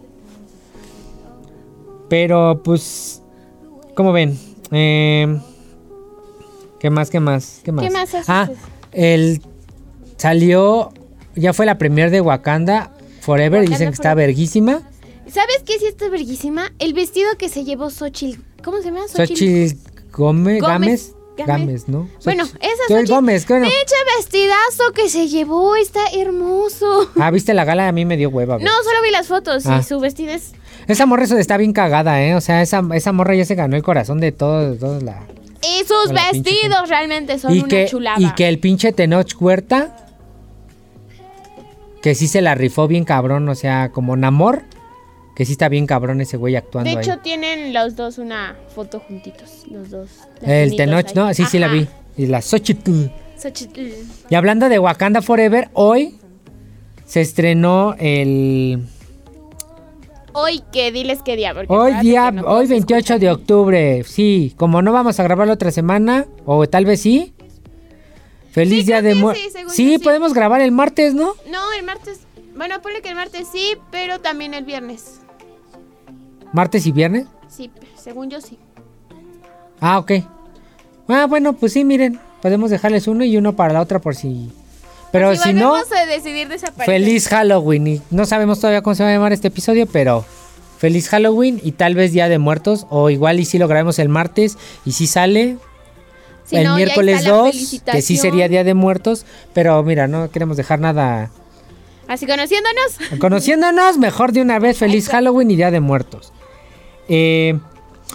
Pero, 2.10 2.62
pues. 2.63 3.23
¿Cómo 3.95 4.12
ven? 4.12 4.38
Eh, 4.71 5.39
¿Qué 6.84 6.89
más? 6.89 7.10
¿Qué 7.10 7.22
más? 7.22 7.62
¿Qué 7.63 7.72
más? 7.72 7.86
¿Qué 7.86 7.89
más? 7.91 8.10
Ah, 8.28 8.50
el. 8.91 9.41
Salió. 10.17 10.91
Ya 11.34 11.54
fue 11.54 11.65
la 11.65 11.78
premier 11.78 12.12
de 12.12 12.19
Wakanda 12.19 12.91
Forever. 13.22 13.62
Wakanda 13.62 13.72
dicen 13.72 13.88
que 13.88 13.93
está 13.93 14.10
Forever. 14.10 14.28
verguísima. 14.28 14.82
¿Sabes 15.32 15.63
qué 15.65 15.80
sí 15.80 15.86
está 15.86 16.10
verguísima? 16.10 16.74
El 16.80 16.93
vestido 16.93 17.30
que 17.38 17.48
se 17.48 17.63
llevó 17.63 17.89
Xochitl. 17.89 18.41
¿Cómo 18.65 18.80
se 18.80 18.84
llama? 18.91 19.08
Xochitl. 19.08 19.78
Gómez. 20.12 20.62
Gómez. 20.62 21.13
Gámez. 21.38 21.88
¿no? 21.88 22.10
Bueno, 22.26 22.43
esa 22.43 22.84
Xochitl. 22.89 23.12
Gómez, 23.13 23.48
bueno. 23.48 23.65
Eche 23.65 23.96
vestidazo 24.17 24.91
que 24.93 25.08
se 25.08 25.30
llevó, 25.30 25.78
está 25.78 26.02
hermoso. 26.13 27.10
Ah, 27.17 27.32
¿viste 27.32 27.54
la 27.54 27.63
gala? 27.63 27.88
A 27.88 27.91
mí 27.93 28.04
me 28.04 28.17
dio 28.17 28.28
hueva. 28.30 28.56
güey. 28.56 28.65
No, 28.65 28.72
solo 28.84 29.02
vi 29.04 29.10
las 29.12 29.28
fotos 29.28 29.65
Ah. 29.67 29.78
y 29.80 29.84
su 29.84 30.02
vestido 30.02 30.34
es... 30.34 30.52
Esa 30.89 31.06
morra 31.06 31.24
eso 31.24 31.38
está 31.38 31.56
bien 31.56 31.72
cagada, 31.72 32.22
¿eh? 32.22 32.36
O 32.36 32.41
sea, 32.41 32.62
esa, 32.62 32.84
esa 32.93 33.13
morra 33.13 33.36
ya 33.36 33.46
se 33.46 33.56
ganó 33.56 33.78
el 33.78 33.84
corazón 33.84 34.19
de 34.19 34.34
todos, 34.34 34.78
todos 34.80 35.02
la... 35.02 35.24
Y 35.63 35.86
sus 35.86 36.10
Hola, 36.10 36.30
vestidos 36.32 36.89
realmente 36.89 37.39
son 37.39 37.54
una 37.54 37.67
que, 37.67 37.86
chulada. 37.88 38.19
y 38.19 38.32
que 38.36 38.47
el 38.47 38.60
pinche 38.60 38.91
Tenoch 38.91 39.34
Huerta, 39.39 39.95
que 42.02 42.15
sí 42.15 42.28
se 42.28 42.41
la 42.41 42.54
rifó 42.56 42.88
bien 42.88 43.06
cabrón, 43.06 43.47
o 43.47 43.56
sea, 43.56 43.91
como 43.91 44.15
Namor, 44.17 44.63
que 45.36 45.45
sí 45.45 45.54
está 45.54 45.69
bien 45.69 45.88
cabrón 45.88 46.21
ese 46.21 46.38
güey 46.38 46.56
actuando 46.56 46.89
De 46.91 47.02
hecho, 47.02 47.13
ahí. 47.13 47.19
tienen 47.23 47.73
los 47.73 47.95
dos 47.95 48.17
una 48.17 48.56
foto 48.76 48.99
juntitos, 48.99 49.65
los 49.71 49.89
dos. 49.89 50.10
El 50.41 50.76
Tenoch, 50.76 51.08
ahí. 51.08 51.13
¿no? 51.15 51.34
Sí, 51.34 51.45
sí 51.45 51.60
la 51.60 51.69
vi. 51.69 51.88
Y 52.17 52.28
la 52.28 52.41
Xochitl. 52.41 53.08
Xochitl. 53.38 53.88
Y 54.30 54.36
hablando 54.36 54.69
de 54.69 54.80
Wakanda 54.80 55.21
Forever, 55.21 55.69
hoy 55.73 56.19
se 57.06 57.21
estrenó 57.21 57.95
el... 57.97 58.84
Hoy 60.34 60.63
que 60.72 60.91
diles 60.91 61.22
qué 61.24 61.36
día. 61.36 61.54
Hoy 61.67 61.93
día, 62.02 62.32
no 62.32 62.41
hoy 62.41 62.46
todos 62.67 62.69
28 62.69 63.19
de 63.19 63.32
octubre, 63.32 64.04
sí, 64.04 64.54
como 64.58 64.82
no 64.82 64.91
vamos 64.91 65.19
a 65.19 65.24
grabar 65.24 65.48
la 65.48 65.54
otra 65.54 65.72
semana, 65.72 66.26
o 66.46 66.67
tal 66.67 66.86
vez 66.86 67.02
sí. 67.02 67.34
Feliz 68.52 68.80
Sí, 68.82 68.86
día 68.88 69.02
de 69.02 69.15
muerte. 69.15 69.41
sí, 69.43 69.50
según 69.52 69.69
Sí, 69.72 69.91
yo 69.93 69.98
sí. 70.00 70.04
podemos 70.04 70.34
grabar 70.34 70.62
el 70.62 70.72
martes, 70.72 71.13
¿no? 71.13 71.34
No, 71.52 71.74
el 71.78 71.84
martes. 71.86 72.22
Bueno, 72.56 72.82
ponle 72.82 73.02
que 73.02 73.10
el 73.10 73.15
martes 73.15 73.48
sí, 73.52 73.76
pero 73.91 74.19
también 74.22 74.54
el 74.54 74.63
viernes. 74.63 75.22
Martes 76.52 76.86
y 76.86 76.91
viernes. 76.91 77.26
Sí, 77.48 77.72
según 77.96 78.30
yo 78.30 78.41
sí. 78.41 78.60
Ah, 79.80 79.98
ok. 80.00 80.12
Ah, 81.08 81.26
bueno, 81.28 81.54
pues 81.54 81.74
sí, 81.74 81.84
miren, 81.84 82.19
podemos 82.41 82.69
dejarles 82.69 83.08
uno 83.08 83.24
y 83.24 83.38
uno 83.38 83.56
para 83.56 83.74
la 83.74 83.82
otra 83.82 84.00
por 84.00 84.15
si. 84.15 84.52
Pero 85.13 85.36
si 85.36 85.54
no, 85.54 85.69
volvemos 85.69 85.91
a 85.91 86.08
decidir 86.08 86.47
desaparecer. 86.47 86.86
feliz 86.86 87.28
Halloween. 87.28 87.88
Y 87.88 88.02
no 88.10 88.26
sabemos 88.26 88.60
todavía 88.60 88.82
cómo 88.82 88.95
se 88.95 89.04
va 89.04 89.10
a 89.10 89.13
llamar 89.13 89.32
este 89.32 89.49
episodio, 89.49 89.86
pero 89.86 90.26
feliz 90.80 91.08
Halloween 91.08 91.62
y 91.63 91.73
tal 91.73 91.93
vez 91.93 92.13
Día 92.13 92.28
de 92.30 92.39
Muertos. 92.39 92.88
O 92.89 93.12
igual 93.12 93.39
y 93.39 93.45
si 93.45 93.60
lo 93.60 93.67
grabemos 93.67 93.99
el 93.99 94.10
martes 94.10 94.58
y 94.86 94.93
si 94.93 95.06
sale 95.06 95.58
Si 96.45 96.56
el 96.56 96.63
no, 96.63 96.78
miércoles 96.78 97.19
está 97.19 97.30
la 97.30 97.38
2, 97.38 97.82
que 97.91 98.02
sí 98.02 98.17
sería 98.17 98.47
Día 98.47 98.63
de 98.63 98.73
Muertos. 98.73 99.28
Pero 99.54 99.84
mira, 99.84 100.08
no 100.08 100.32
queremos 100.32 100.58
dejar 100.58 100.80
nada. 100.80 101.30
Así 102.08 102.26
conociéndonos. 102.26 102.97
Conociéndonos, 103.19 103.99
mejor 103.99 104.32
de 104.32 104.41
una 104.41 104.58
vez, 104.58 104.80
feliz 104.80 105.10
Halloween 105.10 105.52
y 105.52 105.58
Día 105.58 105.69
de 105.69 105.80
Muertos. 105.80 106.34
Eh, 107.08 107.60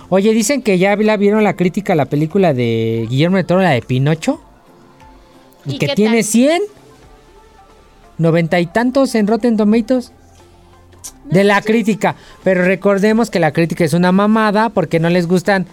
oye, 0.08 0.32
dicen 0.32 0.62
que 0.62 0.78
ya 0.78 0.96
la 0.96 1.16
vieron 1.16 1.44
la 1.44 1.54
crítica 1.54 1.92
a 1.92 1.96
la 1.96 2.06
película 2.06 2.54
de 2.54 3.06
Guillermo 3.08 3.36
de 3.36 3.44
Toro, 3.44 3.60
la 3.60 3.70
de 3.70 3.82
Pinocho. 3.82 4.42
Y, 5.64 5.76
¿Y 5.76 5.78
que 5.78 5.94
tiene 5.94 6.22
tal? 6.22 6.24
100, 6.24 6.62
90 8.18 8.60
y 8.60 8.66
tantos 8.66 9.14
en 9.14 9.26
Rotten 9.26 9.56
Tomatoes. 9.56 10.12
De 11.24 11.44
la 11.44 11.60
crítica. 11.62 12.16
Pero 12.42 12.64
recordemos 12.64 13.30
que 13.30 13.38
la 13.38 13.52
crítica 13.52 13.84
es 13.84 13.92
una 13.92 14.12
mamada 14.12 14.70
porque 14.70 14.98
no 14.98 15.10
les 15.10 15.26
gustan, 15.26 15.66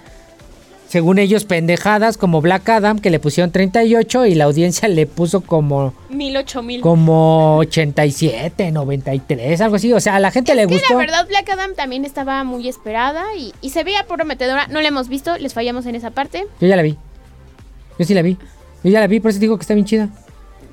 según 0.89 1.17
ellos, 1.17 1.45
pendejadas 1.45 2.17
como 2.17 2.41
Black 2.41 2.67
Adam, 2.69 2.99
que 2.99 3.09
le 3.09 3.19
pusieron 3.19 3.51
38 3.51 4.25
y 4.27 4.35
la 4.35 4.43
audiencia 4.45 4.87
le 4.89 5.07
puso 5.07 5.41
como 5.41 5.93
Mil, 6.09 6.35
ocho 6.37 6.61
mil. 6.61 6.81
como 6.81 7.57
87, 7.57 8.71
93, 8.71 9.61
algo 9.61 9.77
así. 9.77 9.93
O 9.93 9.99
sea, 10.01 10.15
a 10.15 10.19
la 10.19 10.29
gente 10.31 10.53
le 10.55 10.67
que 10.67 10.73
gustó. 10.75 10.93
la 10.93 10.99
verdad 10.99 11.27
Black 11.27 11.49
Adam 11.49 11.73
también 11.73 12.03
estaba 12.05 12.43
muy 12.43 12.67
esperada 12.67 13.23
y, 13.37 13.53
y 13.61 13.69
se 13.69 13.83
veía 13.85 14.03
prometedora. 14.05 14.67
No 14.67 14.81
la 14.81 14.89
hemos 14.89 15.07
visto, 15.07 15.37
les 15.37 15.53
fallamos 15.53 15.85
en 15.85 15.95
esa 15.95 16.11
parte. 16.11 16.45
Yo 16.59 16.67
ya 16.67 16.75
la 16.75 16.81
vi. 16.81 16.97
Yo 17.97 18.05
sí 18.05 18.13
la 18.13 18.21
vi. 18.21 18.37
Yo 18.83 18.91
ya 18.91 18.99
la 18.99 19.07
vi, 19.07 19.19
por 19.21 19.31
eso 19.31 19.39
digo 19.39 19.57
que 19.57 19.61
está 19.61 19.73
bien 19.73 19.85
chida. 19.85 20.09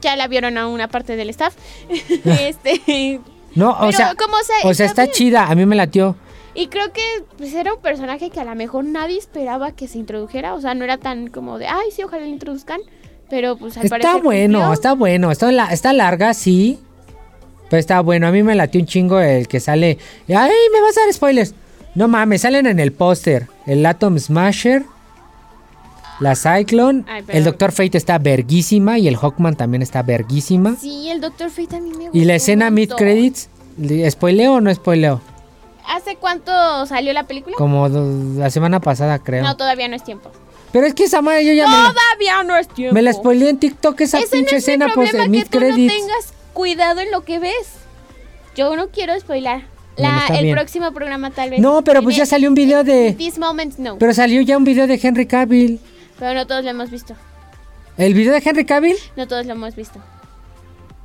Ya 0.02 0.14
la 0.16 0.28
vieron 0.28 0.58
a 0.58 0.66
una 0.66 0.88
parte 0.88 1.16
del 1.16 1.30
staff. 1.30 1.54
este 1.88 3.20
No, 3.54 3.70
o 3.70 3.80
Pero, 3.86 3.92
sea, 3.92 4.14
¿cómo 4.14 4.36
se- 4.38 4.68
o 4.68 4.74
sea, 4.74 4.86
está 4.86 5.06
que- 5.06 5.12
chida. 5.16 5.46
A 5.46 5.54
mí 5.54 5.64
me 5.64 5.76
latió. 5.76 6.16
Y 6.54 6.66
creo 6.66 6.92
que 6.92 7.00
pues, 7.38 7.54
era 7.54 7.72
un 7.72 7.80
personaje 7.80 8.28
que 8.28 8.38
a 8.38 8.44
lo 8.44 8.54
mejor 8.54 8.84
nadie 8.84 9.16
esperaba 9.16 9.72
que 9.72 9.88
se 9.88 9.96
introdujera. 9.98 10.52
O 10.54 10.60
sea, 10.60 10.74
no 10.74 10.84
era 10.84 10.98
tan 10.98 11.28
como 11.28 11.56
de, 11.58 11.66
ay, 11.66 11.90
sí, 11.96 12.02
ojalá 12.02 12.24
lo 12.26 12.28
introduzcan. 12.28 12.80
Pero 13.30 13.56
pues 13.56 13.78
al 13.78 13.84
Está 13.84 13.94
parecer 13.98 14.22
bueno, 14.22 14.58
cumplió. 14.58 14.72
está 14.74 14.92
bueno. 14.92 15.30
Está, 15.30 15.50
la- 15.50 15.72
está 15.72 15.92
larga, 15.94 16.34
sí. 16.34 16.78
Pero 17.70 17.80
está 17.80 18.00
bueno. 18.00 18.26
A 18.26 18.30
mí 18.32 18.42
me 18.42 18.54
latió 18.54 18.78
un 18.82 18.86
chingo 18.86 19.18
el 19.20 19.48
que 19.48 19.60
sale. 19.60 19.96
¡Ay, 20.28 20.50
me 20.74 20.82
vas 20.82 20.98
a 20.98 21.00
dar 21.04 21.12
spoilers! 21.14 21.54
No 21.94 22.08
mames, 22.08 22.42
salen 22.42 22.66
en 22.66 22.78
el 22.80 22.92
póster. 22.92 23.48
El 23.66 23.84
Atom 23.86 24.18
Smasher. 24.18 24.82
La 26.22 26.34
Cyclone. 26.36 27.04
Ay, 27.08 27.24
El 27.28 27.44
Doctor 27.44 27.72
Fate 27.72 27.98
está 27.98 28.18
verguísima. 28.18 28.98
Y 28.98 29.08
el 29.08 29.16
Hawkman 29.16 29.56
también 29.56 29.82
está 29.82 30.02
verguísima. 30.02 30.76
Sí, 30.80 31.08
el 31.10 31.20
Doctor 31.20 31.50
Fate 31.50 31.76
a 31.76 31.80
mí 31.80 31.90
me 31.90 32.04
gustó. 32.04 32.16
Y 32.18 32.24
la 32.24 32.34
escena 32.34 32.68
un 32.68 32.74
mid 32.74 32.88
montón. 32.90 32.98
credits. 32.98 33.48
¿le- 33.78 34.10
¿Spoileo 34.10 34.54
o 34.54 34.60
no 34.60 34.72
spoileo? 34.74 35.20
¿Hace 35.88 36.16
cuánto 36.16 36.52
salió 36.86 37.12
la 37.12 37.24
película? 37.26 37.56
Como 37.56 37.88
la 37.88 38.50
semana 38.50 38.80
pasada, 38.80 39.18
creo. 39.18 39.42
No, 39.42 39.56
todavía 39.56 39.88
no 39.88 39.96
es 39.96 40.04
tiempo. 40.04 40.30
Pero 40.72 40.86
es 40.86 40.94
que 40.94 41.04
esa 41.04 41.20
madre 41.20 41.44
yo 41.44 41.52
ya 41.52 41.66
me 41.66 41.76
la, 41.76 41.88
Todavía 41.92 42.42
no 42.44 42.56
es 42.56 42.68
tiempo. 42.68 42.94
me 42.94 43.02
la 43.02 43.12
spoileé 43.12 43.50
en 43.50 43.58
TikTok. 43.58 44.00
Esa 44.00 44.18
Ese 44.20 44.28
pinche 44.28 44.40
no 44.40 44.46
es 44.46 44.52
mi 44.52 44.58
escena 44.58 44.86
post 44.86 45.10
problema 45.10 45.28
mid 45.28 45.42
que 45.42 45.48
tú 45.48 45.60
no 45.60 45.66
credits. 45.74 45.92
tengas 45.92 46.32
cuidado 46.54 47.00
en 47.00 47.10
lo 47.10 47.24
que 47.24 47.38
ves. 47.38 47.68
Yo 48.56 48.74
no 48.76 48.88
quiero 48.88 49.18
spoilar. 49.18 49.62
La, 49.96 50.26
el 50.30 50.44
bien. 50.44 50.54
próximo 50.56 50.90
programa 50.92 51.30
tal 51.30 51.50
vez. 51.50 51.60
No, 51.60 51.82
pero 51.84 52.02
pues 52.02 52.16
ya 52.16 52.24
salió 52.24 52.48
un 52.48 52.54
video 52.54 52.82
de. 52.84 53.12
This 53.12 53.38
moment 53.38 53.76
no. 53.78 53.98
Pero 53.98 54.14
salió 54.14 54.40
ya 54.40 54.56
un 54.56 54.64
video 54.64 54.86
de 54.86 54.98
Henry 55.02 55.26
Cavill. 55.26 55.78
No 56.34 56.46
todos 56.46 56.64
lo 56.64 56.70
hemos 56.70 56.90
visto. 56.90 57.14
¿El 57.96 58.14
video 58.14 58.32
de 58.32 58.42
Henry 58.44 58.64
Cavill? 58.64 58.96
No 59.16 59.26
todos 59.26 59.46
lo 59.46 59.52
hemos 59.52 59.76
visto. 59.76 60.00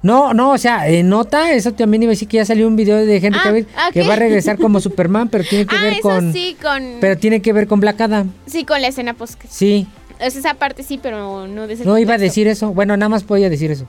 No, 0.04 0.34
no, 0.34 0.52
o 0.52 0.58
sea, 0.58 0.88
en 0.88 1.10
nota, 1.10 1.52
eso 1.54 1.74
también 1.74 2.04
iba 2.04 2.12
a 2.12 2.14
decir 2.14 2.28
que 2.28 2.38
ya 2.38 2.46
salió 2.46 2.68
un 2.68 2.76
video 2.76 2.98
de 2.98 3.18
Henry 3.18 3.40
Ah, 3.40 3.44
Cavill 3.44 3.68
que 3.92 4.08
va 4.08 4.14
a 4.14 4.18
regresar 4.18 4.58
como 4.58 4.80
Superman, 4.80 5.28
pero 5.28 5.44
tiene 5.44 5.66
que 5.66 5.76
ah, 5.76 5.82
ver 5.82 5.94
eso 5.94 6.02
con. 6.02 6.32
sí, 6.34 6.56
con. 6.62 6.98
Pero 7.02 7.18
tiene 7.18 7.42
que 7.42 7.52
ver 7.52 7.68
con 7.68 7.80
Black 7.80 8.00
Adam. 8.02 8.32
sí, 8.46 8.64
con 8.64 8.82
la 8.82 8.88
escena 8.88 9.14
post. 9.16 9.42
Sí. 9.50 9.88
Es 10.20 10.36
esa 10.36 10.54
parte 10.56 10.82
sí, 10.84 11.00
pero 11.02 11.46
no 11.48 11.68
de 11.68 11.74
ese 11.74 11.86
No 11.86 11.98
iba 11.98 12.16
a 12.16 12.18
decir 12.18 12.48
eso. 12.48 12.74
Bueno, 12.74 12.96
nada 12.98 13.10
más 13.10 13.24
podía 13.24 13.50
decir 13.50 13.70
eso. 13.72 13.86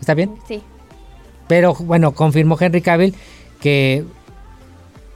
¿Está 0.00 0.14
bien? 0.14 0.34
Sí. 0.48 0.62
Pero 1.48 1.74
bueno, 1.74 2.12
confirmó 2.12 2.56
Henry 2.60 2.82
Cavill 2.82 3.14
que 3.60 4.04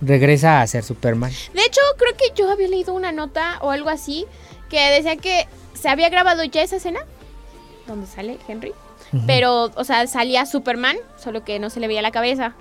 regresa 0.01 0.63
a 0.63 0.67
ser 0.67 0.85
Superman. 0.85 1.33
De 1.55 1.63
hecho, 1.63 1.81
creo 1.99 2.15
que 2.17 2.41
yo 2.41 2.51
había 2.51 2.69
leído 2.69 2.95
una 2.95 3.13
nota 3.13 3.59
o 3.63 3.71
algo 3.71 3.89
así 3.91 4.27
que 4.69 4.91
decía 4.91 5.17
que 5.17 5.47
se 5.75 5.89
había 5.89 6.09
grabado 6.09 6.45
ya 6.45 6.63
esa 6.63 6.77
escena 6.77 7.01
donde 7.87 8.07
sale 8.07 8.39
Henry. 8.49 8.73
Pero, 9.27 9.71
o 9.77 9.85
sea, 9.85 10.07
salía 10.09 10.45
Superman, 10.47 10.97
solo 11.17 11.45
que 11.45 11.59
no 11.59 11.71
se 11.71 11.81
le 11.81 11.87
veía 11.87 12.03
la 12.03 12.11
cabeza. 12.11 12.55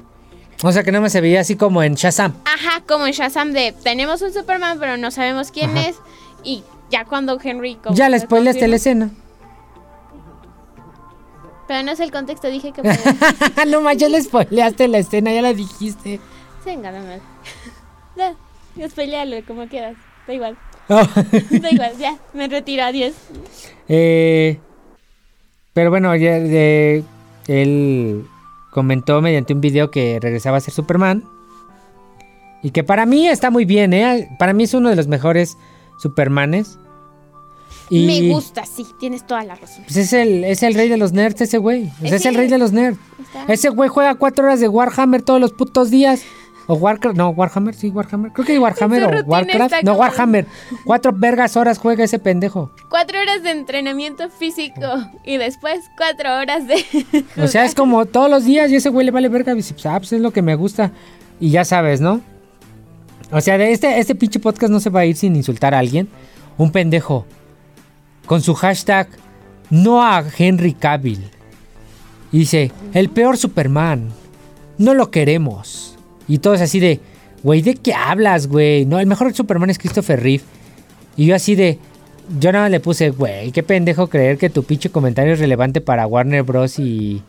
O 0.63 0.71
sea 0.71 0.83
que 0.83 0.91
no 0.91 1.01
me 1.01 1.09
se 1.09 1.19
veía 1.19 1.41
así 1.41 1.55
como 1.55 1.83
en 1.83 1.95
Shazam. 1.95 2.33
Ajá, 2.45 2.81
como 2.87 3.07
en 3.07 3.13
Shazam 3.13 3.51
de 3.51 3.73
tenemos 3.83 4.21
un 4.21 4.31
Superman, 4.31 4.79
pero 4.79 4.95
no 4.95 5.11
sabemos 5.11 5.51
quién 5.51 5.71
Ajá. 5.71 5.89
es. 5.89 5.97
Y 6.43 6.63
ya 6.89 7.05
cuando 7.05 7.39
Henry. 7.43 7.75
como 7.75 7.95
Ya 7.95 8.09
le 8.09 8.19
spoileaste 8.19 8.67
la 8.67 8.75
escena. 8.75 9.09
Pero 11.67 11.81
no 11.83 11.91
es 11.91 11.99
el 11.99 12.11
contexto, 12.11 12.47
dije 12.47 12.71
que. 12.71 12.83
no 13.67 13.81
más, 13.81 13.97
ya 13.97 14.07
le 14.07 14.21
spoileaste 14.21 14.87
la 14.87 14.99
escena, 14.99 15.33
ya 15.33 15.41
la 15.41 15.53
dijiste. 15.53 16.19
Venga, 16.65 16.91
dame. 16.91 17.19
Ya, 18.77 18.89
spoilealo 18.89 19.37
como 19.45 19.67
quieras. 19.67 19.95
Da 20.27 20.33
igual. 20.33 20.57
Da 20.87 21.71
igual, 21.71 21.97
ya. 21.97 22.17
Me 22.33 22.47
retiro, 22.47 22.83
adiós. 22.83 23.13
Eh, 23.87 24.59
pero 25.73 25.89
bueno, 25.89 26.15
ya, 26.15 26.37
él 26.37 28.25
comentó 28.71 29.21
mediante 29.21 29.53
un 29.53 29.61
video 29.61 29.91
que 29.91 30.19
regresaba 30.21 30.57
a 30.57 30.61
ser 30.61 30.73
Superman. 30.73 31.23
Y 32.61 32.71
que 32.71 32.83
para 32.83 33.05
mí 33.05 33.27
está 33.27 33.51
muy 33.51 33.65
bien, 33.65 33.93
¿eh? 33.93 34.29
Para 34.39 34.53
mí 34.53 34.63
es 34.63 34.73
uno 34.73 34.89
de 34.89 34.95
los 34.95 35.07
mejores 35.07 35.57
Supermanes. 35.99 36.77
Y 37.89 38.07
Me 38.07 38.29
gusta, 38.29 38.65
sí, 38.65 38.85
tienes 38.99 39.27
toda 39.27 39.43
la 39.43 39.55
razón. 39.55 39.83
Pues 39.83 39.97
es 39.97 40.13
el, 40.13 40.43
es 40.43 40.63
el 40.63 40.73
rey 40.73 40.89
de 40.89 40.97
los 40.97 41.13
nerds 41.13 41.41
ese 41.41 41.59
güey. 41.59 41.91
O 42.03 42.07
sea, 42.07 42.15
es 42.15 42.25
el 42.25 42.35
rey 42.35 42.47
de 42.47 42.57
los 42.57 42.71
nerds. 42.71 42.97
Ese 43.47 43.69
güey 43.69 43.89
juega 43.89 44.15
cuatro 44.15 44.45
horas 44.45 44.59
de 44.59 44.67
Warhammer 44.67 45.21
todos 45.21 45.39
los 45.39 45.51
putos 45.51 45.91
días. 45.91 46.23
O 46.67 46.73
Warcraft, 46.75 47.15
no, 47.15 47.29
Warhammer, 47.29 47.75
sí, 47.75 47.89
Warhammer. 47.89 48.31
Creo 48.31 48.45
que 48.45 48.53
hay 48.53 48.57
Warhammer 48.57 49.03
o 49.03 49.23
Warcraft. 49.25 49.83
No, 49.83 49.93
Warhammer. 49.93 50.47
Cuatro 50.83 51.11
vergas 51.13 51.55
horas 51.55 51.77
juega 51.77 52.03
ese 52.03 52.17
pendejo. 52.17 52.71
Cuatro 52.89 53.19
horas 53.19 53.43
de 53.43 53.51
entrenamiento 53.51 54.29
físico 54.29 54.87
y 55.23 55.37
después 55.37 55.79
cuatro 55.95 56.35
horas 56.35 56.67
de. 56.67 56.83
O 57.41 57.47
sea, 57.47 57.65
es 57.65 57.75
como 57.75 58.05
todos 58.05 58.29
los 58.29 58.45
días 58.45 58.71
y 58.71 58.75
ese 58.77 58.89
güey 58.89 59.05
le 59.05 59.11
vale 59.11 59.29
verga. 59.29 59.53
Pues, 59.53 59.85
ah, 59.85 59.99
pues 59.99 60.13
es 60.13 60.21
lo 60.21 60.31
que 60.31 60.41
me 60.41 60.55
gusta. 60.55 60.91
Y 61.39 61.51
ya 61.51 61.65
sabes, 61.65 62.01
¿no? 62.01 62.21
O 63.31 63.41
sea, 63.41 63.57
de 63.57 63.71
este, 63.71 63.99
este 63.99 64.15
pinche 64.15 64.39
podcast 64.39 64.71
no 64.71 64.79
se 64.79 64.89
va 64.89 65.01
a 65.01 65.05
ir 65.05 65.15
sin 65.15 65.35
insultar 65.35 65.75
a 65.75 65.79
alguien. 65.79 66.07
Un 66.57 66.71
pendejo. 66.71 67.25
Con 68.25 68.41
su 68.41 68.55
hashtag, 68.55 69.07
no 69.69 70.03
a 70.03 70.23
Henry 70.35 70.73
Cavill. 70.73 71.29
Y 72.31 72.39
dice, 72.39 72.71
el 72.93 73.09
peor 73.09 73.37
Superman. 73.37 74.09
No 74.77 74.93
lo 74.93 75.11
queremos. 75.11 75.94
Y 76.27 76.39
todos 76.39 76.61
así 76.61 76.79
de, 76.79 76.99
güey, 77.43 77.61
¿de 77.61 77.75
qué 77.75 77.93
hablas, 77.93 78.47
güey? 78.47 78.85
No, 78.85 78.99
el 78.99 79.07
mejor 79.07 79.33
Superman 79.33 79.69
es 79.69 79.77
Christopher 79.77 80.21
Reeve. 80.21 80.43
Y 81.17 81.25
yo 81.25 81.35
así 81.35 81.55
de, 81.55 81.79
yo 82.39 82.51
nada 82.51 82.65
más 82.65 82.71
le 82.71 82.79
puse, 82.79 83.11
güey, 83.11 83.51
qué 83.51 83.63
pendejo 83.63 84.07
creer 84.07 84.37
que 84.37 84.49
tu 84.49 84.63
pinche 84.63 84.89
comentario 84.89 85.33
es 85.33 85.39
relevante 85.39 85.81
para 85.81 86.07
Warner 86.07 86.43
Bros. 86.43 86.79
y. 86.79 87.21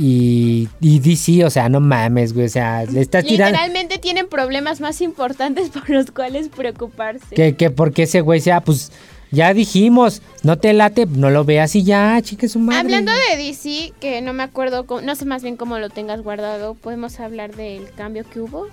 Y, 0.00 0.68
y 0.80 1.00
DC, 1.00 1.44
o 1.44 1.50
sea, 1.50 1.68
no 1.68 1.80
mames, 1.80 2.32
güey, 2.32 2.46
o 2.46 2.48
sea, 2.48 2.84
le 2.84 3.00
estás 3.00 3.24
tirando. 3.24 3.50
Literalmente 3.50 3.98
tienen 3.98 4.28
problemas 4.28 4.80
más 4.80 5.00
importantes 5.00 5.70
por 5.70 5.90
los 5.90 6.12
cuales 6.12 6.50
preocuparse. 6.50 7.34
Que, 7.34 7.56
que 7.56 7.70
porque 7.70 8.04
ese 8.04 8.20
güey 8.20 8.38
sea, 8.40 8.60
pues, 8.60 8.92
ya 9.30 9.52
dijimos, 9.52 10.22
no 10.42 10.58
te 10.58 10.72
late, 10.72 11.06
no 11.06 11.30
lo 11.30 11.44
veas 11.44 11.74
y 11.76 11.84
ya, 11.84 12.20
chique 12.22 12.48
su 12.48 12.58
madre. 12.58 12.80
Hablando 12.80 13.12
de 13.12 13.36
DC, 13.36 13.92
que 14.00 14.20
no 14.22 14.32
me 14.32 14.42
acuerdo, 14.42 14.86
no 15.02 15.14
sé 15.14 15.24
más 15.24 15.42
bien 15.42 15.56
cómo 15.56 15.78
lo 15.78 15.90
tengas 15.90 16.22
guardado, 16.22 16.74
¿podemos 16.74 17.20
hablar 17.20 17.54
del 17.54 17.90
cambio 17.90 18.24
que 18.28 18.40
hubo? 18.40 18.66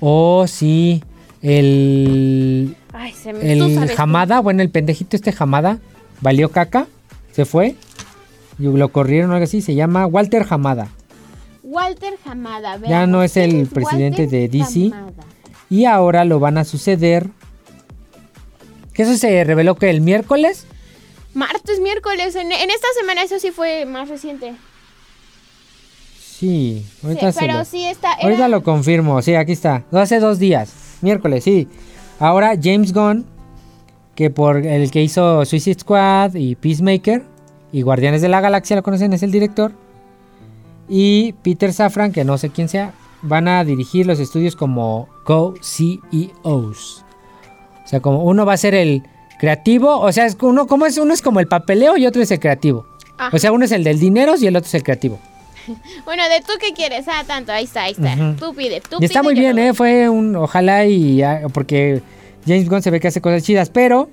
Oh, 0.00 0.46
sí, 0.46 1.02
el. 1.42 2.76
Ay, 2.92 3.12
se 3.12 3.32
me... 3.32 3.52
El. 3.52 3.90
Hamada, 3.96 4.40
bueno, 4.40 4.62
el 4.62 4.70
pendejito 4.70 5.16
este 5.16 5.34
Hamada, 5.38 5.78
valió 6.20 6.50
caca, 6.50 6.86
se 7.32 7.44
fue, 7.44 7.74
y 8.58 8.64
lo 8.64 8.88
corrieron 8.90 9.30
o 9.30 9.34
algo 9.34 9.44
así, 9.44 9.62
se 9.62 9.74
llama 9.74 10.06
Walter 10.06 10.46
Hamada. 10.48 10.88
Walter 11.62 12.14
Hamada. 12.24 12.76
Ya 12.76 12.80
veamos, 12.80 13.08
no 13.08 13.22
es 13.22 13.36
el 13.36 13.50
¿quién 13.50 13.66
presidente 13.66 14.22
Walter 14.22 14.48
de 14.50 14.58
DC. 14.58 14.86
Hamada? 14.86 15.24
Y 15.70 15.84
ahora 15.84 16.24
lo 16.24 16.40
van 16.40 16.58
a 16.58 16.64
suceder. 16.64 17.28
Que 18.98 19.04
eso 19.04 19.16
se 19.16 19.44
reveló 19.44 19.76
que 19.76 19.88
el 19.90 20.00
miércoles. 20.00 20.66
Martes, 21.32 21.78
miércoles, 21.78 22.34
en, 22.34 22.50
en 22.50 22.68
esta 22.70 22.88
semana 22.98 23.22
eso 23.22 23.38
sí 23.38 23.52
fue 23.52 23.84
más 23.84 24.08
reciente. 24.08 24.54
Sí, 26.20 26.84
Sí, 27.00 27.06
ahorita, 27.06 27.32
pero 27.38 27.58
lo, 27.58 27.64
sí 27.64 27.84
está... 27.84 28.14
era- 28.14 28.24
ahorita 28.24 28.48
lo 28.48 28.64
confirmo. 28.64 29.22
Sí, 29.22 29.36
aquí 29.36 29.52
está. 29.52 29.84
Hace 29.92 30.18
dos 30.18 30.40
días. 30.40 30.72
Miércoles, 31.00 31.44
sí. 31.44 31.68
Ahora 32.18 32.54
James 32.60 32.92
Gunn, 32.92 33.24
que 34.16 34.30
por 34.30 34.56
el 34.66 34.90
que 34.90 35.00
hizo 35.02 35.44
Suicide 35.44 35.78
Squad 35.78 36.34
y 36.34 36.56
Peacemaker 36.56 37.22
y 37.70 37.82
Guardianes 37.82 38.20
de 38.20 38.28
la 38.28 38.40
Galaxia, 38.40 38.74
lo 38.74 38.82
conocen, 38.82 39.12
es 39.12 39.22
el 39.22 39.30
director. 39.30 39.70
Y 40.88 41.34
Peter 41.44 41.72
Safran, 41.72 42.10
que 42.10 42.24
no 42.24 42.36
sé 42.36 42.50
quién 42.50 42.68
sea, 42.68 42.94
van 43.22 43.46
a 43.46 43.62
dirigir 43.64 44.06
los 44.06 44.18
estudios 44.18 44.56
como 44.56 45.08
co-CEOs. 45.24 47.04
O 47.88 47.90
sea, 47.90 48.00
como 48.00 48.22
uno 48.22 48.44
va 48.44 48.52
a 48.52 48.58
ser 48.58 48.74
el 48.74 49.02
creativo, 49.38 49.98
o 49.98 50.12
sea, 50.12 50.26
es 50.26 50.36
uno, 50.42 50.66
como 50.66 50.84
es? 50.84 50.98
uno 50.98 51.14
es 51.14 51.22
como 51.22 51.40
el 51.40 51.48
papeleo 51.48 51.96
y 51.96 52.06
otro 52.06 52.20
es 52.20 52.30
el 52.30 52.38
creativo. 52.38 52.84
Ah. 53.16 53.30
O 53.32 53.38
sea, 53.38 53.50
uno 53.50 53.64
es 53.64 53.72
el 53.72 53.82
del 53.82 53.98
dinero 53.98 54.34
y 54.38 54.46
el 54.46 54.54
otro 54.54 54.66
es 54.66 54.74
el 54.74 54.82
creativo. 54.82 55.18
Bueno, 56.04 56.22
de 56.28 56.42
tú 56.42 56.52
qué 56.60 56.74
quieres, 56.74 57.06
ah, 57.08 57.24
tanto, 57.26 57.50
ahí 57.50 57.64
está, 57.64 57.84
ahí 57.84 57.92
está. 57.92 58.12
Ujú. 58.12 58.34
Tú 58.38 58.54
pide, 58.54 58.82
tú 58.82 58.98
Y 59.00 59.06
está 59.06 59.20
pide, 59.20 59.32
muy 59.32 59.40
bien, 59.40 59.58
¿eh? 59.58 59.72
Fue 59.72 60.10
un, 60.10 60.36
ojalá 60.36 60.84
y, 60.84 61.22
ah, 61.22 61.46
porque 61.50 62.02
James 62.46 62.68
Gunn 62.68 62.82
se 62.82 62.90
ve 62.90 63.00
que 63.00 63.08
hace 63.08 63.22
cosas 63.22 63.42
chidas, 63.42 63.70
pero 63.70 64.10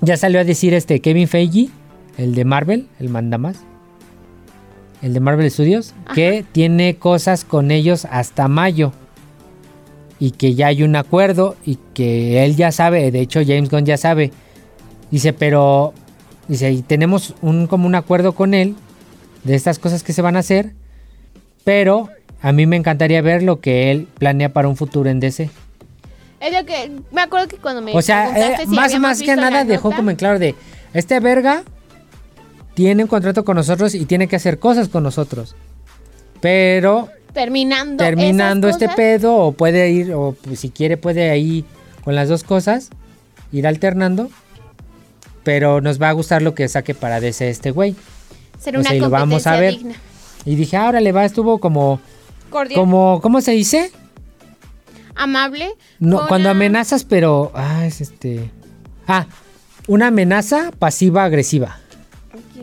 ya 0.00 0.16
salió 0.16 0.40
a 0.40 0.44
decir 0.44 0.74
este 0.74 0.98
Kevin 0.98 1.28
Feige, 1.28 1.68
el 2.18 2.34
de 2.34 2.44
Marvel, 2.44 2.88
el 2.98 3.08
mandamás, 3.08 3.58
el 5.00 5.14
de 5.14 5.20
Marvel 5.20 5.48
Studios, 5.48 5.94
que 6.12 6.44
tiene 6.50 6.96
cosas 6.96 7.44
con 7.44 7.70
ellos 7.70 8.04
hasta 8.10 8.48
mayo. 8.48 8.92
Y 10.20 10.32
que 10.32 10.54
ya 10.54 10.68
hay 10.68 10.82
un 10.82 10.94
acuerdo 10.94 11.56
y 11.64 11.78
que 11.94 12.44
él 12.44 12.54
ya 12.54 12.70
sabe, 12.70 13.10
de 13.10 13.20
hecho 13.20 13.40
James 13.44 13.70
Gunn 13.70 13.86
ya 13.86 13.96
sabe. 13.96 14.30
Dice, 15.10 15.32
pero, 15.32 15.92
dice, 16.46 16.70
y 16.70 16.82
tenemos 16.82 17.34
un, 17.40 17.66
como 17.66 17.86
un 17.86 17.94
acuerdo 17.96 18.32
con 18.32 18.54
él 18.54 18.76
de 19.44 19.54
estas 19.54 19.78
cosas 19.78 20.02
que 20.02 20.12
se 20.12 20.22
van 20.22 20.36
a 20.36 20.40
hacer, 20.40 20.74
pero 21.64 22.10
a 22.42 22.52
mí 22.52 22.66
me 22.66 22.76
encantaría 22.76 23.20
ver 23.22 23.42
lo 23.42 23.60
que 23.60 23.90
él 23.90 24.06
planea 24.18 24.52
para 24.52 24.68
un 24.68 24.76
futuro 24.76 25.10
en 25.10 25.20
DC. 25.20 25.50
Es 26.40 26.52
lo 26.54 26.64
que, 26.64 26.90
me 27.12 27.20
acuerdo 27.20 27.48
que 27.48 27.56
cuando 27.56 27.82
me 27.82 27.92
O 27.94 28.00
sea, 28.00 28.54
eh, 28.54 28.56
si 28.60 28.66
más, 28.68 28.98
más 28.98 29.20
que 29.20 29.36
nada 29.36 29.64
dejó 29.64 29.88
nota, 29.88 29.96
como 29.96 30.10
en 30.10 30.16
claro 30.16 30.38
de, 30.38 30.54
este 30.94 31.20
verga 31.20 31.64
tiene 32.74 33.02
un 33.02 33.08
contrato 33.08 33.44
con 33.44 33.56
nosotros 33.56 33.94
y 33.94 34.06
tiene 34.06 34.26
que 34.26 34.36
hacer 34.36 34.58
cosas 34.58 34.88
con 34.88 35.02
nosotros. 35.02 35.54
Pero 36.40 37.10
terminando, 37.32 38.02
terminando 38.04 38.68
esas 38.68 38.82
este 38.82 38.94
pedo, 38.94 39.36
o 39.36 39.52
puede 39.52 39.90
ir, 39.90 40.12
o 40.14 40.36
pues, 40.42 40.60
si 40.60 40.70
quiere 40.70 40.96
puede 40.96 41.30
ahí 41.30 41.64
con 42.04 42.14
las 42.14 42.28
dos 42.28 42.44
cosas, 42.44 42.90
ir 43.52 43.66
alternando. 43.66 44.30
Pero 45.42 45.80
nos 45.80 46.00
va 46.00 46.10
a 46.10 46.12
gustar 46.12 46.42
lo 46.42 46.54
que 46.54 46.68
saque 46.68 46.94
para 46.94 47.18
DC 47.20 47.48
este 47.48 47.70
güey. 47.70 47.96
ser 48.58 48.76
o 48.76 48.80
una 48.80 48.88
sea, 48.90 48.96
y 48.96 49.00
lo 49.00 49.08
vamos 49.10 49.46
a 49.46 49.52
competencia 49.52 49.60
ver. 49.60 49.74
digna. 49.78 49.94
Y 50.44 50.54
dije, 50.54 50.76
ahora 50.76 51.00
le 51.00 51.12
va, 51.12 51.24
estuvo 51.24 51.58
como, 51.58 52.00
Cordial. 52.50 52.78
como, 52.80 53.20
¿cómo 53.22 53.40
se 53.40 53.52
dice? 53.52 53.90
amable. 55.16 55.70
No, 55.98 56.26
cuando 56.28 56.48
una- 56.48 56.56
amenazas, 56.56 57.04
pero. 57.04 57.52
Ah, 57.54 57.84
es 57.86 58.00
este. 58.00 58.50
Ah, 59.06 59.26
una 59.86 60.06
amenaza 60.08 60.70
pasiva-agresiva. 60.78 61.78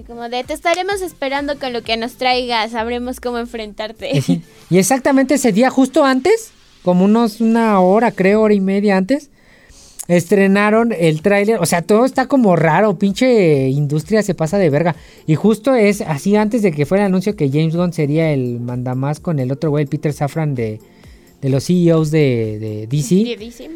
Como 0.06 0.30
de 0.30 0.44
te 0.44 0.54
estaremos 0.54 1.02
esperando 1.02 1.60
con 1.60 1.74
lo 1.74 1.82
que 1.84 1.98
nos 1.98 2.14
traigas, 2.14 2.72
sabremos 2.72 3.20
cómo 3.20 3.38
enfrentarte. 3.38 4.22
Sí. 4.22 4.42
Y 4.70 4.78
exactamente 4.78 5.36
ese 5.36 5.52
día, 5.52 5.70
justo 5.70 6.06
antes, 6.06 6.52
como 6.84 7.06
unos 7.06 7.42
una 7.42 7.80
hora, 7.80 8.12
creo, 8.12 8.42
hora 8.42 8.54
y 8.54 8.62
media 8.62 8.98
antes, 8.98 9.30
estrenaron 10.08 10.94
el 10.98 11.22
tráiler. 11.22 11.60
O 11.60 11.66
sea, 11.66 11.82
todo 11.82 12.06
está 12.06 12.28
como 12.28 12.56
raro, 12.56 12.98
pinche 12.98 13.70
industria 13.70 14.24
se 14.24 14.34
pasa 14.34 14.58
de 14.58 14.70
verga. 14.70 14.96
Y 15.26 15.36
justo 15.36 15.76
es 15.76 16.02
así 16.02 16.36
antes 16.36 16.62
de 16.62 16.72
que 16.72 16.86
fuera 16.86 17.04
el 17.04 17.08
anuncio 17.08 17.36
que 17.36 17.50
James 17.50 17.76
Gunn 17.76 17.94
sería 17.94 18.32
el 18.32 18.60
mandamás 18.60 19.20
con 19.20 19.40
el 19.40 19.52
otro 19.52 19.70
güey, 19.70 19.86
Peter 19.86 20.14
Safran 20.14 20.56
de, 20.56 20.80
de 21.42 21.50
los 21.50 21.66
CEOs 21.66 22.12
de, 22.12 22.60
de 22.60 22.88
DC. 22.88 23.70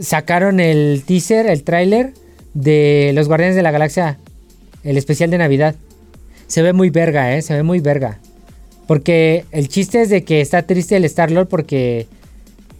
Sacaron 0.00 0.60
el 0.60 1.02
teaser, 1.06 1.46
el 1.46 1.62
tráiler 1.62 2.12
de 2.54 3.12
Los 3.14 3.28
Guardianes 3.28 3.56
de 3.56 3.62
la 3.62 3.70
Galaxia, 3.70 4.18
el 4.84 4.96
especial 4.96 5.30
de 5.30 5.38
Navidad. 5.38 5.74
Se 6.46 6.62
ve 6.62 6.72
muy 6.72 6.90
verga, 6.90 7.36
¿eh? 7.36 7.42
Se 7.42 7.54
ve 7.54 7.62
muy 7.62 7.80
verga. 7.80 8.18
Porque 8.86 9.44
el 9.52 9.68
chiste 9.68 10.02
es 10.02 10.10
de 10.10 10.24
que 10.24 10.40
está 10.40 10.62
triste 10.62 10.96
el 10.96 11.04
Star-Lord 11.04 11.46
porque 11.46 12.08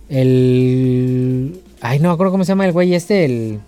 el... 0.08 1.60
Ay, 1.80 2.00
no 2.00 2.08
me 2.08 2.14
acuerdo 2.14 2.32
cómo 2.32 2.44
se 2.44 2.48
llama 2.48 2.66
el 2.66 2.72
güey 2.72 2.94
este, 2.94 3.24
el... 3.24 3.60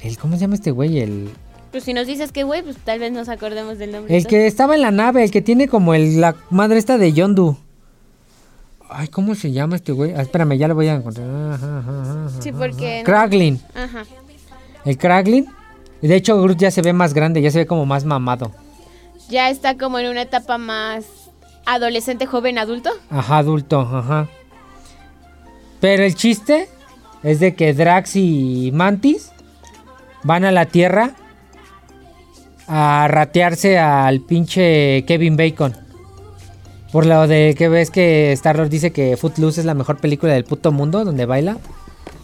el 0.00 0.16
¿Cómo 0.18 0.36
se 0.36 0.42
llama 0.42 0.54
este 0.54 0.70
güey? 0.70 1.00
El, 1.00 1.30
Pues 1.72 1.82
si 1.82 1.92
nos 1.92 2.06
dices 2.06 2.30
que 2.30 2.44
güey, 2.44 2.62
pues 2.62 2.76
tal 2.76 3.00
vez 3.00 3.10
nos 3.10 3.28
acordemos 3.28 3.78
del 3.78 3.90
nombre. 3.90 4.16
el 4.16 4.26
que 4.26 4.46
estaba 4.46 4.76
en 4.76 4.82
la 4.82 4.92
nave, 4.92 5.24
el 5.24 5.32
que 5.32 5.42
tiene 5.42 5.66
como 5.66 5.92
el, 5.94 6.20
la 6.20 6.36
madre 6.50 6.78
esta 6.78 6.98
de 6.98 7.12
Yondu. 7.12 7.56
Ay, 8.88 9.08
¿cómo 9.08 9.34
se 9.34 9.50
llama 9.50 9.76
este 9.76 9.92
güey? 9.92 10.12
Ah, 10.16 10.22
espérame, 10.22 10.56
ya 10.56 10.68
lo 10.68 10.74
voy 10.74 10.86
a 10.86 10.94
encontrar. 10.94 11.28
Ajá, 11.28 11.78
ajá, 11.80 12.26
ajá, 12.26 12.40
Sí, 12.40 12.52
porque... 12.52 13.02
Kraglin. 13.04 13.60
Ajá. 13.74 14.04
El 14.84 14.96
Kraglin. 14.96 15.46
De 16.02 16.14
hecho, 16.14 16.40
Groot 16.40 16.58
ya 16.58 16.70
se 16.70 16.82
ve 16.82 16.92
más 16.92 17.14
grande, 17.14 17.42
ya 17.42 17.50
se 17.50 17.58
ve 17.58 17.66
como 17.66 17.86
más 17.86 18.04
mamado. 18.04 18.52
Ya 19.28 19.50
está 19.50 19.76
como 19.76 19.98
en 19.98 20.08
una 20.08 20.22
etapa 20.22 20.58
más 20.58 21.04
adolescente, 21.66 22.26
joven, 22.26 22.58
adulto. 22.58 22.90
Ajá, 23.10 23.38
adulto, 23.38 23.80
ajá. 23.80 24.28
Pero 25.80 26.04
el 26.04 26.14
chiste 26.14 26.68
es 27.22 27.40
de 27.40 27.54
que 27.54 27.74
Drax 27.74 28.16
y 28.16 28.70
Mantis 28.72 29.32
van 30.22 30.44
a 30.44 30.52
la 30.52 30.66
Tierra 30.66 31.12
a 32.66 33.06
ratearse 33.08 33.78
al 33.78 34.20
pinche 34.20 35.04
Kevin 35.06 35.36
Bacon. 35.36 35.76
Por 36.92 37.06
lo 37.06 37.26
de 37.26 37.54
que 37.56 37.68
ves 37.68 37.90
que 37.90 38.32
Star-Lord 38.32 38.70
dice 38.70 38.92
que 38.92 39.16
Footloose 39.16 39.60
es 39.60 39.66
la 39.66 39.74
mejor 39.74 39.98
película 39.98 40.32
del 40.32 40.44
puto 40.44 40.72
mundo 40.72 41.04
donde 41.04 41.26
baila. 41.26 41.58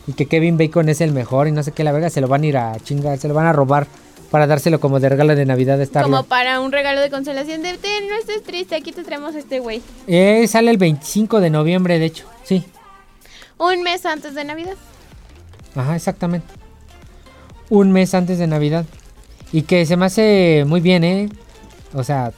Y 0.07 0.13
que 0.13 0.27
Kevin 0.27 0.59
Bacon 0.59 0.89
es 0.89 1.01
el 1.01 1.13
mejor 1.13 1.49
y 1.49 1.53
no 1.53 1.63
sé 1.63 1.73
qué 1.73 1.83
la 1.85 1.93
verga, 1.93 2.11
se 2.11 2.21
lo 2.21 2.29
van 2.29 2.43
a 2.43 2.47
ir 2.47 2.57
a 2.57 2.79
chingar, 2.81 3.19
se 3.19 3.29
lo 3.29 3.35
van 3.35 3.47
a 3.47 3.53
robar 3.53 3.87
para 4.31 4.47
dárselo 4.47 4.81
como 4.81 5.01
de 5.01 5.09
regalo 5.09 5.35
de 5.37 5.47
Navidad 5.47 5.79
de 5.79 5.85
Star-Lord. 5.85 6.11
Como 6.11 6.29
para 6.29 6.61
un 6.61 6.73
regalo 6.73 7.01
de 7.01 7.09
consolación 7.11 7.63
de, 7.63 7.75
"Ten, 7.79 8.09
no 8.09 8.17
estés 8.17 8.43
triste, 8.43 8.75
aquí 8.75 8.93
te 8.93 9.03
traemos 9.05 9.35
a 9.35 9.39
este 9.39 9.61
güey. 9.61 9.81
Eh, 10.07 10.47
sale 10.49 10.71
el 10.71 10.77
25 10.79 11.41
de 11.41 11.51
noviembre, 11.51 11.99
de 11.99 12.07
hecho, 12.07 12.27
sí. 12.43 12.65
Un 13.59 13.83
mes 13.83 14.05
antes 14.05 14.35
de 14.35 14.45
Navidad. 14.45 14.75
Ajá, 15.77 15.95
exactamente. 15.97 16.47
Un 17.71 17.93
mes 17.93 18.13
antes 18.15 18.39
de 18.39 18.47
Navidad. 18.47 18.85
Y 19.53 19.63
que 19.63 19.87
se 19.87 19.97
me 19.97 20.07
hace 20.07 20.65
muy 20.67 20.81
bien, 20.81 21.05
¿eh? 21.05 21.29
O 21.95 22.03
sea, 22.03 22.33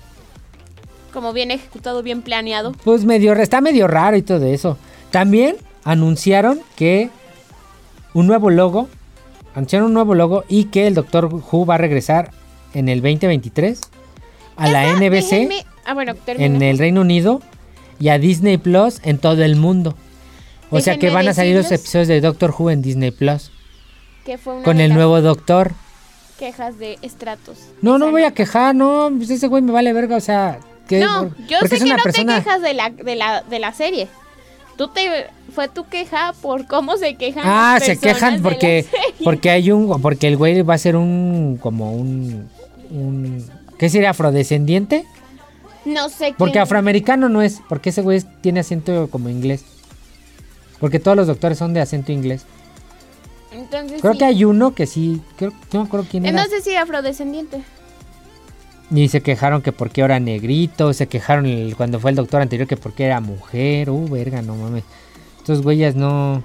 Como 1.12 1.33
bien 1.33 1.50
ejecutado, 1.50 2.02
bien 2.02 2.20
planeado. 2.20 2.72
pues 2.85 3.05
medio, 3.07 3.33
está 3.33 3.61
medio 3.62 3.88
raro 3.88 4.16
y 4.18 4.22
todo 4.22 4.44
eso. 4.46 4.76
También 5.11 5.57
anunciaron 5.83 6.61
que 6.76 7.09
un 8.16 8.26
nuevo 8.26 8.50
logo, 8.50 8.88
anunciaron 9.55 9.88
un 9.88 9.94
nuevo 9.94 10.14
logo 10.14 10.44
y 10.48 10.64
que 10.64 10.87
el 10.87 10.94
Doctor 10.94 11.26
Who 11.26 11.66
va 11.66 11.74
a 11.74 11.79
regresar 11.79 12.31
en 12.74 12.88
el 12.88 13.00
2023 13.02 13.81
a 14.57 14.68
la 14.70 14.87
NBC 14.92 15.48
Déjenme- 15.48 15.64
Ah, 15.85 15.94
bueno, 15.94 16.14
en 16.26 16.62
el 16.62 16.79
Reino 16.79 17.02
Unido 17.02 17.40
y 18.00 18.09
a 18.09 18.18
Disney 18.18 18.57
Plus 18.57 19.00
en 19.05 19.18
todo 19.18 19.44
el 19.44 19.55
mundo. 19.57 19.94
O 20.70 20.81
sea 20.81 20.98
que 20.98 21.11
van 21.11 21.29
a 21.29 21.35
salir 21.35 21.55
los 21.57 21.70
episodios 21.70 22.09
de 22.09 22.20
Doctor 22.20 22.52
Who 22.59 22.70
en 22.70 22.83
Disney 22.83 23.11
Plus 23.12 23.52
Que 24.24 24.37
fue 24.37 24.55
una 24.55 24.64
con 24.64 24.81
el 24.81 24.92
nuevo 24.94 25.20
Doctor. 25.20 25.72
quejas 26.38 26.79
de 26.79 26.98
estratos. 27.02 27.59
No, 27.83 27.98
no 27.98 28.11
voy 28.11 28.22
a 28.24 28.33
quejar, 28.33 28.74
no, 28.74 29.11
pues 29.16 29.31
ese 29.31 29.46
güey 29.46 29.62
me 29.62 29.72
vale 29.72 29.92
verga, 29.92 30.16
o 30.16 30.20
sea, 30.20 30.59
que 30.88 31.00
No, 31.00 31.29
por- 31.29 31.46
yo 31.46 31.59
sé 31.61 31.66
es 31.76 31.79
que 31.83 31.85
una 31.85 31.96
no 31.98 32.02
persona- 32.02 32.38
te 32.38 32.44
quejas 32.44 32.62
de 32.62 32.74
la, 32.74 32.90
de 32.90 33.14
la, 33.16 33.42
de 33.42 33.59
la 33.61 33.72
serie. 33.72 34.09
Tú 34.77 34.89
te 34.89 35.27
fue 35.55 35.69
tu 35.69 35.87
queja 35.89 36.35
por 36.43 36.67
cómo 36.67 36.97
se 36.99 37.15
quejan. 37.17 37.43
Ah, 37.47 37.75
las 37.79 37.85
se 37.85 37.99
quejan 37.99 38.43
porque 38.43 38.85
porque 39.25 39.51
hay 39.51 39.71
un 39.71 40.01
porque 40.03 40.29
el 40.29 40.37
güey 40.37 40.61
va 40.62 40.75
a 40.75 40.79
ser 40.79 40.97
un 40.97 41.59
como 41.61 41.93
un 41.95 42.49
un 42.91 43.45
¿qué 43.79 43.89
sería 43.89 44.11
afrodescendiente? 44.11 45.05
no 45.87 46.09
sé 46.09 46.35
Porque 46.37 46.53
quién- 46.55 46.62
afroamericano 46.62 47.29
no 47.29 47.43
es, 47.43 47.61
porque 47.69 47.91
ese 47.91 48.03
güey 48.03 48.19
es- 48.19 48.27
tiene 48.43 48.61
acento 48.61 49.09
como 49.09 49.29
inglés. 49.29 49.65
Porque 50.81 50.99
todos 50.99 51.17
los 51.17 51.27
doctores 51.29 51.57
son 51.59 51.73
de 51.75 51.81
acento 51.81 52.11
inglés. 52.12 52.45
Entonces 53.53 54.01
Creo 54.03 54.12
sí. 54.12 54.19
que 54.19 54.25
hay 54.27 54.45
uno 54.45 54.75
que 54.75 54.87
sí, 54.87 55.23
creo, 55.37 55.53
no 55.73 55.81
me 55.83 55.87
acuerdo 55.87 56.07
quién 56.11 56.27
era. 56.27 56.37
Entonces 56.43 56.65
sí, 56.65 56.75
afrodescendiente. 56.77 57.62
Y 58.90 59.09
se 59.09 59.20
quejaron 59.20 59.62
que 59.62 59.72
porque 59.72 60.01
era 60.03 60.20
negrito, 60.20 60.92
se 60.92 61.09
quejaron 61.09 61.46
el- 61.46 61.75
cuando 61.77 61.99
fue 61.99 62.11
el 62.11 62.16
doctor 62.16 62.40
anterior 62.42 62.68
que 62.68 62.77
porque 62.77 63.05
era 63.05 63.20
mujer. 63.20 63.90
Uh, 63.90 64.09
verga, 64.09 64.42
no 64.42 64.55
mames. 64.57 64.85
Estos 65.38 65.62
güeyes 65.62 65.96
no 65.96 66.42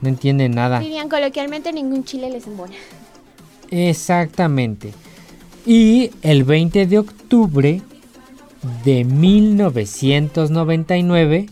no 0.00 0.08
entienden 0.08 0.52
nada. 0.52 0.78
Dirían 0.80 1.08
coloquialmente 1.08 1.72
ningún 1.72 2.04
chile 2.04 2.30
les 2.30 2.46
embona. 2.46 2.74
Exactamente. 3.70 4.92
Y 5.66 6.10
el 6.22 6.44
20 6.44 6.86
de 6.86 6.98
octubre 6.98 7.82
de 8.84 9.04
1999 9.04 11.46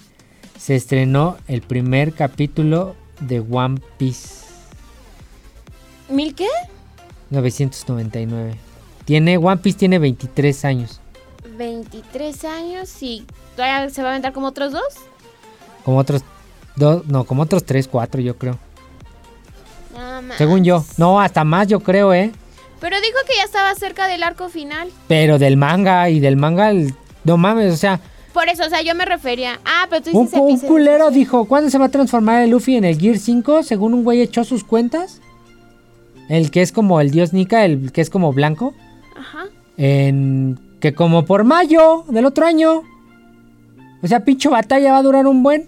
se 0.59 0.77
estrenó 0.77 1.37
el 1.49 1.61
primer 1.62 2.12
capítulo 2.12 2.94
de 3.20 3.40
One 3.40 3.81
Piece 3.99 4.44
¿Mil 6.09 6.35
qué? 6.35 6.49
999. 7.31 8.55
Tiene 9.07 9.38
One 9.38 9.57
Piece 9.59 9.79
tiene 9.79 9.99
23 9.99 10.64
años, 10.66 11.01
23 11.57 12.45
años 12.45 13.03
y 13.03 13.25
todavía 13.55 13.88
se 13.88 14.03
va 14.03 14.09
a 14.09 14.11
aventar 14.12 14.33
como 14.35 14.49
otros 14.49 14.73
dos. 14.73 14.83
como 15.85 15.99
otros 15.99 16.23
dos, 16.75 17.07
no, 17.07 17.25
como 17.25 17.42
otros 17.42 17.64
3, 17.64 17.88
4 17.88 18.21
yo 18.21 18.37
creo. 18.37 18.59
Nada 19.95 20.21
más. 20.21 20.37
Según 20.37 20.62
yo. 20.64 20.85
No, 20.99 21.21
hasta 21.21 21.45
más 21.45 21.69
yo 21.69 21.81
creo, 21.81 22.12
¿eh? 22.12 22.33
Pero 22.81 22.97
dijo 23.01 23.16
que 23.27 23.35
ya 23.37 23.45
estaba 23.45 23.75
cerca 23.75 24.07
del 24.09 24.23
arco 24.23 24.49
final. 24.51 24.88
Pero 25.09 25.38
del 25.38 25.57
manga 25.57 26.11
y 26.11 26.21
del 26.21 26.37
manga 26.37 26.71
el- 26.71 26.95
no 27.25 27.37
mames, 27.38 27.73
o 27.73 27.77
sea, 27.77 28.01
Por 28.35 28.51
eso, 28.51 28.64
o 28.66 28.69
sea, 28.69 28.83
yo 28.83 28.95
me 28.95 29.07
refería. 29.07 29.59
Ah, 29.64 29.87
pero 29.88 30.03
tú 30.03 30.11
Un, 30.19 30.27
dices 30.27 30.38
un 30.38 30.49
episodio. 30.51 30.69
culero 30.69 31.11
dijo, 31.11 31.47
¿cuándo 31.47 31.71
se 31.71 31.79
va 31.79 31.87
a 31.87 31.88
transformar 31.88 32.42
el 32.42 32.51
Luffy 32.51 32.77
en 32.77 32.85
el 32.85 33.01
Gear 33.01 33.16
5? 33.16 33.62
Según 33.62 33.95
un 33.95 34.05
güey 34.05 34.21
echó 34.21 34.45
sus 34.45 34.62
cuentas. 34.62 35.23
El 36.29 36.51
que 36.51 36.61
es 36.61 36.71
como 36.71 37.01
el 37.01 37.11
dios 37.11 37.33
Nika, 37.33 37.64
el 37.64 37.92
que 37.92 38.03
es 38.03 38.11
como 38.11 38.35
blanco. 38.35 38.75
En 39.77 40.59
que 40.81 40.95
como 40.95 41.25
por 41.25 41.45
mayo 41.45 42.05
del 42.09 42.27
otro 42.27 42.47
año. 42.47 42.83
O 44.03 44.07
sea, 44.07 44.25
pincho 44.25 44.51
batalla 44.51 44.93
va 44.93 44.99
a 44.99 45.03
durar 45.03 45.27
un 45.27 45.43
buen. 45.43 45.67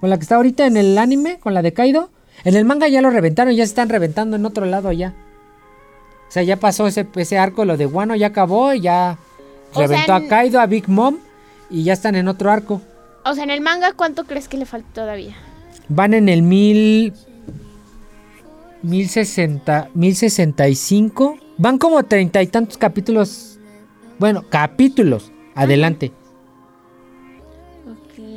Con 0.00 0.10
la 0.10 0.16
que 0.16 0.22
está 0.22 0.36
ahorita 0.36 0.66
en 0.66 0.76
el 0.76 0.96
anime, 0.96 1.38
con 1.38 1.54
la 1.54 1.62
de 1.62 1.72
Kaido. 1.72 2.10
En 2.44 2.54
el 2.54 2.64
manga 2.64 2.86
ya 2.88 3.02
lo 3.02 3.10
reventaron, 3.10 3.54
ya 3.54 3.64
se 3.64 3.70
están 3.70 3.88
reventando 3.88 4.36
en 4.36 4.46
otro 4.46 4.64
lado 4.64 4.92
ya. 4.92 5.14
O 6.28 6.30
sea, 6.30 6.42
ya 6.42 6.56
pasó 6.56 6.86
ese, 6.86 7.06
ese 7.16 7.38
arco, 7.38 7.64
lo 7.64 7.76
de 7.76 7.86
Wano 7.86 8.14
ya 8.14 8.28
acabó, 8.28 8.72
ya 8.74 9.18
reventó 9.74 10.14
a 10.14 10.26
Kaido, 10.28 10.60
a 10.60 10.66
Big 10.66 10.88
Mom 10.88 11.16
y 11.68 11.82
ya 11.82 11.94
están 11.94 12.14
en 12.14 12.28
otro 12.28 12.50
arco. 12.50 12.80
O 13.24 13.34
sea, 13.34 13.42
en 13.42 13.50
el 13.50 13.60
manga, 13.60 13.92
¿cuánto 13.92 14.24
crees 14.24 14.46
que 14.46 14.56
le 14.56 14.66
falta 14.66 14.88
todavía? 14.92 15.34
Van 15.88 16.14
en 16.14 16.28
el 16.28 16.42
mil. 16.42 17.12
1060, 18.82 19.88
1065 19.94 21.38
Van 21.58 21.76
como 21.78 22.02
treinta 22.04 22.40
y 22.40 22.46
tantos 22.46 22.78
capítulos. 22.78 23.58
Bueno, 24.18 24.44
capítulos. 24.48 25.32
Adelante. 25.54 26.12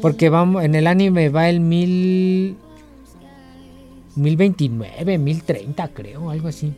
Porque 0.01 0.29
vamos. 0.29 0.63
En 0.63 0.75
el 0.75 0.87
anime 0.87 1.29
va 1.29 1.47
el 1.47 1.59
mil. 1.59 2.57
Mil 4.15 4.35
veintinueve, 4.35 5.17
mil 5.17 5.43
treinta, 5.43 5.87
creo, 5.87 6.29
algo 6.31 6.49
así. 6.49 6.73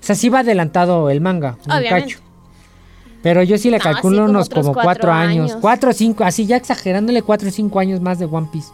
O 0.00 0.06
sea, 0.06 0.14
sí 0.14 0.28
va 0.28 0.40
adelantado 0.40 1.10
el 1.10 1.20
manga. 1.20 1.58
Un 1.64 1.82
cacho. 1.88 2.20
Pero 3.22 3.42
yo 3.42 3.58
sí 3.58 3.70
le 3.70 3.78
No, 3.78 3.82
calculo 3.82 4.18
como 4.18 4.30
unos 4.30 4.48
como 4.48 4.72
cuatro 4.72 4.82
cuatro 4.82 5.12
años. 5.12 5.50
años. 5.50 5.60
Cuatro 5.60 5.90
o 5.90 5.92
cinco, 5.92 6.22
así 6.22 6.46
ya 6.46 6.56
exagerándole 6.56 7.22
cuatro 7.22 7.48
o 7.48 7.50
cinco 7.50 7.80
años 7.80 8.00
más 8.00 8.20
de 8.20 8.26
One 8.26 8.48
Piece. 8.52 8.72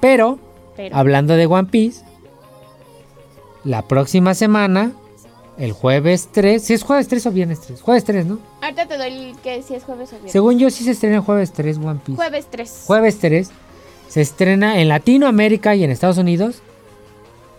Pero, 0.00 0.40
Pero. 0.76 0.96
hablando 0.96 1.36
de 1.36 1.46
One 1.46 1.68
Piece, 1.70 2.04
la 3.62 3.82
próxima 3.82 4.34
semana 4.34 4.90
el 5.58 5.72
jueves 5.72 6.28
3. 6.32 6.62
Si 6.62 6.74
es 6.74 6.82
jueves 6.82 7.08
3 7.08 7.26
o 7.26 7.30
viernes 7.30 7.60
3. 7.60 7.80
Jueves 7.80 8.04
3, 8.04 8.26
¿no? 8.26 8.38
Ahorita 8.62 8.86
te 8.86 8.96
doy 8.96 9.08
el 9.08 9.36
que 9.38 9.62
si 9.62 9.74
es 9.74 9.84
jueves 9.84 10.08
o 10.10 10.12
viernes. 10.12 10.32
Según 10.32 10.58
yo, 10.58 10.70
sí 10.70 10.84
se 10.84 10.90
estrena 10.90 11.16
el 11.16 11.22
jueves 11.22 11.52
3 11.52 11.78
One 11.78 12.00
Piece. 12.04 12.16
Jueves 12.16 12.46
3. 12.50 12.82
Jueves 12.86 13.18
3. 13.18 13.50
Se 14.08 14.20
estrena 14.20 14.80
en 14.80 14.88
Latinoamérica 14.88 15.74
y 15.74 15.84
en 15.84 15.90
Estados 15.90 16.18
Unidos. 16.18 16.62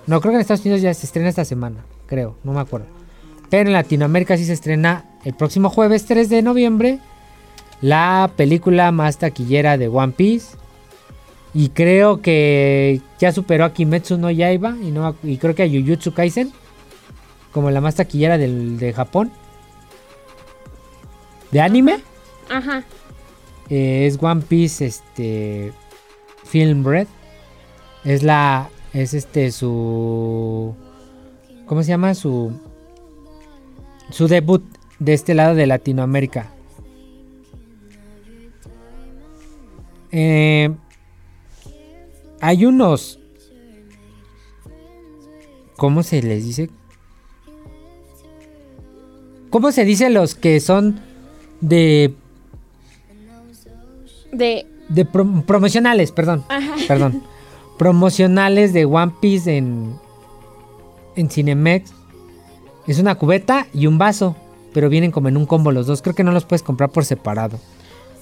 No, 0.08 0.22
creo 0.22 0.32
que 0.32 0.36
en 0.36 0.42
Estados 0.42 0.62
Unidos 0.62 0.82
ya 0.82 0.94
se 0.94 1.06
estrena 1.06 1.30
esta 1.30 1.46
semana. 1.46 1.86
Creo, 2.06 2.36
no 2.44 2.54
me 2.54 2.60
acuerdo. 2.60 2.88
Pero 3.50 3.70
en 3.70 3.74
Latinoamérica 3.74 4.38
sí 4.38 4.46
se 4.46 4.54
estrena 4.54 5.06
el 5.24 5.34
próximo 5.34 5.70
jueves 5.70 6.06
3 6.06 6.30
de 6.30 6.42
noviembre. 6.42 7.00
La 7.82 8.32
película 8.36 8.92
más 8.92 9.18
taquillera 9.18 9.78
de 9.78 9.88
One 9.88 10.14
Piece. 10.14 10.58
Y 11.54 11.70
creo 11.70 12.22
que 12.22 13.02
ya 13.18 13.32
superó 13.32 13.66
a 13.66 13.74
Kimetsu 13.74 14.18
no 14.18 14.30
Yaiba. 14.30 14.76
Y, 14.82 14.92
no, 14.92 15.16
y 15.24 15.38
creo 15.38 15.56
que 15.56 15.64
a 15.64 15.68
Jujutsu 15.68 16.14
Kaisen. 16.14 16.52
Como 17.56 17.72
la 17.72 17.80
más 17.80 17.96
taquillera 17.96 18.38
del, 18.38 18.78
de 18.78 18.92
Japón. 18.92 19.32
De 21.52 21.62
anime. 21.62 22.02
Ajá. 22.50 22.84
Eh, 23.70 24.08
es 24.08 24.22
One 24.22 24.42
Piece 24.42 24.86
este 24.86 25.72
Film 26.44 26.84
Red. 26.84 27.08
Es 28.04 28.24
la 28.24 28.70
es 28.92 29.14
este 29.14 29.54
su 29.54 30.76
¿cómo 31.66 31.82
se 31.84 31.88
llama? 31.92 32.14
su 32.14 32.52
su 34.10 34.28
debut 34.28 34.66
de 35.00 35.14
este 35.14 35.34
lado 35.34 35.56
de 35.56 35.66
Latinoamérica. 35.66 36.52
Eh, 40.12 40.76
hay 42.42 42.66
unos 42.66 43.18
¿cómo 45.78 46.04
se 46.04 46.22
les 46.22 46.44
dice? 46.44 46.70
¿Cómo 49.56 49.72
se 49.72 49.86
dice 49.86 50.10
los 50.10 50.36
que 50.36 50.60
son 50.60 51.00
de 51.62 52.14
De. 54.34 54.66
de 54.90 55.06
prom- 55.08 55.46
promocionales, 55.46 56.12
perdón, 56.12 56.44
Ajá. 56.50 56.74
perdón, 56.90 57.24
promocionales 57.78 58.74
de 58.74 58.84
One 58.84 59.14
Piece 59.22 59.56
en 59.56 59.94
en 61.16 61.30
Cinemex. 61.30 61.94
Es 62.86 63.00
una 63.00 63.16
cubeta 63.16 63.68
y 63.74 63.88
un 63.88 63.98
vaso, 63.98 64.36
pero 64.74 64.90
vienen 64.90 65.12
como 65.12 65.30
en 65.30 65.38
un 65.38 65.46
combo 65.46 65.72
los 65.72 65.88
dos. 65.88 66.02
Creo 66.02 66.16
que 66.16 66.26
no 66.26 66.34
los 66.34 66.44
puedes 66.44 66.62
comprar 66.62 66.90
por 66.90 67.06
separado. 67.06 67.58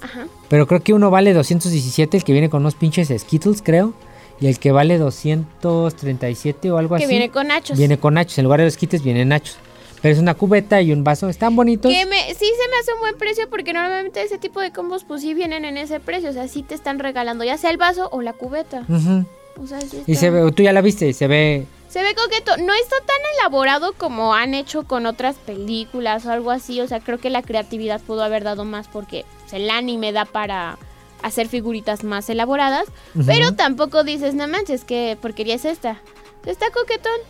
Ajá. 0.03 0.27
Pero 0.49 0.67
creo 0.67 0.83
que 0.83 0.93
uno 0.93 1.09
vale 1.09 1.33
217, 1.33 2.15
el 2.17 2.23
que 2.23 2.33
viene 2.33 2.51
con 2.51 2.61
unos 2.61 2.75
pinches 2.75 3.11
Skittles, 3.17 3.63
creo, 3.63 3.95
y 4.39 4.45
el 4.45 4.59
que 4.59 4.71
vale 4.71 4.99
237 4.99 6.69
o 6.71 6.77
algo 6.77 6.95
Que 6.95 7.05
así. 7.05 7.11
viene 7.11 7.31
con 7.31 7.47
nachos. 7.47 7.75
Viene 7.75 7.97
con 7.97 8.13
nachos, 8.13 8.37
en 8.37 8.43
lugar 8.43 8.59
de 8.59 8.65
los 8.65 8.75
Skittles 8.75 9.01
vienen 9.01 9.29
nachos. 9.29 9.57
Pero 10.03 10.15
es 10.15 10.19
una 10.19 10.33
cubeta 10.33 10.81
y 10.81 10.91
un 10.91 11.05
vaso, 11.05 11.29
están 11.29 11.55
bonitos. 11.55 11.89
Que 11.89 12.05
me, 12.05 12.17
sí 12.33 12.45
se 12.45 12.69
me 12.69 12.77
hace 12.81 12.93
un 12.93 12.99
buen 12.99 13.17
precio 13.17 13.49
porque 13.49 13.71
normalmente 13.71 14.21
ese 14.21 14.37
tipo 14.37 14.59
de 14.59 14.73
combos 14.73 15.05
pues 15.05 15.21
sí 15.21 15.33
vienen 15.33 15.63
en 15.63 15.77
ese 15.77 16.01
precio. 16.01 16.29
O 16.29 16.33
sea, 16.33 16.49
sí 16.49 16.61
te 16.61 16.75
están 16.75 16.99
regalando 16.99 17.45
ya 17.45 17.57
sea 17.57 17.69
el 17.71 17.77
vaso 17.77 18.09
o 18.11 18.21
la 18.21 18.33
cubeta. 18.33 18.83
Ujú. 18.89 19.25
O 19.63 19.65
sea, 19.65 19.79
sí 19.79 20.03
Y 20.05 20.15
se 20.15 20.29
ve, 20.29 20.51
tú 20.51 20.61
ya 20.61 20.73
la 20.73 20.81
viste, 20.81 21.13
se 21.13 21.27
ve 21.27 21.67
Se 21.87 22.03
ve 22.03 22.13
coqueto. 22.15 22.57
No 22.57 22.73
está 22.73 22.97
tan 22.97 23.15
elaborado 23.39 23.93
como 23.93 24.35
han 24.35 24.55
hecho 24.55 24.83
con 24.83 25.05
otras 25.05 25.37
películas 25.37 26.25
o 26.25 26.31
algo 26.31 26.51
así. 26.51 26.81
O 26.81 26.87
sea, 26.89 26.99
creo 26.99 27.17
que 27.17 27.29
la 27.29 27.41
creatividad 27.41 28.01
pudo 28.01 28.23
haber 28.23 28.43
dado 28.43 28.65
más 28.65 28.89
porque 28.89 29.23
pues, 29.39 29.53
el 29.53 29.69
anime 29.69 30.11
da 30.11 30.25
para 30.25 30.77
hacer 31.21 31.47
figuritas 31.47 32.03
más 32.03 32.29
elaboradas. 32.29 32.87
Pero 33.25 33.55
tampoco 33.55 34.03
dices, 34.03 34.35
no 34.35 34.49
manches, 34.49 34.83
¿qué 34.83 35.17
porquería 35.21 35.55
es 35.55 35.63
esta? 35.63 36.01
Está 36.45 36.71
coquetón. 36.71 37.21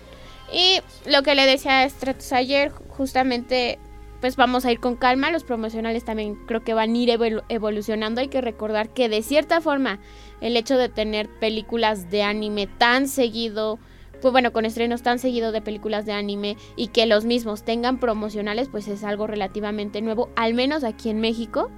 Y 0.53 0.79
lo 1.09 1.23
que 1.23 1.35
le 1.35 1.45
decía 1.45 1.81
a 1.81 1.89
Stratus 1.89 2.31
ayer, 2.31 2.71
justamente, 2.89 3.79
pues 4.21 4.35
vamos 4.35 4.65
a 4.65 4.71
ir 4.71 4.79
con 4.79 4.95
calma. 4.95 5.31
Los 5.31 5.43
promocionales 5.43 6.05
también 6.05 6.35
creo 6.45 6.63
que 6.63 6.73
van 6.73 6.93
a 6.93 6.97
ir 6.97 7.09
evolu- 7.09 7.43
evolucionando. 7.49 8.21
Hay 8.21 8.27
que 8.27 8.39
recordar 8.41 8.89
que 8.89 9.09
de 9.09 9.23
cierta 9.23 9.61
forma 9.61 9.99
el 10.41 10.55
hecho 10.55 10.77
de 10.77 10.89
tener 10.89 11.27
películas 11.39 12.11
de 12.11 12.21
anime 12.23 12.67
tan 12.67 13.07
seguido, 13.07 13.79
pues 14.21 14.31
bueno, 14.31 14.53
con 14.53 14.65
estrenos 14.65 15.01
tan 15.01 15.19
seguido 15.19 15.51
de 15.51 15.61
películas 15.61 16.05
de 16.05 16.13
anime 16.13 16.55
y 16.75 16.87
que 16.87 17.05
los 17.07 17.25
mismos 17.25 17.63
tengan 17.63 17.99
promocionales, 17.99 18.69
pues 18.69 18.87
es 18.87 19.03
algo 19.03 19.25
relativamente 19.27 20.01
nuevo, 20.01 20.29
al 20.35 20.53
menos 20.53 20.83
aquí 20.83 21.09
en 21.09 21.19
México. 21.19 21.71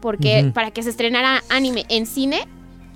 Porque 0.00 0.40
para 0.52 0.72
que 0.72 0.82
se 0.82 0.90
estrenara 0.90 1.44
anime 1.48 1.84
en 1.88 2.06
cine, 2.06 2.48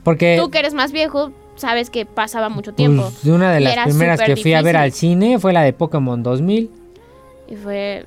porque 0.02 0.36
tú 0.40 0.50
que 0.50 0.58
eres 0.58 0.74
más 0.74 0.90
viejo, 0.90 1.30
sabes 1.56 1.90
que 1.90 2.06
pasaba 2.06 2.48
mucho 2.48 2.72
tiempo. 2.74 3.02
pues, 3.02 3.22
de 3.24 3.32
una 3.32 3.52
de 3.52 3.60
Y 3.60 3.64
las 3.64 3.72
era 3.72 3.84
primeras 3.84 4.20
que 4.20 4.36
fui 4.36 4.54
a 4.54 4.62
ver 4.62 4.76
al 4.76 4.92
cine 4.92 5.38
fue 5.38 5.52
la 5.52 5.62
de 5.62 5.72
Pokémon 5.72 6.22
2000 6.22 6.70
Y 7.48 7.56
fue. 7.56 8.06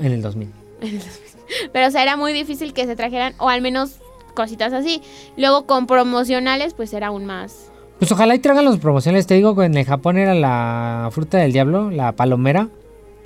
en 0.00 0.12
el 0.12 0.22
2000. 0.22 0.50
Pero, 1.72 1.88
o 1.88 1.90
sea, 1.90 2.02
era 2.02 2.16
muy 2.16 2.32
difícil 2.32 2.72
que 2.72 2.86
se 2.86 2.96
trajeran, 2.96 3.34
o 3.38 3.48
al 3.48 3.60
menos 3.62 3.96
cositas 4.34 4.72
así. 4.72 5.02
Luego 5.36 5.66
con 5.66 5.86
promocionales, 5.86 6.74
pues 6.74 6.92
era 6.92 7.08
aún 7.08 7.24
más. 7.26 7.70
Pues 7.98 8.10
ojalá 8.12 8.34
y 8.34 8.38
traigan 8.40 8.64
los 8.64 8.78
promocionales. 8.78 9.26
Te 9.26 9.34
digo 9.34 9.54
que 9.54 9.64
en 9.64 9.76
el 9.76 9.84
Japón 9.84 10.18
era 10.18 10.34
la 10.34 11.08
fruta 11.12 11.38
del 11.38 11.52
diablo, 11.52 11.90
la 11.90 12.12
palomera, 12.12 12.68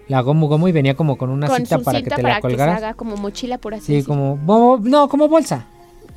la 0.09 0.21
gomu 0.21 0.47
gomu 0.49 0.69
y 0.69 0.73
venía 0.73 0.95
como 0.95 1.17
con 1.17 1.31
una 1.31 1.47
con 1.47 1.59
cita 1.59 1.79
para 1.79 1.99
que 2.03 2.11
te 2.11 2.17
para 2.17 2.23
la 2.23 2.35
que 2.37 2.41
se 2.43 2.49
colgaras. 2.49 2.77
haga 2.79 2.95
como 2.95 3.17
mochila, 3.17 3.59
por 3.59 3.75
así 3.75 4.01
Sí, 4.01 4.07
como 4.07 4.39
no, 4.83 5.09
como 5.09 5.29
bolsa, 5.29 5.67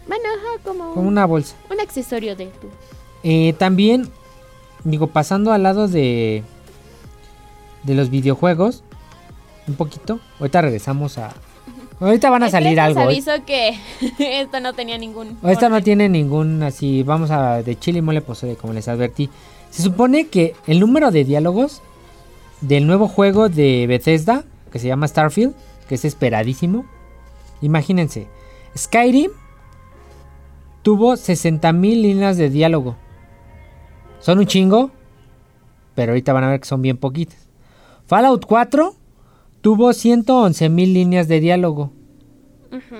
Bueno, 0.07 0.23
ajá, 0.37 0.61
como, 0.63 0.93
como 0.93 1.07
una 1.07 1.25
bolsa. 1.25 1.55
un 1.71 1.79
accesorio 1.79 2.35
de 2.35 2.47
tu. 2.47 2.67
Eh, 3.23 3.53
también 3.57 4.09
digo 4.83 5.07
pasando 5.07 5.53
al 5.53 5.63
lado 5.63 5.87
de 5.87 6.43
de 7.83 7.95
los 7.95 8.09
videojuegos 8.09 8.83
un 9.67 9.75
poquito. 9.75 10.19
Ahorita 10.39 10.61
regresamos 10.61 11.17
a 11.17 11.33
Ahorita 11.99 12.31
van 12.31 12.41
a 12.41 12.47
Es 12.47 12.51
que 12.51 12.57
salir 12.57 12.71
les 12.71 12.79
algo. 12.79 12.99
¿eh? 13.01 13.03
aviso 13.03 13.31
que 13.45 13.77
esto 14.41 14.59
no 14.59 14.73
tenía 14.73 14.97
ningún. 14.97 15.37
Esta 15.43 15.69
no 15.69 15.83
tiene 15.83 16.09
ningún 16.09 16.63
así, 16.63 17.03
vamos 17.03 17.29
a 17.29 17.61
de 17.61 17.77
chile 17.77 17.99
y 17.99 18.01
mole 18.01 18.21
pozole, 18.21 18.55
como 18.55 18.73
les 18.73 18.87
advertí. 18.87 19.29
Se 19.69 19.83
supone 19.83 20.27
que 20.27 20.55
el 20.65 20.79
número 20.79 21.11
de 21.11 21.23
diálogos 21.23 21.81
del 22.61 22.87
nuevo 22.87 23.07
juego 23.07 23.49
de 23.49 23.85
Bethesda, 23.87 24.43
que 24.71 24.79
se 24.79 24.87
llama 24.87 25.07
Starfield, 25.07 25.53
que 25.87 25.95
es 25.95 26.03
esperadísimo. 26.03 26.85
Imagínense, 27.61 28.27
Skyrim 28.75 29.29
tuvo 30.81 31.13
60.000 31.13 32.01
líneas 32.01 32.35
de 32.35 32.49
diálogo. 32.49 32.95
Son 34.21 34.39
un 34.39 34.45
chingo, 34.45 34.91
pero 35.95 36.11
ahorita 36.11 36.33
van 36.33 36.43
a 36.45 36.49
ver 36.49 36.59
que 36.59 36.67
son 36.67 36.81
bien 36.81 36.97
poquitas. 36.97 37.47
Fallout 38.05 38.45
4 38.45 38.95
tuvo 39.61 39.89
111.000 39.91 40.93
líneas 40.93 41.27
de 41.27 41.39
diálogo. 41.39 41.91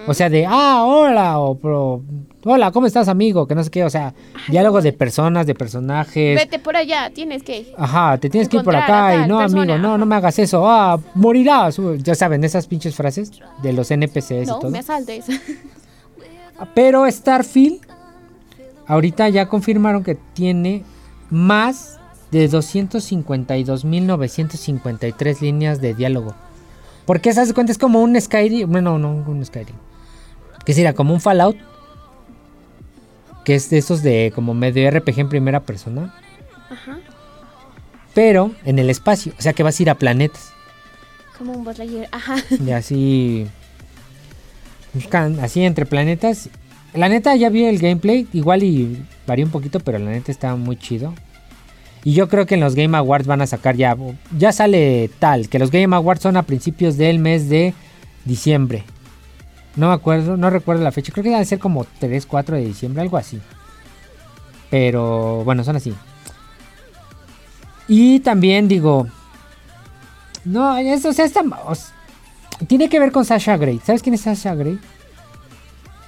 O 0.05 0.13
sea, 0.13 0.29
de, 0.29 0.45
ah, 0.45 0.83
hola, 0.85 1.39
o 1.39 1.55
pro- 1.57 2.01
hola, 2.43 2.71
¿cómo 2.71 2.87
estás, 2.87 3.07
amigo? 3.07 3.47
Que 3.47 3.55
no 3.55 3.63
sé 3.63 3.69
qué, 3.69 3.85
o 3.85 3.89
sea, 3.89 4.13
diálogos 4.49 4.83
de 4.83 4.91
personas, 4.91 5.47
de 5.47 5.55
personajes. 5.55 6.35
Vete 6.35 6.59
por 6.59 6.75
allá, 6.75 7.09
tienes 7.13 7.41
que. 7.41 7.73
Ajá, 7.77 8.17
te 8.17 8.29
tienes 8.29 8.49
que 8.49 8.57
ir 8.57 8.63
por 8.63 8.75
acá 8.75 9.15
y 9.23 9.29
no, 9.29 9.37
persona, 9.37 9.61
amigo, 9.61 9.77
no, 9.77 9.97
no 9.97 10.05
me 10.05 10.15
hagas 10.15 10.39
eso, 10.39 10.67
ah, 10.69 10.99
morirás. 11.15 11.77
Ya 11.99 12.15
saben, 12.15 12.43
esas 12.43 12.67
pinches 12.67 12.95
frases 12.95 13.31
de 13.63 13.71
los 13.71 13.89
NPCs 13.91 14.31
y 14.43 14.45
No, 14.45 14.59
todo. 14.59 14.71
me 14.71 14.79
asaltes. 14.79 15.25
Pero 16.75 17.09
Starfield, 17.09 17.79
ahorita 18.87 19.29
ya 19.29 19.47
confirmaron 19.47 20.03
que 20.03 20.15
tiene 20.15 20.83
más 21.31 21.97
de 22.29 22.47
252.953 22.49 25.41
líneas 25.41 25.81
de 25.81 25.95
diálogo. 25.95 26.35
Porque 27.05 27.33
se 27.33 27.41
hace 27.41 27.55
cuenta, 27.55 27.71
es 27.71 27.79
como 27.79 28.01
un 28.01 28.19
Skyrim, 28.19 28.69
bueno, 28.71 28.99
no, 28.99 29.13
un 29.13 29.45
Skyrim. 29.45 29.75
Que 30.65 30.73
sería 30.73 30.93
como 30.93 31.13
un 31.13 31.21
Fallout. 31.21 31.55
Que 33.43 33.55
es 33.55 33.71
de 33.71 33.79
esos 33.79 34.03
de 34.03 34.31
como 34.35 34.53
medio 34.53 34.87
RPG 34.91 35.21
en 35.21 35.29
primera 35.29 35.61
persona. 35.61 36.13
Ajá. 36.69 36.99
Pero 38.13 38.51
en 38.65 38.77
el 38.77 38.91
espacio, 38.91 39.33
o 39.37 39.41
sea 39.41 39.53
que 39.53 39.63
vas 39.63 39.79
a 39.79 39.83
ir 39.83 39.89
a 39.89 39.95
planetas. 39.95 40.51
Como 41.37 41.53
un 41.53 41.63
Buzz 41.63 41.77
Lightyear. 41.79 42.07
Ajá. 42.11 42.35
Y 42.49 42.71
así. 42.71 43.47
Así 45.41 45.63
entre 45.63 45.87
planetas. 45.87 46.49
La 46.93 47.09
neta 47.09 47.35
ya 47.35 47.49
vi 47.49 47.65
el 47.65 47.79
gameplay. 47.79 48.27
Igual 48.33 48.63
y 48.63 49.05
varía 49.27 49.45
un 49.45 49.51
poquito, 49.51 49.79
pero 49.79 49.99
la 49.99 50.11
neta 50.11 50.31
está 50.31 50.55
muy 50.55 50.77
chido. 50.77 51.13
Y 52.03 52.13
yo 52.13 52.27
creo 52.27 52.45
que 52.45 52.55
en 52.55 52.61
los 52.61 52.75
Game 52.75 52.97
Awards 52.97 53.27
van 53.27 53.41
a 53.41 53.47
sacar 53.47 53.75
ya. 53.75 53.95
Ya 54.37 54.51
sale 54.51 55.09
tal. 55.19 55.49
Que 55.49 55.59
los 55.59 55.71
Game 55.71 55.95
Awards 55.95 56.21
son 56.21 56.37
a 56.37 56.43
principios 56.43 56.97
del 56.97 57.19
mes 57.19 57.49
de 57.49 57.73
diciembre. 58.25 58.83
No 59.75 59.87
me 59.87 59.93
acuerdo, 59.93 60.35
no 60.35 60.49
recuerdo 60.49 60.83
la 60.83 60.91
fecha. 60.91 61.11
Creo 61.13 61.23
que 61.23 61.29
debe 61.29 61.45
ser 61.45 61.59
como 61.59 61.85
3, 61.99 62.25
4 62.25 62.55
de 62.57 62.65
diciembre, 62.65 63.01
algo 63.01 63.17
así. 63.17 63.39
Pero 64.69 65.43
bueno, 65.45 65.63
son 65.63 65.75
así. 65.75 65.93
Y 67.87 68.19
también 68.21 68.67
digo. 68.67 69.07
No, 70.43 70.77
eso, 70.77 71.09
o 71.09 71.13
sea, 71.13 71.25
está, 71.25 71.43
tiene 72.67 72.89
que 72.89 72.99
ver 72.99 73.11
con 73.11 73.25
Sasha 73.25 73.57
Grey. 73.57 73.79
¿Sabes 73.83 74.01
quién 74.01 74.15
es 74.15 74.21
Sasha 74.21 74.55
Grey? 74.55 74.79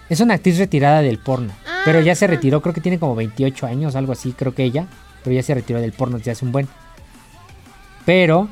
Es 0.09 0.19
una 0.19 0.35
actriz 0.35 0.57
retirada 0.57 1.01
del 1.01 1.17
porno. 1.19 1.53
Pero 1.85 1.99
ya 2.01 2.15
se 2.15 2.25
Ah. 2.25 2.27
retiró, 2.29 2.61
creo 2.61 2.73
que 2.73 2.81
tiene 2.81 2.99
como 2.99 3.15
28 3.15 3.65
años, 3.65 3.95
algo 3.95 4.11
así, 4.13 4.31
creo 4.33 4.53
que 4.53 4.63
ella. 4.63 4.87
Pero 5.23 5.35
ya 5.35 5.43
se 5.43 5.53
retiró 5.53 5.79
del 5.81 5.93
porno 5.93 6.17
desde 6.17 6.31
hace 6.31 6.45
un 6.45 6.51
buen. 6.51 6.67
Pero 8.05 8.47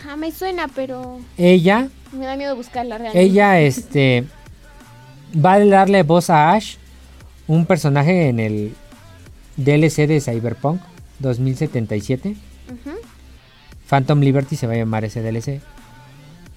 Ajá, 0.00 0.16
me 0.16 0.30
suena, 0.32 0.68
pero 0.68 1.20
Ella, 1.36 1.88
me 2.12 2.26
da 2.26 2.36
miedo 2.36 2.54
buscarla 2.56 2.98
realmente. 2.98 3.20
ella, 3.22 3.60
este, 3.60 4.24
va 5.34 5.54
a 5.54 5.64
darle 5.64 6.02
voz 6.02 6.30
a 6.30 6.52
Ash, 6.52 6.76
un 7.48 7.66
personaje 7.66 8.28
en 8.28 8.38
el 8.40 8.74
DLC 9.56 10.06
de 10.06 10.20
Cyberpunk 10.20 10.80
2077. 11.20 12.30
Ujú. 12.68 12.96
Phantom 13.88 14.20
Liberty 14.20 14.56
se 14.56 14.66
va 14.66 14.74
a 14.74 14.76
llamar 14.76 15.04
ese 15.04 15.22
DLC. 15.22 15.60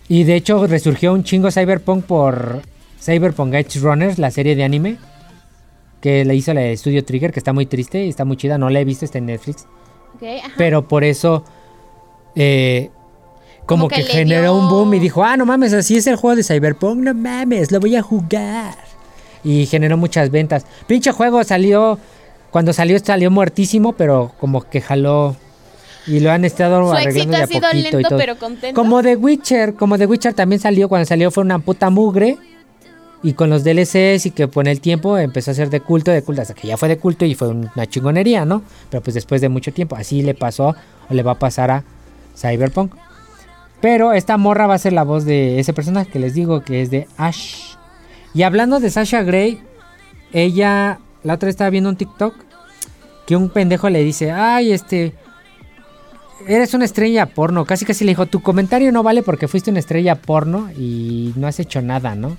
Y 0.07 0.23
de 0.23 0.35
hecho 0.35 0.65
resurgió 0.67 1.13
un 1.13 1.23
chingo 1.23 1.51
Cyberpunk 1.51 2.05
por 2.05 2.61
Cyberpunk 3.01 3.53
Edge 3.53 3.79
Runners, 3.79 4.17
la 4.19 4.31
serie 4.31 4.55
de 4.55 4.63
anime. 4.63 4.97
Que 6.01 6.23
la 6.23 6.33
hizo 6.33 6.53
la 6.53 6.61
de 6.61 6.77
Studio 6.77 7.03
Trigger, 7.03 7.31
que 7.33 7.39
está 7.39 7.51
muy 7.51 7.65
triste 7.65 8.05
y 8.05 8.09
está 8.09 8.23
muy 8.25 8.37
chida. 8.37 8.57
No 8.57 8.69
la 8.69 8.79
he 8.79 8.85
visto, 8.85 9.03
está 9.05 9.17
en 9.17 9.25
Netflix. 9.25 9.67
Ajá. 10.21 10.51
Pero 10.57 10.87
por 10.87 11.03
eso, 11.03 11.43
eh, 12.35 12.89
como, 13.65 13.83
Como 13.83 13.87
que, 13.89 13.95
que 13.97 14.03
le 14.03 14.13
generó 14.13 14.53
dio- 14.53 14.55
un 14.63 14.69
boom 14.69 14.93
y 14.95 14.99
dijo, 14.99 15.23
ah, 15.23 15.35
no 15.37 15.45
mames, 15.45 15.73
así 15.73 15.97
es 15.97 16.07
el 16.07 16.15
juego 16.15 16.35
de 16.37 16.43
Cyberpunk, 16.43 16.99
no 16.99 17.13
mames, 17.13 17.71
lo 17.71 17.79
voy 17.79 17.95
a 17.95 18.01
jugar. 18.01 18.75
Y 19.43 19.65
generó 19.65 19.97
muchas 19.97 20.31
ventas. 20.31 20.65
Pinche 20.87 21.11
juego 21.11 21.43
salió, 21.43 21.99
cuando 22.51 22.73
salió 22.73 22.97
salió 22.99 23.29
muertísimo, 23.29 23.93
pero 23.93 24.31
como 24.39 24.61
que 24.61 24.81
jaló 24.81 25.35
y 26.07 26.19
lo 26.21 26.31
han 26.31 26.45
estado 26.45 26.85
Su 26.87 26.93
arreglando 26.93 27.37
éxito 27.37 27.59
de 27.59 27.67
a 27.67 27.69
poquito 27.69 27.77
y 27.77 27.81
lento, 27.91 28.09
todo. 28.09 28.19
pero 28.19 28.37
contento. 28.37 28.81
Como 28.81 29.01
The 29.03 29.15
Witcher, 29.17 29.75
como 29.75 29.97
The 29.97 30.05
Witcher 30.07 30.33
también 30.33 30.59
salió, 30.59 30.89
cuando 30.89 31.05
salió 31.05 31.29
fue 31.29 31.43
una 31.43 31.59
puta 31.59 31.89
mugre. 31.89 32.37
Y 33.21 33.33
con 33.33 33.49
los 33.49 33.63
DLCs 33.63 34.27
y 34.27 34.31
que 34.31 34.47
con 34.47 34.67
el 34.67 34.79
tiempo 34.79 35.17
empezó 35.17 35.51
a 35.51 35.53
ser 35.53 35.69
de 35.69 35.81
culto, 35.81 36.11
de 36.11 36.21
culto, 36.21 36.41
hasta 36.41 36.53
que 36.53 36.67
ya 36.67 36.77
fue 36.77 36.87
de 36.87 36.97
culto 36.97 37.25
y 37.25 37.35
fue 37.35 37.49
una 37.49 37.85
chingonería, 37.85 38.45
¿no? 38.45 38.63
Pero 38.89 39.03
pues 39.03 39.13
después 39.13 39.41
de 39.41 39.49
mucho 39.49 39.73
tiempo, 39.73 39.95
así 39.97 40.21
le 40.21 40.33
pasó 40.33 40.75
o 41.09 41.13
le 41.13 41.21
va 41.21 41.33
a 41.33 41.39
pasar 41.39 41.69
a 41.69 41.83
Cyberpunk. 42.37 42.93
Pero 43.81 44.13
esta 44.13 44.37
morra 44.37 44.67
va 44.67 44.75
a 44.75 44.79
ser 44.79 44.93
la 44.93 45.03
voz 45.03 45.25
de 45.25 45.59
ese 45.59 45.73
personaje 45.73 46.11
que 46.11 46.19
les 46.19 46.33
digo 46.33 46.61
que 46.61 46.81
es 46.81 46.91
de 46.91 47.07
Ash. 47.17 47.75
Y 48.33 48.43
hablando 48.43 48.79
de 48.79 48.89
Sasha 48.89 49.23
Grey, 49.23 49.61
ella, 50.33 50.99
la 51.23 51.33
otra 51.33 51.49
estaba 51.49 51.69
viendo 51.69 51.89
un 51.89 51.95
TikTok 51.95 52.35
que 53.25 53.35
un 53.35 53.49
pendejo 53.49 53.89
le 53.89 54.03
dice, 54.03 54.31
ay, 54.31 54.71
este, 54.71 55.13
eres 56.47 56.73
una 56.73 56.85
estrella 56.85 57.25
porno. 57.27 57.65
Casi 57.65 57.85
casi 57.85 58.03
le 58.03 58.11
dijo, 58.11 58.25
tu 58.25 58.41
comentario 58.41 58.91
no 58.91 59.03
vale 59.03 59.23
porque 59.23 59.47
fuiste 59.47 59.71
una 59.71 59.79
estrella 59.79 60.15
porno 60.15 60.69
y 60.77 61.33
no 61.35 61.47
has 61.47 61.59
hecho 61.59 61.81
nada, 61.81 62.15
¿no? 62.15 62.37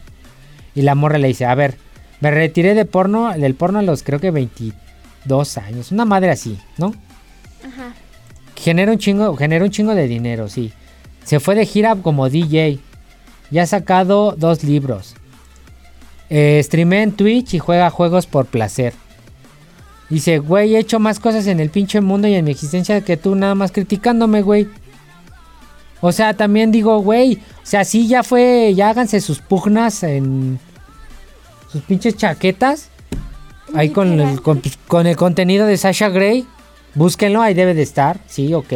Y 0.74 0.82
la 0.82 0.94
morra 0.94 1.18
le 1.18 1.28
dice, 1.28 1.46
a 1.46 1.54
ver, 1.54 1.76
me 2.20 2.30
retiré 2.30 2.74
de 2.74 2.84
porno, 2.84 3.32
del 3.32 3.54
porno 3.54 3.78
a 3.78 3.82
los 3.82 4.02
creo 4.02 4.20
que 4.20 4.30
22 4.30 5.58
años. 5.58 5.92
Una 5.92 6.04
madre 6.04 6.30
así, 6.30 6.58
¿no? 6.78 6.94
Ajá. 7.66 7.94
Genera 8.56 8.92
un 8.92 8.98
chingo, 8.98 9.36
genera 9.36 9.64
un 9.64 9.70
chingo 9.70 9.94
de 9.94 10.06
dinero, 10.06 10.48
sí. 10.48 10.72
Se 11.24 11.40
fue 11.40 11.54
de 11.54 11.66
gira 11.66 11.96
como 11.96 12.28
DJ. 12.28 12.78
Ya 13.50 13.62
ha 13.62 13.66
sacado 13.66 14.34
dos 14.36 14.62
libros. 14.64 15.14
Eh, 16.28 16.60
streamea 16.62 17.02
en 17.02 17.12
Twitch 17.12 17.54
y 17.54 17.58
juega 17.58 17.90
juegos 17.90 18.26
por 18.26 18.46
placer. 18.46 18.92
Dice, 20.08 20.38
güey, 20.38 20.74
he 20.74 20.78
hecho 20.78 20.98
más 20.98 21.20
cosas 21.20 21.46
en 21.46 21.60
el 21.60 21.70
pinche 21.70 22.00
mundo 22.00 22.28
y 22.28 22.34
en 22.34 22.44
mi 22.44 22.50
existencia 22.50 23.00
que 23.00 23.16
tú 23.16 23.34
nada 23.34 23.54
más 23.54 23.72
criticándome, 23.72 24.42
güey. 24.42 24.68
O 26.00 26.12
sea, 26.12 26.34
también 26.34 26.72
digo, 26.72 26.98
güey, 27.00 27.34
o 27.62 27.66
sea, 27.66 27.84
sí 27.84 28.08
ya 28.08 28.22
fue, 28.22 28.72
ya 28.74 28.90
háganse 28.90 29.20
sus 29.20 29.40
pugnas 29.40 30.02
en 30.02 30.58
sus 31.70 31.82
pinches 31.82 32.16
chaquetas. 32.16 32.88
Ahí 33.74 33.90
con 33.90 34.18
el, 34.18 34.42
con, 34.42 34.60
con 34.88 35.06
el 35.06 35.16
contenido 35.16 35.66
de 35.66 35.76
Sasha 35.76 36.08
Grey. 36.08 36.46
Búsquenlo, 36.94 37.40
ahí 37.40 37.54
debe 37.54 37.74
de 37.74 37.82
estar. 37.82 38.18
Sí, 38.26 38.52
ok. 38.52 38.72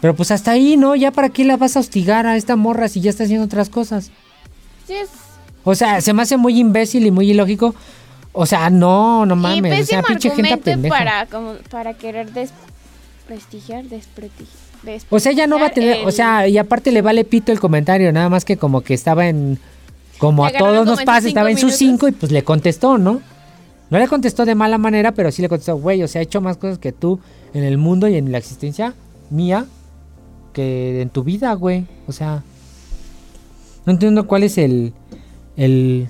Pero 0.00 0.14
pues 0.14 0.30
hasta 0.30 0.52
ahí, 0.52 0.76
¿no? 0.76 0.94
Ya 0.94 1.10
para 1.10 1.28
qué 1.28 1.44
la 1.44 1.56
vas 1.56 1.76
a 1.76 1.80
hostigar 1.80 2.26
a 2.26 2.36
esta 2.36 2.56
morra 2.56 2.88
si 2.88 3.00
ya 3.00 3.10
está 3.10 3.24
haciendo 3.24 3.44
otras 3.44 3.68
cosas. 3.68 4.10
Sí, 4.86 4.94
es. 4.94 5.10
O 5.64 5.74
sea, 5.74 6.00
se 6.00 6.12
me 6.12 6.22
hace 6.22 6.36
muy 6.36 6.58
imbécil 6.58 7.04
y 7.04 7.10
muy 7.10 7.30
ilógico. 7.30 7.74
O 8.32 8.46
sea, 8.46 8.70
no, 8.70 9.26
no 9.26 9.34
y 9.34 9.60
mames. 9.60 9.82
O 9.82 9.86
sea, 9.86 10.02
pinche 10.02 10.30
gente 10.30 10.56
pendeja. 10.56 10.96
para, 10.96 11.26
como, 11.26 11.54
para 11.70 11.94
querer 11.94 12.32
desprestigiar, 12.32 13.84
desprestigiar. 13.84 14.67
O 15.10 15.18
sea, 15.18 15.32
ya 15.32 15.46
no 15.46 15.58
va 15.58 15.66
a 15.66 15.70
tener. 15.70 16.06
O 16.06 16.10
sea, 16.10 16.48
y 16.48 16.58
aparte 16.58 16.92
le 16.92 17.02
vale 17.02 17.24
pito 17.24 17.52
el 17.52 17.60
comentario. 17.60 18.12
Nada 18.12 18.28
más 18.28 18.44
que 18.44 18.56
como 18.56 18.80
que 18.82 18.94
estaba 18.94 19.28
en. 19.28 19.58
Como 20.18 20.48
Le 20.48 20.56
a 20.56 20.58
todos 20.58 20.86
nos 20.86 21.02
pasa, 21.04 21.28
estaba 21.28 21.50
en 21.50 21.58
sus 21.58 21.76
cinco 21.76 22.08
y 22.08 22.12
pues 22.12 22.32
le 22.32 22.42
contestó, 22.42 22.98
¿no? 22.98 23.20
No 23.90 23.98
le 23.98 24.08
contestó 24.08 24.44
de 24.44 24.54
mala 24.54 24.76
manera, 24.76 25.12
pero 25.12 25.30
sí 25.30 25.42
le 25.42 25.48
contestó, 25.48 25.76
güey, 25.76 26.02
o 26.02 26.08
sea, 26.08 26.20
he 26.20 26.24
hecho 26.24 26.40
más 26.40 26.56
cosas 26.56 26.78
que 26.78 26.92
tú 26.92 27.20
en 27.54 27.64
el 27.64 27.78
mundo 27.78 28.08
y 28.08 28.16
en 28.16 28.32
la 28.32 28.38
existencia 28.38 28.94
mía 29.30 29.66
que 30.52 31.00
en 31.00 31.10
tu 31.10 31.24
vida, 31.24 31.52
güey. 31.54 31.86
O 32.06 32.12
sea, 32.12 32.42
no 33.86 33.92
entiendo 33.92 34.26
cuál 34.26 34.42
es 34.42 34.58
el, 34.58 34.92
el, 35.56 36.08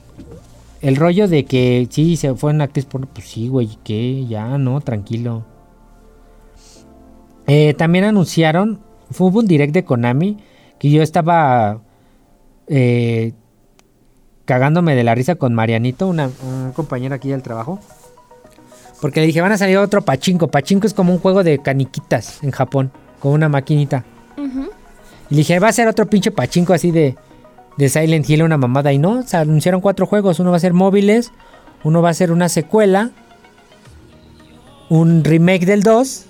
el 0.80 0.96
rollo 0.96 1.28
de 1.28 1.44
que 1.44 1.86
sí, 1.90 2.16
se 2.16 2.34
fue 2.34 2.52
una 2.52 2.64
actriz 2.64 2.86
por... 2.86 3.06
Pues 3.06 3.28
sí, 3.28 3.48
güey, 3.48 3.68
que 3.84 4.26
ya, 4.26 4.58
no, 4.58 4.80
tranquilo. 4.80 5.44
Eh, 7.48 7.74
también 7.74 8.04
anunciaron, 8.04 8.80
fue 9.10 9.28
un 9.28 9.46
direct 9.46 9.72
de 9.72 9.84
Konami 9.84 10.36
que 10.78 10.90
yo 10.90 11.02
estaba 11.02 11.80
eh, 12.68 13.32
cagándome 14.44 14.94
de 14.94 15.02
la 15.02 15.14
risa 15.14 15.34
con 15.34 15.54
Marianito, 15.54 16.06
una, 16.06 16.30
una 16.46 16.72
compañera 16.72 17.16
aquí 17.16 17.30
del 17.30 17.42
trabajo. 17.42 17.80
Porque 19.00 19.20
le 19.20 19.26
dije, 19.26 19.40
van 19.40 19.52
a 19.52 19.58
salir 19.58 19.78
otro 19.78 20.02
pachinko. 20.02 20.48
Pachinko 20.48 20.86
es 20.86 20.94
como 20.94 21.12
un 21.12 21.20
juego 21.20 21.42
de 21.42 21.58
caniquitas 21.58 22.42
en 22.42 22.50
Japón, 22.50 22.90
con 23.20 23.32
una 23.32 23.48
maquinita. 23.48 24.04
Y 25.30 25.34
le 25.34 25.38
dije, 25.38 25.58
va 25.58 25.68
a 25.68 25.72
ser 25.72 25.88
otro 25.88 26.06
pinche 26.06 26.30
pachinko 26.30 26.72
así 26.72 26.90
de, 26.90 27.16
de 27.76 27.88
Silent 27.88 28.28
Hill, 28.28 28.42
una 28.42 28.56
mamada. 28.56 28.92
Y 28.92 28.98
no, 28.98 29.22
se 29.22 29.36
anunciaron 29.36 29.80
cuatro 29.80 30.06
juegos. 30.06 30.40
Uno 30.40 30.50
va 30.50 30.56
a 30.56 30.60
ser 30.60 30.72
móviles, 30.72 31.32
uno 31.84 32.02
va 32.02 32.10
a 32.10 32.14
ser 32.14 32.32
una 32.32 32.48
secuela, 32.48 33.10
un 34.88 35.22
remake 35.24 35.66
del 35.66 35.82
2. 35.82 36.27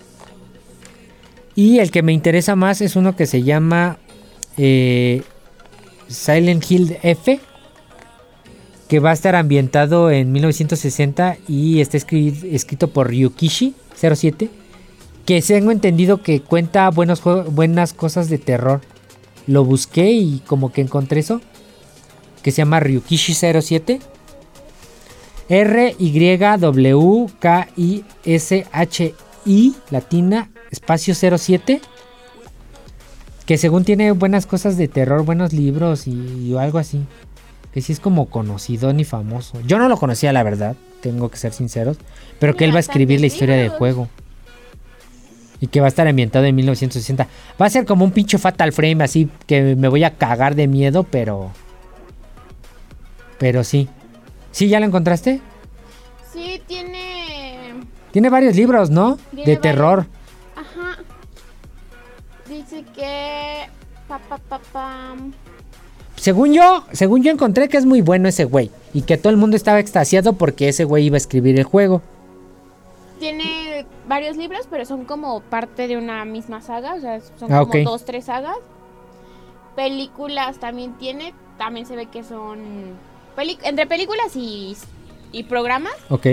Y 1.58 1.80
el 1.80 1.90
que 1.90 2.04
me 2.04 2.12
interesa 2.12 2.54
más 2.54 2.80
es 2.80 2.94
uno 2.94 3.16
que 3.16 3.26
se 3.26 3.42
llama 3.42 3.98
eh, 4.56 5.22
Silent 6.06 6.64
Hill 6.70 6.96
F. 7.02 7.40
Que 8.86 9.00
va 9.00 9.10
a 9.10 9.12
estar 9.12 9.34
ambientado 9.34 10.12
en 10.12 10.30
1960 10.30 11.36
y 11.48 11.80
está 11.80 11.98
escri- 11.98 12.44
escrito 12.52 12.90
por 12.90 13.08
Ryukishi 13.08 13.74
07 13.96 14.48
que 15.26 15.42
tengo 15.42 15.72
entendido 15.72 16.22
que 16.22 16.40
cuenta 16.42 16.88
buenas 16.90 17.92
cosas 17.92 18.28
de 18.30 18.38
terror. 18.38 18.80
Lo 19.48 19.64
busqué 19.64 20.12
y 20.12 20.38
como 20.46 20.70
que 20.72 20.80
encontré 20.80 21.18
eso. 21.18 21.40
Que 22.40 22.52
se 22.52 22.58
llama 22.58 22.78
Ryukishi 22.78 23.34
07. 23.34 23.98
R 25.48 25.96
Y 25.98 26.36
W 26.38 27.26
K 27.40 27.68
I 27.76 28.04
S 28.24 28.64
H 28.70 29.14
I 29.44 29.74
latina 29.90 30.50
espacio 30.70 31.14
07. 31.14 31.80
Que 33.46 33.56
según 33.56 33.84
tiene 33.84 34.12
buenas 34.12 34.46
cosas 34.46 34.76
de 34.76 34.88
terror, 34.88 35.24
buenos 35.24 35.52
libros 35.52 36.06
y, 36.06 36.12
y 36.12 36.56
algo 36.56 36.78
así. 36.78 37.06
Que 37.72 37.80
sí 37.80 37.92
es 37.92 38.00
como 38.00 38.26
conocido 38.26 38.92
ni 38.92 39.04
famoso. 39.04 39.60
Yo 39.66 39.78
no 39.78 39.88
lo 39.88 39.96
conocía, 39.96 40.32
la 40.32 40.42
verdad. 40.42 40.76
Tengo 41.00 41.30
que 41.30 41.38
ser 41.38 41.52
sinceros. 41.52 41.96
Pero 42.38 42.56
que 42.56 42.64
él 42.64 42.72
va 42.72 42.76
a 42.76 42.80
escribir 42.80 43.20
la 43.20 43.26
historia 43.26 43.56
del 43.56 43.70
juego. 43.70 44.08
Y 45.60 45.68
que 45.68 45.80
va 45.80 45.86
a 45.86 45.88
estar 45.88 46.06
ambientado 46.06 46.44
en 46.44 46.54
1960. 46.54 47.26
Va 47.60 47.66
a 47.66 47.70
ser 47.70 47.84
como 47.84 48.04
un 48.04 48.12
pinche 48.12 48.38
Fatal 48.38 48.72
Frame, 48.72 49.02
así 49.02 49.28
que 49.46 49.74
me 49.76 49.88
voy 49.88 50.04
a 50.04 50.14
cagar 50.14 50.54
de 50.54 50.68
miedo, 50.68 51.04
pero. 51.04 51.50
Pero 53.38 53.64
sí. 53.64 53.88
¿Sí 54.52 54.68
ya 54.68 54.78
lo 54.80 54.86
encontraste? 54.86 55.40
Sí, 56.32 56.60
tiene. 56.66 57.74
Tiene 58.12 58.30
varios 58.30 58.56
libros, 58.56 58.90
¿no? 58.90 59.18
Tiene 59.34 59.50
de 59.50 59.56
terror. 59.56 60.06
Dice 62.48 62.84
que. 62.94 63.66
Pa, 64.08 64.18
pa, 64.18 64.38
pa, 64.38 64.58
pam. 64.72 65.32
Según 66.16 66.52
yo, 66.52 66.84
según 66.92 67.22
yo 67.22 67.30
encontré 67.30 67.68
que 67.68 67.76
es 67.76 67.84
muy 67.86 68.00
bueno 68.00 68.28
ese 68.28 68.44
güey. 68.44 68.70
Y 68.94 69.02
que 69.02 69.16
todo 69.18 69.30
el 69.30 69.36
mundo 69.36 69.56
estaba 69.56 69.78
extasiado 69.80 70.32
porque 70.32 70.68
ese 70.68 70.84
güey 70.84 71.04
iba 71.06 71.14
a 71.14 71.18
escribir 71.18 71.58
el 71.58 71.64
juego. 71.64 72.02
Tiene 73.20 73.84
varios 74.08 74.36
libros, 74.36 74.66
pero 74.70 74.84
son 74.84 75.04
como 75.04 75.40
parte 75.40 75.86
de 75.88 75.96
una 75.96 76.24
misma 76.24 76.60
saga. 76.62 76.94
O 76.94 77.00
sea, 77.00 77.20
son 77.38 77.52
Ah, 77.52 77.64
como 77.66 77.84
dos, 77.84 78.04
tres 78.04 78.24
sagas. 78.26 78.56
Películas 79.76 80.58
también 80.58 80.94
tiene. 80.98 81.34
También 81.58 81.86
se 81.86 81.96
ve 81.96 82.06
que 82.06 82.24
son. 82.24 82.96
entre 83.64 83.86
películas 83.86 84.34
y, 84.34 84.76
y 85.32 85.44
programas. 85.44 85.92
Ok. 86.10 86.26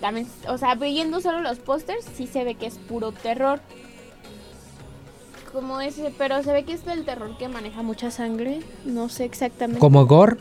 También, 0.00 0.26
o 0.48 0.58
sea, 0.58 0.74
viendo 0.74 1.20
solo 1.20 1.40
los 1.40 1.58
pósters, 1.58 2.04
sí 2.14 2.26
se 2.26 2.44
ve 2.44 2.54
que 2.54 2.66
es 2.66 2.78
puro 2.78 3.12
terror. 3.12 3.60
Como 5.56 5.80
ese, 5.80 6.12
pero 6.18 6.42
se 6.42 6.52
ve 6.52 6.64
que 6.64 6.74
es 6.74 6.84
del 6.84 7.06
terror 7.06 7.38
que 7.38 7.48
maneja 7.48 7.80
mucha 7.80 8.10
sangre. 8.10 8.60
No 8.84 9.08
sé 9.08 9.24
exactamente. 9.24 9.80
Como 9.80 10.04
Gore. 10.04 10.36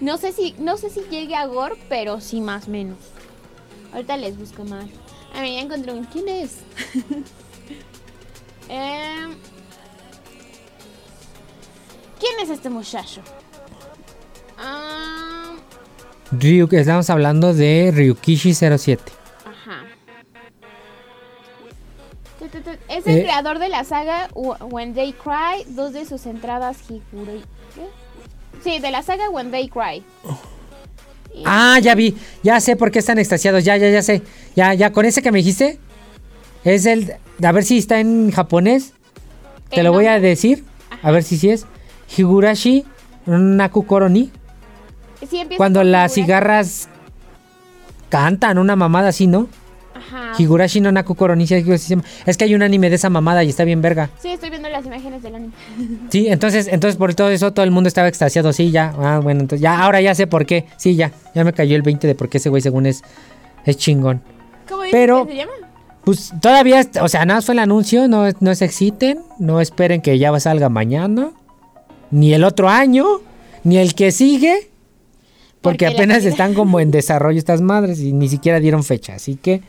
No 0.00 0.18
sé 0.18 0.32
si, 0.32 0.56
no 0.58 0.76
sé 0.76 0.90
si 0.90 1.02
llegue 1.02 1.36
a 1.36 1.46
gore, 1.46 1.76
pero 1.88 2.20
sí 2.20 2.40
más 2.40 2.66
o 2.66 2.72
menos. 2.72 2.98
Ahorita 3.92 4.16
les 4.16 4.36
busco 4.36 4.64
más. 4.64 4.86
A 5.36 5.42
mí 5.42 5.54
ya 5.54 5.60
encontré 5.60 5.92
un. 5.92 6.02
¿Quién 6.06 6.28
es? 6.28 6.56
Em, 8.68 9.36
¿Quién 12.18 12.40
es 12.42 12.50
este 12.50 12.68
muchacho? 12.68 13.20
Ah, 14.58 15.54
Ryu, 16.32 16.68
estamos 16.72 17.08
hablando 17.08 17.54
de 17.54 17.92
Ryukishi 17.94 18.52
07. 18.52 19.15
Es 23.06 23.14
el 23.14 23.20
Eh. 23.20 23.22
creador 23.24 23.58
de 23.58 23.68
la 23.68 23.84
saga 23.84 24.28
Wh- 24.34 24.56
When 24.72 24.94
They 24.94 25.12
Cry, 25.12 25.64
dos 25.74 25.92
de 25.92 26.04
sus 26.04 26.26
entradas 26.26 26.78
Higure. 26.88 27.40
Sí, 28.64 28.78
de 28.80 28.90
la 28.90 29.02
saga 29.02 29.30
When 29.30 29.50
They 29.50 29.68
Cry. 29.68 30.02
Y- 31.34 31.42
Ah, 31.44 31.78
ya 31.80 31.94
vi. 31.94 32.16
Ya 32.42 32.60
sé 32.60 32.76
por 32.76 32.90
qué 32.90 32.98
están 33.00 33.18
extasiados. 33.18 33.62
Ya, 33.64 33.76
ya, 33.76 33.90
ya 33.90 34.02
sé. 34.02 34.22
Ya, 34.54 34.74
ya, 34.74 34.92
con 34.92 35.04
ese 35.04 35.22
que 35.22 35.30
me 35.30 35.38
dijiste. 35.38 35.78
Es 36.64 36.86
el. 36.86 37.14
A 37.44 37.52
ver 37.52 37.64
si 37.64 37.78
está 37.78 38.00
en 38.00 38.30
japonés. 38.32 38.92
Te 39.70 39.82
lo 39.82 39.92
voy 39.92 40.06
a 40.06 40.18
decir. 40.18 40.64
A 41.02 41.10
ver 41.10 41.22
si 41.22 41.36
sí 41.36 41.50
es. 41.50 41.66
Higurashi 42.16 42.84
Naku 43.26 43.84
Koroni. 43.86 44.30
Sí, 45.28 45.42
Cuando 45.56 45.82
las 45.84 46.12
Higurashi. 46.16 46.22
cigarras 46.22 46.88
cantan 48.08 48.58
una 48.58 48.76
mamada 48.76 49.08
así, 49.08 49.26
¿no? 49.26 49.48
Ajá. 50.06 50.32
Higurashi 50.38 50.80
no 50.80 50.92
Naku 50.92 51.14
Koroni. 51.14 51.46
sí, 51.46 51.54
algo 51.54 51.72
así 51.72 51.84
se 51.84 51.90
llama. 51.96 52.04
Es 52.26 52.36
que 52.36 52.44
hay 52.44 52.54
un 52.54 52.62
anime 52.62 52.88
de 52.90 52.96
esa 52.96 53.10
mamada 53.10 53.42
y 53.44 53.48
está 53.50 53.64
bien 53.64 53.82
verga. 53.82 54.10
Sí, 54.20 54.28
estoy 54.28 54.50
viendo 54.50 54.68
las 54.68 54.84
imágenes 54.86 55.22
del 55.22 55.34
anime. 55.34 55.52
Sí, 56.10 56.28
entonces, 56.28 56.68
entonces 56.68 56.96
por 56.96 57.14
todo 57.14 57.30
eso 57.30 57.52
todo 57.52 57.64
el 57.64 57.70
mundo 57.70 57.88
estaba 57.88 58.08
extasiado. 58.08 58.52
Sí, 58.52 58.70
ya. 58.70 58.94
Ah, 58.98 59.20
bueno, 59.22 59.40
entonces 59.40 59.62
ya, 59.62 59.80
ahora 59.80 60.00
ya 60.00 60.14
sé 60.14 60.26
por 60.26 60.46
qué. 60.46 60.66
Sí, 60.76 60.94
ya. 60.96 61.12
Ya 61.34 61.44
me 61.44 61.52
cayó 61.52 61.76
el 61.76 61.82
20 61.82 62.06
de 62.06 62.14
por 62.14 62.28
qué 62.28 62.38
ese 62.38 62.48
güey 62.48 62.62
según 62.62 62.86
es, 62.86 63.02
es 63.64 63.76
chingón. 63.76 64.22
¿Cómo 64.68 64.82
dices 64.82 64.98
Pero- 64.98 65.26
que 65.26 65.32
se 65.32 65.38
llama? 65.38 65.52
Pues 66.04 66.32
todavía, 66.40 66.86
o 67.02 67.08
sea, 67.08 67.24
nada 67.24 67.38
más 67.38 67.46
fue 67.46 67.54
el 67.54 67.58
anuncio, 67.58 68.06
no, 68.06 68.26
no 68.38 68.54
se 68.54 68.64
exciten, 68.64 69.18
no 69.40 69.60
esperen 69.60 70.00
que 70.00 70.16
ya 70.20 70.38
salga 70.38 70.68
mañana, 70.68 71.32
ni 72.12 72.32
el 72.32 72.44
otro 72.44 72.68
año, 72.68 73.04
ni 73.64 73.78
el 73.78 73.96
que 73.96 74.12
sigue, 74.12 74.70
porque 75.62 75.84
apenas 75.84 76.24
están 76.24 76.54
como 76.54 76.78
en 76.78 76.92
desarrollo 76.92 77.36
estas 77.40 77.60
madres 77.60 77.98
y 77.98 78.12
ni 78.12 78.28
siquiera 78.28 78.60
dieron 78.60 78.84
fecha, 78.84 79.14
así 79.16 79.34
que 79.34 79.62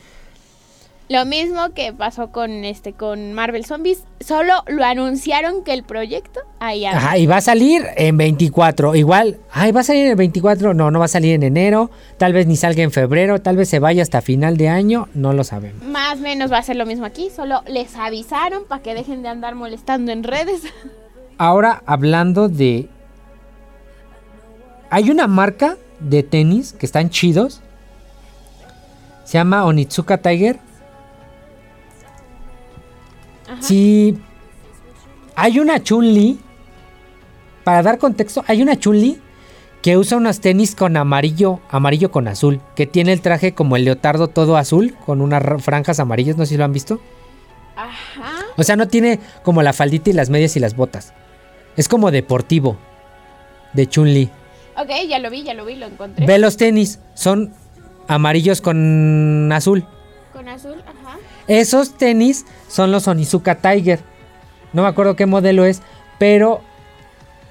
Lo 1.10 1.26
mismo 1.26 1.70
que 1.74 1.94
pasó 1.94 2.34
con 2.34 2.66
este 2.66 2.92
con 2.92 3.32
Marvel 3.32 3.64
Zombies, 3.64 4.04
solo 4.20 4.54
lo 4.68 4.84
anunciaron 4.84 5.64
que 5.64 5.72
el 5.72 5.84
proyecto 5.84 6.42
ahí 6.60 6.86
anda. 6.86 6.98
Ajá, 6.98 7.18
y 7.18 7.26
va 7.26 7.38
a 7.38 7.42
salir 7.42 7.86
en 7.96 8.18
24. 8.18 8.94
Igual, 8.94 9.38
ay, 9.52 9.72
va 9.72 9.82
a 9.82 9.84
salir 9.84 10.04
en 10.04 10.12
el 10.12 10.16
24. 10.18 10.74
No, 10.74 10.92
no 10.92 11.00
va 11.00 11.06
a 11.06 11.08
salir 11.08 11.34
en 11.34 11.44
enero. 11.44 11.92
Tal 12.18 12.34
vez 12.34 12.46
ni 12.46 12.58
salga 12.58 12.84
en 12.84 12.92
febrero. 12.92 13.42
Tal 13.42 13.56
vez 13.56 13.70
se 13.70 13.80
vaya 13.80 14.04
hasta 14.04 14.22
final 14.22 14.58
de 14.58 14.68
año. 14.68 15.08
No 15.14 15.32
lo 15.32 15.46
sabemos. 15.46 15.82
Más 15.84 16.18
o 16.18 16.22
menos 16.22 16.52
va 16.52 16.58
a 16.58 16.64
ser 16.64 16.76
lo 16.76 16.86
mismo 16.86 17.06
aquí, 17.06 17.30
solo 17.34 17.62
les 17.68 17.96
avisaron 17.96 18.66
para 18.68 18.82
que 18.82 18.94
dejen 18.94 19.22
de 19.22 19.30
andar 19.30 19.56
molestando 19.56 20.12
en 20.12 20.24
redes. 20.24 20.64
Ahora, 21.38 21.84
hablando 21.86 22.50
de. 22.50 22.90
Hay 24.90 25.10
una 25.10 25.28
marca 25.28 25.78
de 26.02 26.24
tenis 26.24 26.74
que 26.74 26.86
están 26.86 27.10
chidos. 27.10 27.62
Se 29.24 29.38
llama 29.38 29.64
Onitsuka 29.66 30.18
Tiger. 30.18 30.67
Ajá. 33.48 33.62
Sí. 33.62 34.18
Hay 35.36 35.60
una 35.60 35.82
Chun-Li. 35.84 36.40
Para 37.64 37.84
dar 37.84 37.98
contexto, 37.98 38.44
hay 38.48 38.62
una 38.62 38.78
Chun-Li 38.78 39.20
que 39.82 39.98
usa 39.98 40.18
unos 40.18 40.40
tenis 40.42 40.74
con 40.76 40.98
amarillo, 40.98 41.60
amarillo 41.70 42.12
con 42.12 42.28
azul. 42.28 42.60
Que 42.76 42.86
tiene 42.88 43.14
el 43.14 43.22
traje 43.22 43.54
como 43.54 43.76
el 43.76 43.86
leotardo 43.86 44.28
todo 44.28 44.58
azul, 44.58 44.96
con 45.06 45.22
unas 45.22 45.42
ra- 45.42 45.60
franjas 45.60 46.00
amarillas. 46.00 46.38
No 46.38 46.46
sé 46.46 46.52
si 46.52 46.58
lo 46.58 46.66
han 46.66 46.74
visto. 46.74 47.00
Ajá. 47.76 48.46
O 48.58 48.64
sea, 48.64 48.76
no 48.76 48.88
tiene 48.88 49.20
como 49.44 49.62
la 49.62 49.74
faldita 49.74 50.10
y 50.10 50.14
las 50.14 50.30
medias 50.30 50.56
y 50.56 50.60
las 50.60 50.76
botas. 50.76 51.14
Es 51.76 51.88
como 51.88 52.10
deportivo. 52.12 52.78
De 53.74 53.86
Chun-Li. 53.88 54.30
Ok, 54.78 54.90
ya 55.08 55.20
lo 55.20 55.30
vi, 55.30 55.44
ya 55.44 55.54
lo 55.54 55.66
vi, 55.66 55.76
lo 55.76 55.86
encontré. 55.88 56.26
Ve 56.26 56.38
los 56.40 56.58
tenis. 56.58 57.00
Son 57.14 57.54
amarillos 58.08 58.62
con 58.62 59.52
azul. 59.52 59.86
Con 60.34 60.48
azul, 60.50 60.76
ajá. 60.88 61.07
Esos 61.48 61.98
tenis 61.98 62.46
son 62.68 62.92
los 62.92 63.08
Onizuka 63.08 63.56
Tiger. 63.56 64.00
No 64.74 64.82
me 64.84 64.88
acuerdo 64.90 65.16
qué 65.16 65.26
modelo 65.26 65.66
es, 65.66 65.82
pero 66.20 66.62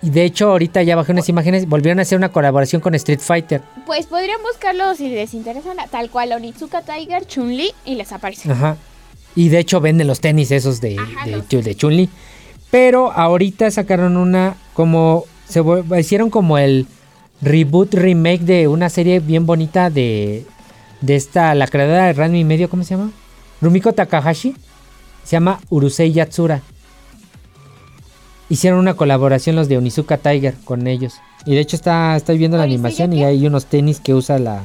y 0.02 0.10
de 0.10 0.24
hecho 0.24 0.50
ahorita 0.50 0.82
ya 0.82 0.94
bajé 0.94 1.12
unas 1.12 1.28
imágenes, 1.28 1.66
volvieron 1.68 1.98
a 1.98 2.02
hacer 2.02 2.18
una 2.18 2.28
colaboración 2.30 2.80
con 2.82 2.94
Street 2.94 3.20
Fighter. 3.20 3.62
Pues 3.86 4.06
podrían 4.06 4.40
buscarlo 4.42 4.94
si 4.94 5.08
les 5.08 5.32
interesa, 5.34 5.70
tal 5.90 6.10
cual 6.10 6.32
Onitsuka 6.32 6.82
Tiger, 6.82 7.26
Chun-Li 7.26 7.72
y 7.84 7.94
les 7.94 8.12
aparece. 8.12 8.50
Ajá. 8.52 8.76
Y 9.34 9.48
de 9.48 9.58
hecho 9.58 9.80
venden 9.80 10.06
los 10.06 10.20
tenis 10.20 10.50
esos 10.50 10.80
de, 10.80 10.96
Ajá, 10.98 11.24
de, 11.24 11.32
los- 11.38 11.48
de 11.48 11.74
Chun-Li. 11.74 12.08
Pero 12.70 13.10
ahorita 13.12 13.70
sacaron 13.70 14.16
una 14.16 14.56
como 14.74 15.24
se 15.48 15.62
hicieron 15.98 16.28
como 16.30 16.58
el 16.58 16.86
reboot 17.40 17.94
remake 17.94 18.40
de 18.42 18.68
una 18.68 18.90
serie 18.90 19.20
bien 19.20 19.46
bonita 19.46 19.88
de 19.90 20.44
de 21.00 21.14
esta 21.16 21.54
la 21.54 21.66
creadora 21.68 22.06
de 22.06 22.12
Ranma 22.14 22.36
y 22.38 22.44
medio, 22.44 22.68
¿cómo 22.70 22.82
se 22.82 22.96
llama? 22.96 23.10
Rumiko 23.60 23.92
Takahashi. 23.92 24.54
Se 25.24 25.32
llama 25.36 25.58
Urusei 25.70 26.12
Yatsura. 26.12 26.62
Hicieron 28.48 28.78
una 28.78 28.94
colaboración 28.94 29.56
los 29.56 29.68
de 29.68 29.76
Onizuka 29.78 30.18
Tiger 30.18 30.54
con 30.64 30.86
ellos. 30.86 31.14
Y 31.44 31.54
de 31.54 31.60
hecho 31.60 31.76
está 31.76 32.16
estoy 32.16 32.38
viendo 32.38 32.56
la 32.56 32.62
¿Orisei 32.64 32.74
animación 32.76 33.12
y 33.12 33.24
hay 33.24 33.46
unos 33.46 33.66
tenis 33.66 34.00
que 34.00 34.14
usa 34.14 34.38
la 34.38 34.62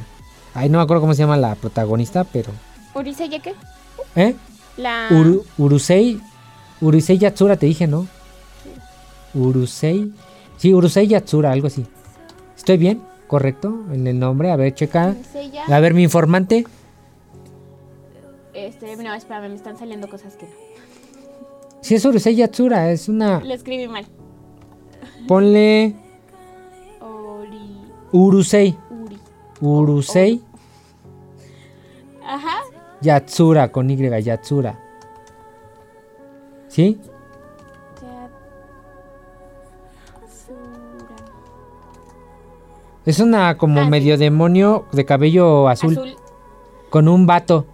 Ay, 0.54 0.70
no 0.70 0.78
me 0.80 0.84
acuerdo 0.84 1.02
cómo 1.02 1.14
se 1.14 1.20
llama 1.24 1.38
la 1.38 1.56
protagonista, 1.56 2.24
pero 2.26 2.52
¿Urisei 2.94 3.30
qué? 3.30 3.54
¿Eh? 4.16 4.36
La... 4.78 5.08
Uru- 5.12 5.44
Urusei. 5.58 6.20
Urusei 6.82 7.18
Yatsura, 7.18 7.56
te 7.56 7.66
dije, 7.68 7.88
¿no? 7.88 8.08
Urusei. 9.34 10.12
Sí, 10.58 10.74
Urusei 10.74 11.08
Yatsura, 11.08 11.52
algo 11.52 11.68
así. 11.68 11.86
¿Estoy 12.58 12.78
bien? 12.78 13.02
¿Correcto? 13.28 13.74
En 13.94 14.08
el 14.08 14.20
nombre. 14.20 14.52
A 14.52 14.56
ver, 14.58 14.76
checa. 14.76 15.16
Urusei 15.18 15.52
A 15.72 15.80
ver, 15.80 15.94
mi 15.94 16.04
informante. 16.04 16.66
Este, 18.54 18.96
no, 18.98 19.14
espérame, 19.14 19.50
me 19.50 19.56
están 19.56 19.78
saliendo 19.78 20.10
cosas 20.10 20.36
que 20.36 20.46
no. 20.46 20.52
Sí, 21.82 21.96
es 21.96 22.06
Urusei 22.06 22.36
Yatsura. 22.36 22.92
Es 22.92 23.10
una. 23.10 23.40
Lo 23.40 23.54
escribí 23.54 23.88
mal. 23.88 24.06
Ponle. 25.28 25.96
Ori... 27.00 27.82
Urusei. 28.12 28.78
Uri. 28.90 29.18
Urusei 29.62 30.42
Ajá. 32.26 32.62
Yatsura 33.02 33.72
con 33.72 33.90
Y, 33.90 33.98
Yatsura. 34.24 34.80
¿Sí? 36.68 37.00
Yatsura. 37.96 38.30
Es 43.06 43.20
una 43.20 43.58
como 43.58 43.82
Ah, 43.82 43.84
sí. 43.86 43.90
medio 43.90 44.18
demonio 44.18 44.86
de 44.92 45.06
cabello 45.06 45.68
azul, 45.68 45.94
Azul. 45.98 46.16
con 46.90 47.08
un 47.08 47.26
vato. 47.26 47.66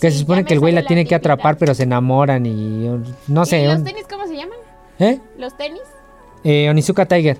Que 0.00 0.10
Sí, 0.10 0.16
se 0.16 0.20
supone 0.20 0.44
que 0.44 0.54
el 0.54 0.60
güey 0.60 0.72
la 0.72 0.84
tiene 0.84 1.04
que 1.04 1.14
atrapar, 1.14 1.56
pero 1.56 1.74
se 1.74 1.82
enamoran 1.82 2.46
y 2.46 2.88
no 3.26 3.44
sé. 3.44 3.62
¿Y 3.62 3.66
los 3.66 3.82
tenis 3.82 4.06
cómo 4.08 4.26
se 4.26 4.36
llaman? 4.36 4.58
¿Eh? 4.98 5.20
¿Los 5.36 5.56
tenis? 5.56 5.82
Eh, 6.44 6.68
Onizuka 6.70 7.06
Tiger. 7.06 7.38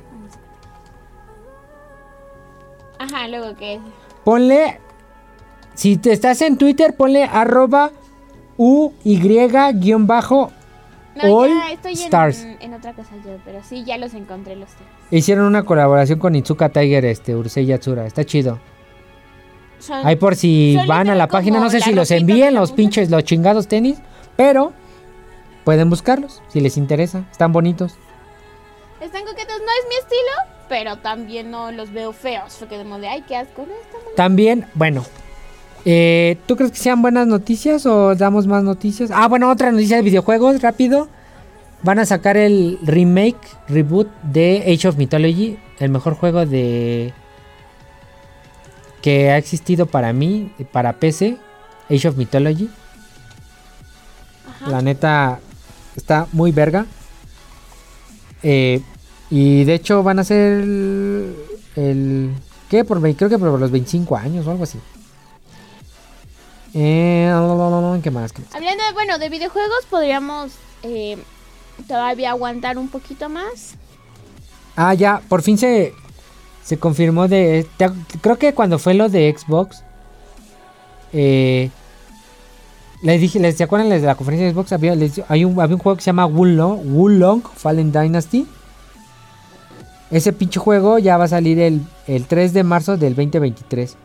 Ajá, 2.99 3.29
luego 3.29 3.55
que... 3.57 3.79
Ponle. 4.25 4.81
Si 5.75 5.97
te 5.97 6.13
estás 6.13 6.43
en 6.43 6.59
Twitter, 6.59 6.95
ponle 6.97 7.25
arroba 7.25 7.93
UY-bajo. 8.57 10.51
No, 11.15 11.37
All 11.37 11.49
ya 11.49 11.73
estoy 11.73 11.93
en, 11.93 11.99
Stars. 11.99 12.47
en 12.61 12.75
otra 12.75 12.93
cosa 12.93 13.11
yo, 13.25 13.39
pero 13.45 13.61
sí, 13.63 13.85
ya 13.85 13.99
los 13.99 14.15
encontré 14.15 14.57
los 14.57 14.69
tenis. 14.71 14.93
Hicieron 15.11 15.47
una 15.47 15.65
colaboración 15.65 16.19
con 16.19 16.35
Itsuka 16.35 16.69
Tiger, 16.69 17.05
este, 17.05 17.35
Urusei 17.35 17.67
Yatsura. 17.67 18.07
Está 18.07 18.25
chido. 18.25 18.59
Son- 19.81 20.07
Ahí 20.07 20.17
por 20.17 20.35
si 20.37 20.77
van 20.87 21.09
a 21.09 21.15
la 21.15 21.29
página, 21.29 21.61
no 21.61 21.71
sé 21.71 21.81
si 21.81 21.93
los 21.93 22.11
envíen 22.11 22.55
los 22.55 22.73
pinches, 22.73 23.11
los 23.11 23.25
chingados 23.25 23.69
tenis. 23.69 23.99
Pero 24.37 24.73
pueden 25.65 25.91
buscarlos 25.91 26.43
si 26.49 26.61
les 26.61 26.77
interesa. 26.77 27.25
Están 27.31 27.53
bonitos. 27.53 27.95
Están 29.01 29.23
coquetos, 29.25 29.57
no 29.59 29.65
es 29.65 29.89
mi 29.89 29.95
estilo, 29.97 30.57
pero 30.69 30.97
también 30.99 31.51
no 31.51 31.71
los 31.73 31.93
veo 31.93 32.13
feos. 32.13 32.55
Fue 32.55 32.67
que 32.69 32.79
de 32.79 33.09
ay, 33.09 33.23
qué 33.27 33.37
asco, 33.37 33.63
no. 33.63 33.75
También, 34.17 34.67
bueno. 34.75 35.05
eh, 35.85 36.37
¿Tú 36.47 36.57
crees 36.57 36.73
que 36.73 36.79
sean 36.79 37.01
buenas 37.03 37.27
noticias 37.27 37.87
o 37.87 38.15
damos 38.15 38.47
más 38.47 38.63
noticias? 38.65 39.11
Ah, 39.13 39.29
bueno, 39.29 39.51
otra 39.51 39.71
noticia 39.71 39.97
de 39.97 40.03
videojuegos, 40.03 40.61
rápido. 40.63 41.09
Van 41.85 42.01
a 42.01 42.07
sacar 42.07 42.37
el 42.37 42.79
remake, 42.83 43.39
reboot 43.69 44.09
de 44.25 44.65
Age 44.67 44.89
of 44.89 44.97
Mythology, 44.97 45.59
el 45.79 45.91
mejor 45.91 46.15
juego 46.15 46.45
de 46.45 47.13
que 49.03 49.31
ha 49.31 49.37
existido 49.39 49.87
para 49.87 50.13
mí, 50.13 50.51
para 50.73 50.95
PC, 50.95 51.37
Age 51.91 52.09
of 52.09 52.17
Mythology. 52.17 52.69
Ajá. 54.49 54.71
La 54.71 54.83
neta 54.83 55.41
está 55.97 56.27
muy 56.33 56.53
verga. 56.53 56.87
Eh, 58.43 58.81
y 59.31 59.65
de 59.65 59.75
hecho 59.75 60.03
van 60.03 60.19
a 60.19 60.25
ser 60.25 60.61
el, 60.63 61.37
el- 61.77 62.35
¿qué? 62.69 62.85
Por, 62.85 63.01
creo 63.15 63.29
que 63.29 63.39
por 63.39 63.59
los 63.59 63.71
25 63.71 64.17
años 64.17 64.47
o 64.47 64.51
algo 64.51 64.65
así. 64.65 64.79
Eh, 66.75 67.31
¿Qué 68.03 68.11
más? 68.11 68.33
¿Qué 68.33 68.43
más? 68.43 68.55
Hablando 68.55 68.85
de, 68.85 68.93
bueno, 68.93 69.19
de 69.19 69.29
videojuegos, 69.29 69.87
podríamos 69.91 70.53
eh, 70.83 71.17
todavía 71.87 72.31
aguantar 72.31 72.79
un 72.79 72.89
poquito 72.89 73.29
más. 73.29 73.75
Ah, 74.77 74.95
ya, 74.95 75.21
por 75.29 75.43
fin 75.43 75.59
se, 75.59 75.93
se 76.69 76.77
confirmó 76.79 77.29
de... 77.29 77.67
te- 77.79 77.91
creo 78.21 78.37
que 78.37 78.53
cuando 78.53 78.79
fue 78.79 78.93
lo 78.93 79.09
de 79.09 79.35
Xbox, 79.35 79.83
eh, 81.15 81.71
les 83.03 83.21
dije, 83.23 83.41
les, 83.41 83.57
¿se 83.57 83.65
acuerdan 83.65 83.89
de 83.89 84.01
la 84.01 84.15
conferencia 84.17 84.47
de 84.47 84.53
Xbox? 84.53 84.73
Había, 84.73 84.95
les- 84.95 85.23
hay 85.29 85.47
un, 85.47 85.59
había 85.61 85.77
un 85.77 85.81
juego 85.81 85.97
que 85.97 86.03
se 86.03 86.07
llama 86.11 86.27
Wulong, 86.27 86.81
Wulong 86.95 87.43
Fallen 87.57 87.91
Dynasty. 87.91 88.47
Ese 90.11 90.33
pinche 90.35 90.61
juego 90.61 90.99
ya 90.99 91.17
va 91.17 91.25
a 91.25 91.29
salir 91.29 91.59
el, 91.59 91.81
el 92.07 92.27
3 92.27 92.53
de 92.53 92.65
marzo 92.65 92.99
del 92.99 93.15
2023. 93.15 93.97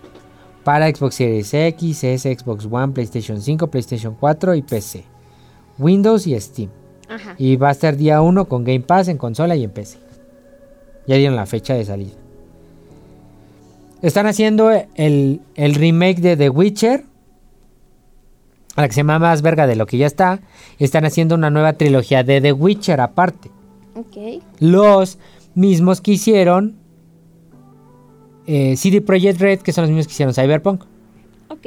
Para 0.63 0.87
Xbox 0.87 1.15
Series 1.15 1.53
X, 1.53 2.03
S, 2.05 2.33
Xbox 2.33 2.65
One, 2.71 2.93
PlayStation 2.93 3.41
5, 3.41 3.67
PlayStation 3.67 4.15
4 4.17 4.55
y 4.55 4.61
PC. 4.61 5.03
Windows 5.77 6.25
y 6.27 6.39
Steam. 6.39 6.69
Ajá. 7.09 7.35
Y 7.37 7.57
va 7.57 7.67
a 7.67 7.71
estar 7.71 7.97
día 7.97 8.21
1 8.21 8.45
con 8.45 8.63
Game 8.63 8.79
Pass 8.79 9.09
en 9.09 9.17
consola 9.17 9.57
y 9.57 9.65
en 9.65 9.71
PC. 9.71 9.97
Ya 11.07 11.17
dieron 11.17 11.35
la 11.35 11.45
fecha 11.45 11.73
de 11.73 11.83
salida. 11.83 12.13
Están 14.03 14.27
haciendo 14.27 14.69
el, 14.69 15.39
el 15.55 15.75
remake 15.75 16.19
de 16.19 16.35
The 16.35 16.49
Witcher. 16.49 17.05
A 18.75 18.81
la 18.81 18.87
que 18.87 18.93
se 18.93 18.99
llama 18.99 19.17
más 19.17 19.41
verga 19.41 19.65
de 19.65 19.77
lo 19.77 19.85
que 19.85 19.97
ya 19.97 20.07
está. 20.07 20.41
Y 20.77 20.83
están 20.83 21.05
haciendo 21.05 21.35
una 21.35 21.49
nueva 21.49 21.73
trilogía 21.73 22.21
de 22.23 22.41
The 22.41 22.51
Witcher 22.51 22.99
aparte. 22.99 23.49
Ok. 23.95 24.43
Los 24.59 25.19
mismos 25.55 26.01
que 26.01 26.11
hicieron 26.11 26.75
eh, 28.45 28.75
CD 28.75 28.99
Projekt 28.99 29.39
Red, 29.39 29.59
que 29.61 29.71
son 29.71 29.83
los 29.83 29.89
mismos 29.89 30.07
que 30.07 30.11
hicieron 30.11 30.33
Cyberpunk. 30.33 30.83
Ok. 31.47 31.65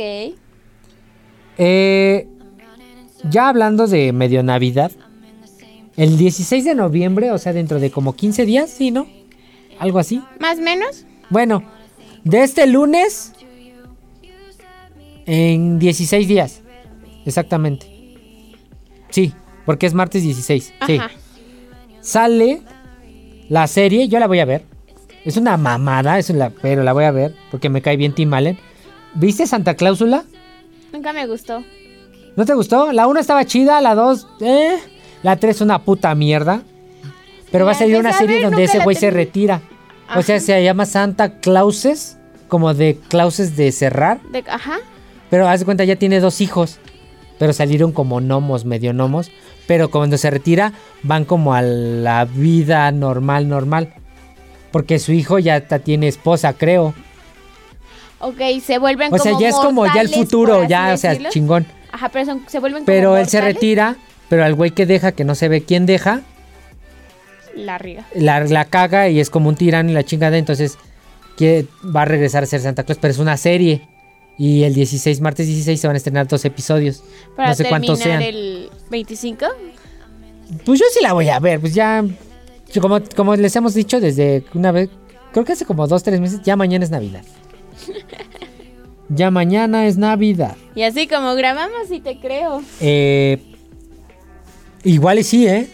Eh, 1.57 2.29
ya 3.31 3.49
hablando 3.49 3.87
de 3.87 4.13
medio 4.13 4.43
Navidad, 4.43 4.93
el 5.97 6.19
16 6.19 6.67
de 6.67 6.75
noviembre, 6.75 7.31
o 7.31 7.39
sea, 7.39 7.55
dentro 7.55 7.81
de 7.81 7.91
como 7.91 8.15
15 8.15 8.45
días, 8.45 8.69
¿sí, 8.69 8.91
no? 8.91 9.07
Algo 9.79 9.99
así. 9.99 10.23
¿Más 10.39 10.59
menos? 10.59 11.07
Bueno, 11.31 11.63
de 12.27 12.43
este 12.43 12.67
lunes, 12.67 13.33
en 15.27 15.79
16 15.79 16.27
días, 16.27 16.61
exactamente. 17.25 17.87
Sí, 19.11 19.33
porque 19.65 19.87
es 19.87 19.95
martes 19.95 20.25
16. 20.25 20.75
Sí. 20.87 20.99
Ajá. 20.99 21.11
Sale 22.01 22.63
la 23.49 23.69
serie, 23.69 24.09
yo 24.09 24.19
la 24.19 24.27
voy 24.27 24.41
a 24.41 24.45
ver. 24.45 24.65
Es 25.25 25.37
una 25.37 25.57
mamada, 25.57 26.19
es 26.19 26.29
una, 26.31 26.51
pero 26.51 26.83
la 26.83 26.93
voy 26.93 27.05
a 27.05 27.13
ver 27.13 27.35
porque 27.51 27.69
me 27.69 27.81
cae 27.81 27.97
bien 27.97 28.13
Tim 28.13 28.35
Allen. 28.35 28.59
¿Viste 29.15 29.47
Santa 29.47 29.75
Cláusula? 29.75 30.25
Nunca 30.93 31.13
me 31.13 31.27
gustó. 31.29 31.63
¿No 32.37 32.45
te 32.45 32.55
gustó? 32.55 32.93
La 32.93 33.07
1 33.07 33.21
estaba 33.21 33.45
chida, 33.45 33.81
la 33.81 33.95
2, 33.95 34.27
eh. 34.41 34.79
La 35.23 35.37
3 35.37 35.61
una 35.61 35.85
puta 35.85 36.15
mierda. 36.17 36.63
Pero 37.53 37.67
va 37.67 37.71
a 37.71 37.75
salir 37.75 37.99
una 37.99 38.13
serie 38.13 38.43
donde 38.43 38.65
ese 38.65 38.81
güey 38.81 38.97
se 38.97 39.11
retira. 39.11 39.63
O 40.15 40.23
sea, 40.23 40.39
se 40.39 40.63
llama 40.63 40.87
Santa 40.87 41.41
Clauses, 41.41 42.16
como 42.49 42.75
de 42.75 42.99
Clauses 43.09 43.57
de 43.57 43.73
cerrar. 43.73 44.21
De- 44.31 44.45
ajá. 44.49 44.79
Pero 45.31 45.49
haz 45.49 45.61
de 45.61 45.65
cuenta, 45.67 45.85
ya 45.85 45.97
tiene 45.97 46.21
dos 46.21 46.41
hijos. 46.41 46.79
Pero 47.39 47.53
salieron 47.53 47.93
como 47.93 48.21
gnomos, 48.21 48.65
medio 48.65 48.93
gnomos. 48.93 49.31
Pero 49.67 49.91
cuando 49.91 50.17
se 50.17 50.31
retira, 50.31 50.73
van 51.03 51.25
como 51.25 51.53
a 51.55 51.61
la 51.63 52.25
vida 52.25 52.91
normal, 52.93 53.49
normal. 53.49 53.93
Porque 54.71 54.99
su 54.99 55.13
hijo 55.13 55.39
ya 55.39 55.61
tiene 55.61 56.09
esposa, 56.09 56.53
creo. 56.53 56.95
Ok, 58.19 58.41
se 58.65 58.79
vuelven 58.79 59.13
O 59.13 59.19
sea, 59.19 59.33
como 59.33 59.41
ya 59.41 59.49
es 59.49 59.55
como 59.57 59.87
ya 59.87 60.01
el 60.01 60.09
futuro, 60.09 60.65
ya, 60.65 60.93
o 60.95 60.97
sea, 60.97 61.29
chingón. 61.29 61.67
Ajá, 61.93 62.09
pero 62.09 62.25
son- 62.25 62.45
se 62.49 62.59
vuelven 62.61 62.83
como 62.83 62.87
Pero 62.87 63.17
él 63.17 63.29
se 63.29 63.41
retira, 63.41 63.97
pero 64.29 64.45
al 64.45 64.55
güey 64.55 64.71
que 64.71 64.87
deja, 64.87 65.13
que 65.13 65.25
no 65.25 65.35
se 65.35 65.49
ve 65.49 65.63
quién 65.63 65.85
deja, 65.87 66.23
La 67.55 67.79
riga. 67.79 68.05
la, 68.15 68.41
la 68.45 68.65
caga 68.67 69.09
y 69.09 69.21
es 69.21 69.31
como 69.31 69.49
un 69.49 69.57
tirano 69.57 69.91
y 69.91 69.95
la 69.95 70.05
chingada. 70.05 70.39
Entonces 70.39 70.79
que 71.37 71.67
va 71.85 72.03
a 72.03 72.05
regresar 72.05 72.43
a 72.43 72.47
ser 72.47 72.61
Santa 72.61 72.85
Claus, 72.85 72.99
pero 73.01 73.13
es 73.13 73.19
una 73.19 73.37
serie. 73.37 73.83
Y 74.39 74.65
el 74.65 74.75
16, 74.75 75.21
martes 75.21 75.47
16, 75.47 75.81
se 75.81 75.87
van 75.87 75.95
a 75.95 75.97
estrenar 75.97 76.29
dos 76.29 76.45
episodios. 76.45 77.03
Para 77.37 77.51
no 77.51 77.55
sé 77.55 77.69
cuántos 77.69 77.99
sean. 77.99 78.21
el 78.21 78.71
25. 78.91 79.47
Pues 80.65 80.81
yo 80.81 80.87
sí 80.93 81.01
la 81.03 81.13
voy 81.13 81.29
a 81.29 81.39
ver, 81.39 81.61
pues 81.61 81.75
ya. 81.75 82.05
Como, 82.81 83.01
como 83.15 83.37
les 83.37 83.55
hemos 83.57 83.75
dicho 83.75 84.01
desde 84.01 84.45
una 84.55 84.73
vez, 84.73 84.91
creo 85.33 85.45
que 85.45 85.53
hace 85.53 85.65
como 85.65 85.87
dos, 85.87 86.03
tres 86.03 86.21
meses, 86.21 86.43
ya 86.43 86.57
mañana 86.57 86.85
es 86.85 86.91
Navidad. 86.91 87.23
ya 89.09 89.31
mañana 89.31 89.87
es 89.87 89.97
Navidad. 89.97 90.57
Y 90.75 90.83
así 90.83 91.07
como 91.07 91.35
grabamos, 91.35 91.89
sí 91.89 92.01
te 92.01 92.19
creo. 92.19 92.63
Eh, 92.81 93.39
igual 94.85 95.19
y 95.19 95.23
sí, 95.23 95.47
¿eh? 95.47 95.69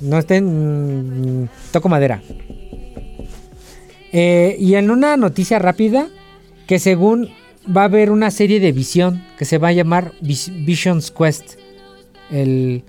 No 0.00 0.18
estén. 0.18 1.42
mm, 1.42 1.48
toco 1.72 1.88
madera. 1.88 2.22
Eh, 4.18 4.56
y 4.58 4.76
en 4.76 4.90
una 4.90 5.16
noticia 5.18 5.58
rápida, 5.58 6.08
que 6.66 6.78
según 6.78 7.28
va 7.76 7.82
a 7.82 7.84
haber 7.84 8.10
una 8.10 8.30
serie 8.30 8.60
de 8.60 8.72
visión 8.72 9.22
que 9.36 9.44
se 9.44 9.58
va 9.58 9.68
a 9.68 9.72
llamar 9.72 10.12
Vis- 10.22 10.50
Vision's 10.64 11.10
Quest. 11.10 11.58
El, 12.30 12.82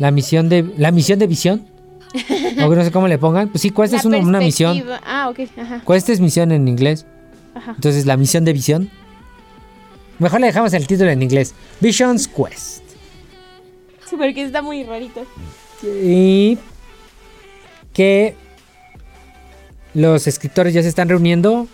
la 0.00 0.10
misión 0.10 0.48
de. 0.48 0.64
La 0.76 0.90
misión 0.90 1.20
de 1.20 1.28
visión. 1.28 1.66
o 2.64 2.74
no 2.74 2.82
sé 2.84 2.90
cómo 2.90 3.06
le 3.06 3.16
pongan. 3.18 3.48
Pues 3.48 3.62
sí, 3.62 3.70
Quest 3.70 3.92
La 3.92 3.98
es 4.00 4.04
una, 4.04 4.18
una 4.18 4.40
misión. 4.40 4.82
Ah, 5.04 5.28
ok. 5.30 5.40
Ajá. 5.56 5.82
Quest 5.86 6.08
es 6.08 6.18
misión 6.20 6.50
en 6.50 6.66
inglés. 6.66 7.06
Ajá. 7.54 7.72
Entonces, 7.76 8.04
la 8.04 8.16
misión 8.16 8.44
de 8.44 8.52
visión. 8.52 8.90
Mejor 10.18 10.40
le 10.40 10.46
dejamos 10.46 10.72
el 10.72 10.86
título 10.86 11.10
en 11.10 11.22
inglés. 11.22 11.54
Vision's 11.80 12.26
Quest. 12.26 12.82
Sí, 14.08 14.16
porque 14.16 14.42
está 14.44 14.62
muy 14.62 14.82
rarito. 14.82 15.24
Y 15.82 16.58
que 17.92 18.34
los 19.94 20.26
escritores 20.26 20.74
ya 20.74 20.82
se 20.82 20.88
están 20.88 21.08
reuniendo. 21.08 21.66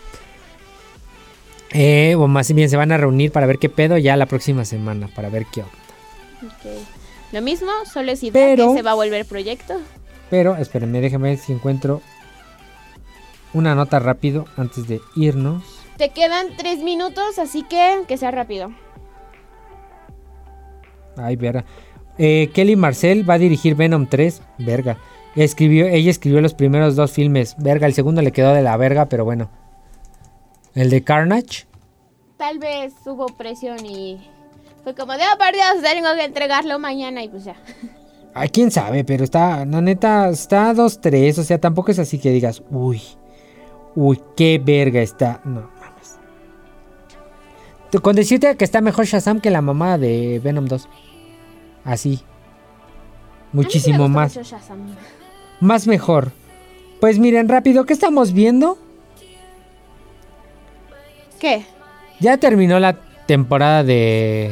eh, 1.72 2.14
o 2.16 2.26
más 2.26 2.52
bien 2.52 2.68
se 2.68 2.76
van 2.76 2.90
a 2.92 2.96
reunir 2.96 3.30
para 3.30 3.46
ver 3.46 3.58
qué 3.58 3.68
pedo 3.68 3.96
ya 3.96 4.16
la 4.16 4.26
próxima 4.26 4.64
semana. 4.64 5.08
Para 5.14 5.28
ver 5.30 5.46
qué 5.52 5.62
onda. 5.62 5.72
Ok. 6.54 6.70
Lo 7.32 7.42
mismo, 7.42 7.70
solo 7.92 8.10
es 8.12 8.22
idea 8.24 8.32
Pero- 8.32 8.68
que 8.72 8.78
se 8.78 8.82
va 8.82 8.90
a 8.92 8.94
volver 8.94 9.24
proyecto. 9.24 9.74
Pero 10.30 10.56
espérenme, 10.56 11.00
déjenme 11.00 11.30
ver 11.30 11.38
si 11.38 11.52
encuentro 11.52 12.02
una 13.52 13.74
nota 13.74 13.98
rápido 14.00 14.46
antes 14.56 14.86
de 14.88 15.00
irnos. 15.16 15.62
Te 15.96 16.10
quedan 16.10 16.56
tres 16.56 16.78
minutos, 16.80 17.38
así 17.38 17.62
que 17.62 18.02
que 18.08 18.16
sea 18.16 18.30
rápido. 18.30 18.72
Ay, 21.16 21.36
verga. 21.36 21.64
Eh, 22.18 22.50
Kelly 22.54 22.76
Marcel 22.76 23.28
va 23.28 23.34
a 23.34 23.38
dirigir 23.38 23.74
Venom 23.74 24.06
3. 24.06 24.42
Verga. 24.58 24.96
Escribió, 25.36 25.86
ella 25.86 26.10
escribió 26.10 26.40
los 26.40 26.54
primeros 26.54 26.96
dos 26.96 27.12
filmes. 27.12 27.54
Verga, 27.58 27.86
el 27.86 27.94
segundo 27.94 28.22
le 28.22 28.32
quedó 28.32 28.52
de 28.52 28.62
la 28.62 28.76
verga, 28.76 29.06
pero 29.06 29.24
bueno. 29.24 29.50
El 30.74 30.90
de 30.90 31.02
Carnage. 31.02 31.66
Tal 32.36 32.58
vez 32.58 32.94
hubo 33.06 33.26
presión 33.26 33.84
y 33.84 34.20
fue 34.82 34.94
como 34.94 35.12
de, 35.12 35.20
oh, 35.22 35.38
por 35.38 35.52
Dios, 35.52 35.82
tengo 35.82 36.14
que 36.16 36.24
entregarlo 36.24 36.78
mañana 36.78 37.22
y 37.22 37.28
pues 37.28 37.44
ya. 37.44 37.56
Ay, 38.34 38.48
quién 38.48 38.70
sabe, 38.70 39.04
pero 39.04 39.24
está, 39.24 39.64
la 39.64 39.80
neta, 39.80 40.28
está 40.30 40.72
2-3. 40.72 41.38
O 41.38 41.42
sea, 41.42 41.60
tampoco 41.60 41.90
es 41.90 41.98
así 41.98 42.18
que 42.18 42.30
digas, 42.30 42.62
uy, 42.70 43.02
uy, 43.94 44.20
qué 44.36 44.60
verga 44.64 45.00
está. 45.00 45.40
No, 45.44 45.68
mames. 45.80 46.18
Con 48.02 48.14
decirte 48.14 48.56
que 48.56 48.64
está 48.64 48.80
mejor 48.80 49.06
Shazam 49.06 49.40
que 49.40 49.50
la 49.50 49.62
mamá 49.62 49.98
de 49.98 50.40
Venom 50.42 50.66
2. 50.66 50.88
Así. 51.84 52.22
Muchísimo 53.52 54.08
más. 54.08 54.38
Más 55.60 55.86
mejor. 55.86 56.32
Pues 57.00 57.18
miren, 57.18 57.48
rápido, 57.48 57.86
¿qué 57.86 57.92
estamos 57.92 58.32
viendo? 58.32 58.78
¿Qué? 61.38 61.64
Ya 62.20 62.36
terminó 62.36 62.78
la 62.78 62.96
temporada 63.26 63.82
de 63.82 64.50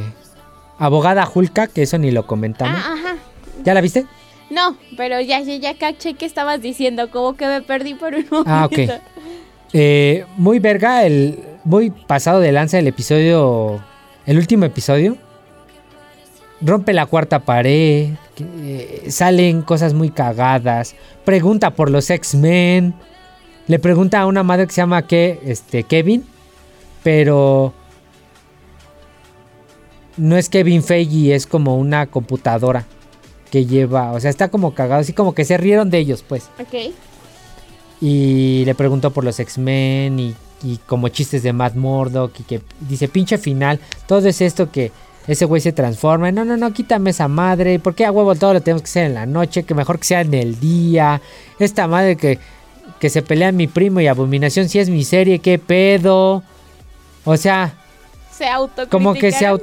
Abogada 0.78 1.28
Hulka, 1.32 1.66
que 1.66 1.82
eso 1.82 1.98
ni 1.98 2.10
lo 2.10 2.26
comentamos. 2.26 2.80
Ah, 2.82 2.94
ajá. 2.94 3.16
¿Ya 3.64 3.74
la 3.74 3.80
viste? 3.80 4.06
No, 4.50 4.76
pero 4.96 5.20
ya, 5.20 5.40
ya, 5.40 5.56
ya 5.56 5.76
caché 5.76 6.14
que 6.14 6.24
estabas 6.24 6.62
diciendo, 6.62 7.10
como 7.10 7.36
que 7.36 7.46
me 7.46 7.60
perdí 7.60 7.94
por 7.94 8.14
un 8.14 8.26
momento. 8.30 8.50
Ah, 8.50 8.64
ok. 8.64 8.78
Eh, 9.74 10.24
muy 10.38 10.58
verga, 10.58 11.04
el 11.04 11.38
muy 11.64 11.90
pasado 11.90 12.40
de 12.40 12.52
lanza 12.52 12.78
el 12.78 12.86
episodio, 12.86 13.82
el 14.24 14.38
último 14.38 14.64
episodio. 14.64 15.18
Rompe 16.60 16.92
la 16.92 17.06
cuarta 17.06 17.40
pared, 17.40 18.10
eh, 18.38 19.06
salen 19.10 19.62
cosas 19.62 19.94
muy 19.94 20.10
cagadas, 20.10 20.96
pregunta 21.24 21.70
por 21.70 21.88
los 21.88 22.10
X-Men, 22.10 22.94
le 23.68 23.78
pregunta 23.78 24.20
a 24.20 24.26
una 24.26 24.42
madre 24.42 24.66
que 24.66 24.72
se 24.72 24.80
llama 24.80 25.06
que, 25.06 25.40
este, 25.44 25.84
Kevin, 25.84 26.24
pero 27.04 27.72
no 30.16 30.36
es 30.36 30.48
Kevin 30.48 30.82
Feige, 30.82 31.34
es 31.34 31.46
como 31.46 31.76
una 31.76 32.06
computadora 32.06 32.84
que 33.50 33.64
lleva, 33.64 34.12
o 34.12 34.20
sea, 34.20 34.30
está 34.30 34.48
como 34.48 34.74
cagado, 34.74 35.00
así 35.00 35.12
como 35.12 35.34
que 35.34 35.44
se 35.44 35.56
rieron 35.56 35.90
de 35.90 35.98
ellos, 35.98 36.24
pues. 36.26 36.50
Ok. 36.58 36.92
Y 38.00 38.64
le 38.64 38.74
preguntó 38.74 39.12
por 39.12 39.24
los 39.24 39.38
X-Men 39.38 40.18
y, 40.18 40.34
y 40.62 40.78
como 40.86 41.08
chistes 41.08 41.42
de 41.42 41.52
Matt 41.52 41.74
Murdock 41.74 42.40
y 42.40 42.42
que 42.42 42.60
dice 42.80 43.08
pinche 43.08 43.38
final, 43.38 43.80
todo 44.06 44.28
es 44.28 44.40
esto 44.40 44.70
que 44.70 44.92
ese 45.28 45.44
güey 45.44 45.60
se 45.60 45.72
transforma. 45.72 46.32
No, 46.32 46.44
no, 46.44 46.56
no, 46.56 46.72
quítame 46.72 47.10
esa 47.10 47.28
madre. 47.28 47.78
¿Por 47.78 47.94
qué 47.94 48.04
a 48.04 48.10
huevo 48.10 48.34
todo 48.34 48.54
lo 48.54 48.60
tenemos 48.60 48.82
que 48.82 48.88
hacer 48.88 49.04
en 49.04 49.14
la 49.14 49.26
noche? 49.26 49.62
Que 49.62 49.74
mejor 49.74 49.98
que 50.00 50.04
sea 50.06 50.22
en 50.22 50.34
el 50.34 50.58
día. 50.58 51.20
Esta 51.60 51.86
madre 51.86 52.16
que 52.16 52.38
que 53.00 53.10
se 53.10 53.22
pelean 53.22 53.54
mi 53.54 53.66
primo 53.68 54.00
y 54.00 54.08
Abominación 54.08 54.68
si 54.68 54.78
es 54.80 54.88
mi 54.90 55.04
serie, 55.04 55.38
qué 55.38 55.58
pedo. 55.58 56.42
O 57.24 57.36
sea, 57.36 57.74
Se 58.32 58.46
como 58.88 59.14
que 59.14 59.30
se 59.30 59.46
au- 59.46 59.62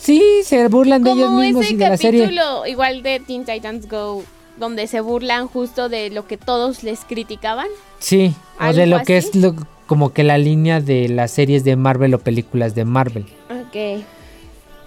Sí, 0.00 0.40
se 0.42 0.66
burlan 0.66 1.04
de 1.04 1.12
ellos 1.12 1.30
mismos 1.30 1.64
ese 1.66 1.74
y 1.74 1.76
de 1.76 1.88
la 1.88 1.96
serie. 1.96 2.22
capítulo 2.22 2.66
igual 2.66 3.02
de 3.04 3.20
Teen 3.20 3.44
Titans 3.44 3.88
Go, 3.88 4.24
donde 4.58 4.88
se 4.88 5.00
burlan 5.00 5.46
justo 5.46 5.88
de 5.88 6.10
lo 6.10 6.26
que 6.26 6.36
todos 6.38 6.82
les 6.82 7.04
criticaban. 7.04 7.68
Sí, 8.00 8.34
o 8.58 8.72
de 8.72 8.82
¿Algo 8.84 8.98
lo 8.98 9.04
que 9.04 9.16
es 9.18 9.34
lo- 9.36 9.54
como 9.86 10.12
que 10.12 10.24
la 10.24 10.38
línea 10.38 10.80
de 10.80 11.08
las 11.08 11.30
series 11.30 11.62
de 11.62 11.76
Marvel 11.76 12.14
o 12.14 12.18
películas 12.18 12.74
de 12.74 12.84
Marvel. 12.84 13.26
Ok. 13.50 14.02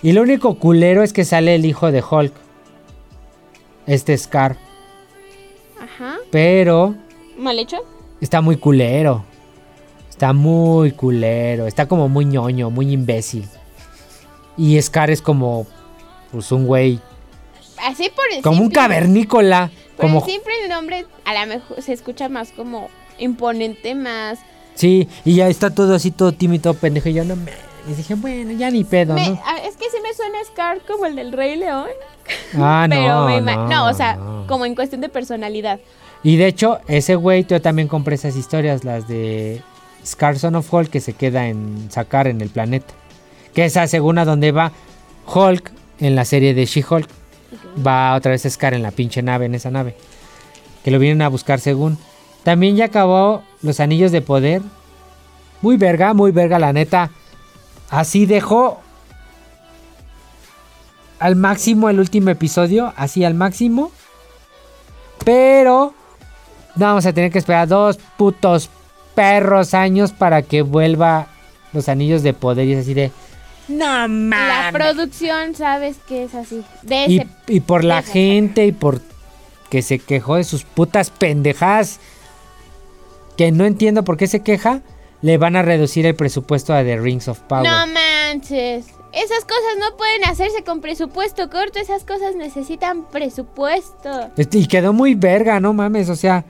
Y 0.02 0.12
lo 0.12 0.22
único 0.22 0.56
culero 0.56 1.04
es 1.04 1.14
que 1.14 1.26
sale 1.26 1.56
el 1.56 1.66
hijo 1.66 1.92
de 1.92 2.04
Hulk. 2.10 2.34
Este 3.88 4.18
Scar. 4.18 4.58
Ajá. 5.80 6.18
Pero 6.32 6.96
¿Mal 7.38 7.60
hecho? 7.60 7.78
está 8.22 8.42
muy 8.42 8.58
culero. 8.58 9.24
Está 10.10 10.34
muy 10.34 10.92
culero. 10.92 11.68
Está 11.68 11.88
como 11.88 12.08
muy 12.08 12.26
ñoño, 12.26 12.70
muy 12.70 12.92
imbécil. 12.92 13.48
Y 14.58 14.82
Scar 14.82 15.10
es 15.10 15.22
como. 15.22 15.68
Pues 16.32 16.52
un 16.52 16.66
güey. 16.66 17.00
Así 17.78 18.10
por 18.16 18.26
el 18.32 18.42
Como 18.42 18.64
un 18.64 18.70
cavernícola. 18.72 19.72
Por 19.98 20.06
Como. 20.06 20.20
el 20.20 20.32
simple 20.32 20.54
nombre, 20.70 21.06
a 21.26 21.34
lo 21.40 21.48
mejor 21.48 21.82
se 21.82 21.94
escucha 21.94 22.30
más 22.30 22.52
como 22.52 22.90
imponente, 23.18 23.96
más... 23.96 24.40
Sí, 24.76 25.08
y 25.24 25.36
ya 25.36 25.48
está 25.48 25.70
todo 25.74 25.96
así, 25.96 26.12
todo 26.12 26.34
tímido, 26.34 26.74
pendejo. 26.74 27.10
Y 27.10 27.14
yo 27.14 27.24
no 27.24 27.36
me. 27.36 27.52
Y 27.88 27.94
dije, 27.94 28.16
bueno, 28.16 28.52
ya 28.54 28.72
ni 28.72 28.84
pedo, 28.84 29.14
Me- 29.14 29.30
¿no? 29.30 29.40
es 29.64 29.76
que 29.78 29.86
sí 29.92 29.98
me 30.02 30.14
suena 30.14 30.38
Scar 30.46 30.80
como 30.88 31.06
el 31.06 31.16
del 31.16 31.32
Rey 31.32 31.56
León. 31.56 31.88
Ah, 32.58 32.88
no. 32.90 32.96
pero 32.96 33.26
me 33.28 33.42
no, 33.42 33.68
no, 33.68 33.86
o 33.88 33.94
sea, 33.94 34.16
no. 34.16 34.46
como 34.48 34.66
en 34.66 34.74
cuestión 34.74 35.02
de 35.02 35.10
personalidad. 35.10 35.80
Y 36.24 36.38
de 36.38 36.48
hecho, 36.48 36.80
ese 36.88 37.14
güey, 37.16 37.46
yo 37.46 37.62
también 37.62 37.88
compré 37.88 38.16
esas 38.16 38.36
historias, 38.36 38.84
las 38.84 39.08
de 39.08 39.62
Scar 40.04 40.40
Son 40.40 40.56
of 40.56 40.74
Hulk, 40.74 40.90
que 40.90 41.02
se 41.02 41.14
queda 41.14 41.48
en 41.48 41.92
sacar 41.92 42.28
en 42.28 42.42
el 42.42 42.50
planeta. 42.50 42.94
Que 43.54 43.66
esa 43.66 43.86
según 43.88 44.18
a 44.18 44.26
donde 44.26 44.52
va 44.52 44.72
Hulk 45.32 45.72
en 46.00 46.16
la 46.16 46.26
serie 46.26 46.56
de 46.56 46.66
She-Hulk. 46.66 47.08
Va 47.86 48.16
otra 48.16 48.32
vez 48.32 48.42
Scar 48.50 48.74
en 48.74 48.82
la 48.82 48.90
pinche 48.92 49.22
nave, 49.22 49.46
en 49.46 49.54
esa 49.54 49.70
nave. 49.70 49.96
Que 50.84 50.90
lo 50.90 50.98
vienen 50.98 51.22
a 51.22 51.28
buscar 51.30 51.60
según. 51.60 51.98
También 52.44 52.76
ya 52.76 52.86
acabó 52.86 53.44
los 53.62 53.80
anillos 53.80 54.12
de 54.12 54.22
poder. 54.22 54.62
Muy 55.62 55.78
verga, 55.78 56.14
muy 56.16 56.32
verga, 56.32 56.58
la 56.58 56.74
neta. 56.74 57.12
Así 57.90 58.26
dejó 58.26 58.82
al 61.20 61.36
máximo 61.36 61.90
el 61.90 62.00
último 62.00 62.30
episodio. 62.30 62.94
Así 62.98 63.24
al 63.24 63.34
máximo. 63.34 63.92
Pero 65.24 65.94
no, 66.76 66.86
vamos 66.86 67.06
a 67.06 67.14
tener 67.14 67.32
que 67.32 67.40
esperar 67.40 67.68
dos 67.68 67.98
putos 68.18 68.70
perros 69.16 69.74
años 69.74 70.12
para 70.12 70.42
que 70.42 70.62
vuelva 70.62 71.28
los 71.74 71.90
anillos 71.90 72.22
de 72.24 72.34
poder. 72.34 72.68
Y 72.68 72.74
es 72.74 72.82
así 72.82 72.94
de. 72.94 73.12
No 73.68 73.86
La 73.86 74.08
mames. 74.08 74.74
producción, 74.74 75.56
sabes 75.56 75.98
que 76.08 76.26
es 76.26 76.36
así. 76.36 76.64
De 76.84 77.06
Y, 77.08 77.18
ese... 77.20 77.28
y 77.48 77.60
por 77.62 77.84
la 77.84 78.04
gente 78.04 78.66
y 78.66 78.72
por 78.72 79.02
que 79.70 79.82
se 79.82 79.98
quejó 79.98 80.36
de 80.36 80.44
sus 80.44 80.64
putas 80.64 81.10
pendejadas. 81.10 82.00
Que 83.38 83.52
no 83.52 83.66
entiendo 83.66 84.04
por 84.04 84.18
qué 84.18 84.28
se 84.28 84.42
queja. 84.42 84.82
Le 85.26 85.38
van 85.40 85.56
a 85.56 85.64
reducir 85.64 86.06
el 86.06 86.14
presupuesto 86.16 86.72
a 86.72 86.84
The 86.84 86.98
Rings 87.00 87.28
of 87.28 87.40
Power. 87.42 87.64
No 87.68 87.88
manches. 87.88 88.86
Esas 89.12 89.44
cosas 89.44 89.76
no 89.80 89.98
pueden 89.98 90.24
hacerse 90.26 90.64
con 90.64 90.82
presupuesto 90.82 91.50
corto. 91.50 91.80
Esas 91.80 92.04
cosas 92.04 92.36
necesitan 92.36 93.06
presupuesto. 93.10 94.30
Y 94.52 94.68
quedó 94.68 94.94
muy 94.94 95.16
verga, 95.16 95.60
no 95.60 95.74
mames, 95.74 96.10
o 96.10 96.16
sea. 96.16 96.46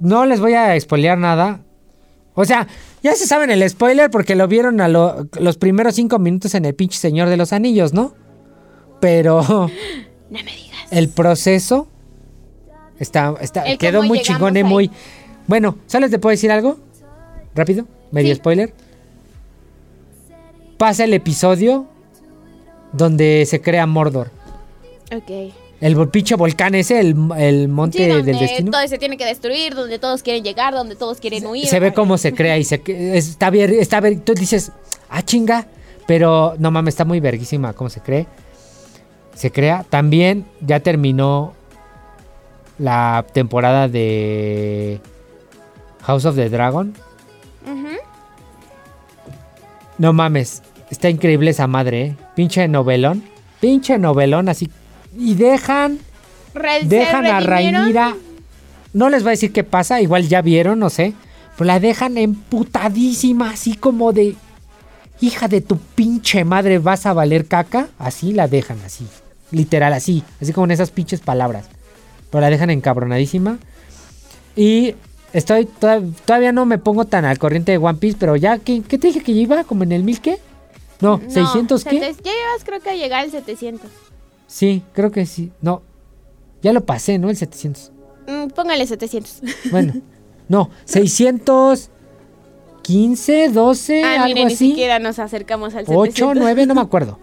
No 0.00 0.26
les 0.26 0.38
voy 0.40 0.52
a 0.52 0.78
spoilear 0.78 1.16
nada. 1.16 1.60
O 2.34 2.44
sea, 2.44 2.66
ya 3.02 3.14
se 3.14 3.26
saben 3.26 3.50
el 3.50 3.66
spoiler 3.70 4.10
porque 4.10 4.34
lo 4.34 4.46
vieron 4.46 4.82
a 4.82 4.88
lo- 4.88 5.26
los 5.40 5.56
primeros 5.56 5.94
cinco 5.94 6.18
minutos 6.18 6.54
en 6.54 6.66
el 6.66 6.74
pinche 6.74 6.98
Señor 6.98 7.30
de 7.30 7.38
los 7.38 7.54
Anillos, 7.54 7.94
¿no? 7.94 8.12
Pero 9.00 9.40
No 9.42 9.68
me 10.30 10.42
digas. 10.42 10.88
el 10.90 11.08
proceso 11.08 11.86
está, 12.98 13.34
está 13.40 13.64
quedó 13.78 14.02
muy 14.02 14.20
chingón, 14.20 14.56
y 14.58 14.62
muy. 14.64 14.90
Bueno, 15.46 15.78
¿sabes? 15.86 16.10
¿Te 16.10 16.18
puedo 16.18 16.32
decir 16.32 16.50
algo? 16.52 16.78
Rápido, 17.54 17.86
medio 18.10 18.34
Sí. 18.34 18.36
spoiler. 18.40 18.72
Pasa 20.78 21.04
el 21.04 21.14
episodio 21.14 21.86
donde 22.92 23.44
se 23.46 23.60
crea 23.60 23.86
Mordor. 23.86 24.30
Ok. 25.14 25.52
El 25.80 26.08
pinche 26.08 26.34
volcán 26.36 26.74
ese, 26.74 26.98
el, 27.00 27.14
el 27.36 27.68
monte 27.68 27.98
Sí, 27.98 28.06
donde 28.08 28.32
del 28.32 28.40
destino. 28.40 28.70
todo 28.70 28.86
se 28.88 28.96
tiene 28.98 29.16
que 29.16 29.24
destruir, 29.26 29.74
donde 29.74 29.98
todos 29.98 30.22
quieren 30.22 30.42
llegar, 30.42 30.72
donde 30.72 30.96
todos 30.96 31.18
quieren 31.20 31.46
huir. 31.46 31.66
Se 31.66 31.78
ve 31.78 31.92
cómo 31.92 32.16
se 32.16 32.32
crea 32.32 32.56
y 32.58 32.64
se 32.64 32.80
está 33.14 33.50
bien, 33.50 33.70
está 33.78 34.00
bien. 34.00 34.20
Tú 34.20 34.34
dices, 34.34 34.72
ah, 35.10 35.22
chinga. 35.22 35.66
Pero 36.06 36.54
no 36.58 36.70
mames, 36.70 36.94
está 36.94 37.04
muy 37.04 37.20
verguísima 37.20 37.72
cómo 37.72 37.90
se 37.90 38.00
cree. 38.00 38.26
Se 39.34 39.50
crea. 39.50 39.84
También 39.88 40.46
ya 40.60 40.80
terminó 40.80 41.54
la 42.78 43.24
temporada 43.32 43.88
de 43.88 45.00
House 46.02 46.24
of 46.24 46.36
the 46.36 46.48
Dragon. 46.50 46.94
No 49.98 50.12
mames, 50.12 50.62
está 50.90 51.08
increíble 51.08 51.50
esa 51.50 51.66
madre, 51.66 52.02
¿eh? 52.02 52.16
Pinche 52.34 52.66
novelón. 52.68 53.22
Pinche 53.60 53.98
novelón 53.98 54.48
así. 54.48 54.70
Y 55.16 55.34
dejan 55.34 55.98
Re- 56.54 56.84
dejan 56.84 57.26
a. 57.26 57.40
Rhaenyra. 57.40 58.16
No 58.92 59.08
les 59.08 59.22
voy 59.22 59.30
a 59.30 59.32
decir 59.32 59.52
qué 59.52 59.64
pasa, 59.64 60.00
igual 60.00 60.28
ya 60.28 60.42
vieron, 60.42 60.78
no 60.78 60.90
sé. 60.90 61.14
Pero 61.56 61.66
la 61.66 61.80
dejan 61.80 62.18
emputadísima, 62.18 63.50
así 63.50 63.74
como 63.74 64.12
de. 64.12 64.34
Hija 65.20 65.46
de 65.46 65.60
tu 65.60 65.78
pinche 65.78 66.44
madre, 66.44 66.78
vas 66.78 67.06
a 67.06 67.12
valer 67.12 67.46
caca. 67.46 67.88
Así 67.98 68.32
la 68.32 68.48
dejan, 68.48 68.78
así. 68.84 69.06
Literal, 69.52 69.92
así. 69.92 70.24
Así 70.42 70.52
como 70.52 70.64
en 70.66 70.72
esas 70.72 70.90
pinches 70.90 71.20
palabras. 71.20 71.66
Pero 72.30 72.40
la 72.40 72.50
dejan 72.50 72.70
encabronadísima. 72.70 73.58
Y 74.56 74.96
estoy. 75.34 75.66
toda- 75.66 76.00
Todavía 76.24 76.52
no 76.52 76.64
me 76.64 76.78
pongo 76.78 77.04
tan 77.04 77.24
al 77.26 77.38
corriente 77.38 77.72
de 77.72 77.78
One 77.78 77.98
Piece, 77.98 78.16
pero 78.18 78.36
ya. 78.36 78.56
¿Qué, 78.58 78.80
qué 78.82 78.96
te 78.98 79.08
dije 79.08 79.20
que 79.22 79.32
iba? 79.32 79.64
¿Como 79.64 79.82
en 79.82 79.92
el 79.92 80.04
mil 80.04 80.20
qué? 80.20 80.38
No, 81.00 81.20
No, 81.22 81.30
600 81.30 81.84
qué? 81.84 81.96
Ya 82.00 82.06
llevas 82.12 82.64
creo 82.64 82.80
que 82.80 82.88
a 82.90 82.94
llegar 82.94 83.24
al 83.24 83.30
700. 83.30 83.90
Sí, 84.46 84.82
creo 84.94 85.10
que 85.10 85.26
sí. 85.26 85.52
No. 85.60 85.82
Ya 86.62 86.72
lo 86.72 86.86
pasé, 86.86 87.18
¿no? 87.18 87.28
El 87.28 87.36
700. 87.36 87.92
Mm, 88.26 88.48
póngale 88.54 88.86
700. 88.86 89.42
Bueno, 89.70 89.92
no, 90.48 90.70
615, 90.84 93.48
12, 93.50 94.04
ah, 94.04 94.12
algo 94.14 94.26
mire, 94.26 94.44
ni 94.46 94.52
así. 94.54 94.68
siquiera 94.70 94.98
nos 94.98 95.18
acercamos 95.18 95.74
al 95.74 95.86
700. 95.86 96.22
8, 96.22 96.32
9, 96.36 96.66
no 96.66 96.74
me 96.74 96.80
acuerdo. 96.82 97.18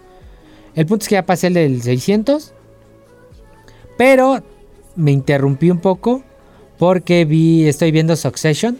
El 0.74 0.86
punto 0.86 1.02
es 1.04 1.08
que 1.08 1.14
ya 1.16 1.26
pasé 1.26 1.48
el 1.48 1.54
del 1.54 1.82
600. 1.82 2.52
Pero 3.98 4.42
me 4.96 5.10
interrumpí 5.12 5.70
un 5.70 5.78
poco 5.80 6.22
porque 6.82 7.24
vi, 7.24 7.68
estoy 7.68 7.92
viendo 7.92 8.16
Succession. 8.16 8.76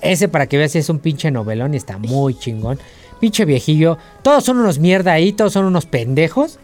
Ese 0.00 0.28
para 0.28 0.46
que 0.46 0.56
veas 0.56 0.76
es 0.76 0.88
un 0.88 0.98
pinche 0.98 1.30
novelón 1.30 1.74
y 1.74 1.76
está 1.76 1.98
muy 1.98 2.34
chingón. 2.38 2.78
Pinche 3.20 3.44
viejillo. 3.44 3.98
Todos 4.22 4.44
son 4.44 4.56
unos 4.56 4.78
mierda 4.78 5.12
ahí, 5.12 5.34
todos 5.34 5.52
son 5.52 5.66
unos 5.66 5.84
pendejos. 5.84 6.58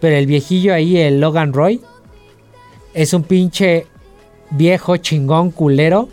Pero 0.00 0.14
el 0.14 0.26
viejillo 0.26 0.72
ahí, 0.72 0.98
el 0.98 1.20
Logan 1.20 1.52
Roy, 1.52 1.80
es 2.94 3.12
un 3.12 3.24
pinche 3.24 3.88
viejo 4.52 4.98
chingón 4.98 5.50
culero 5.50 6.08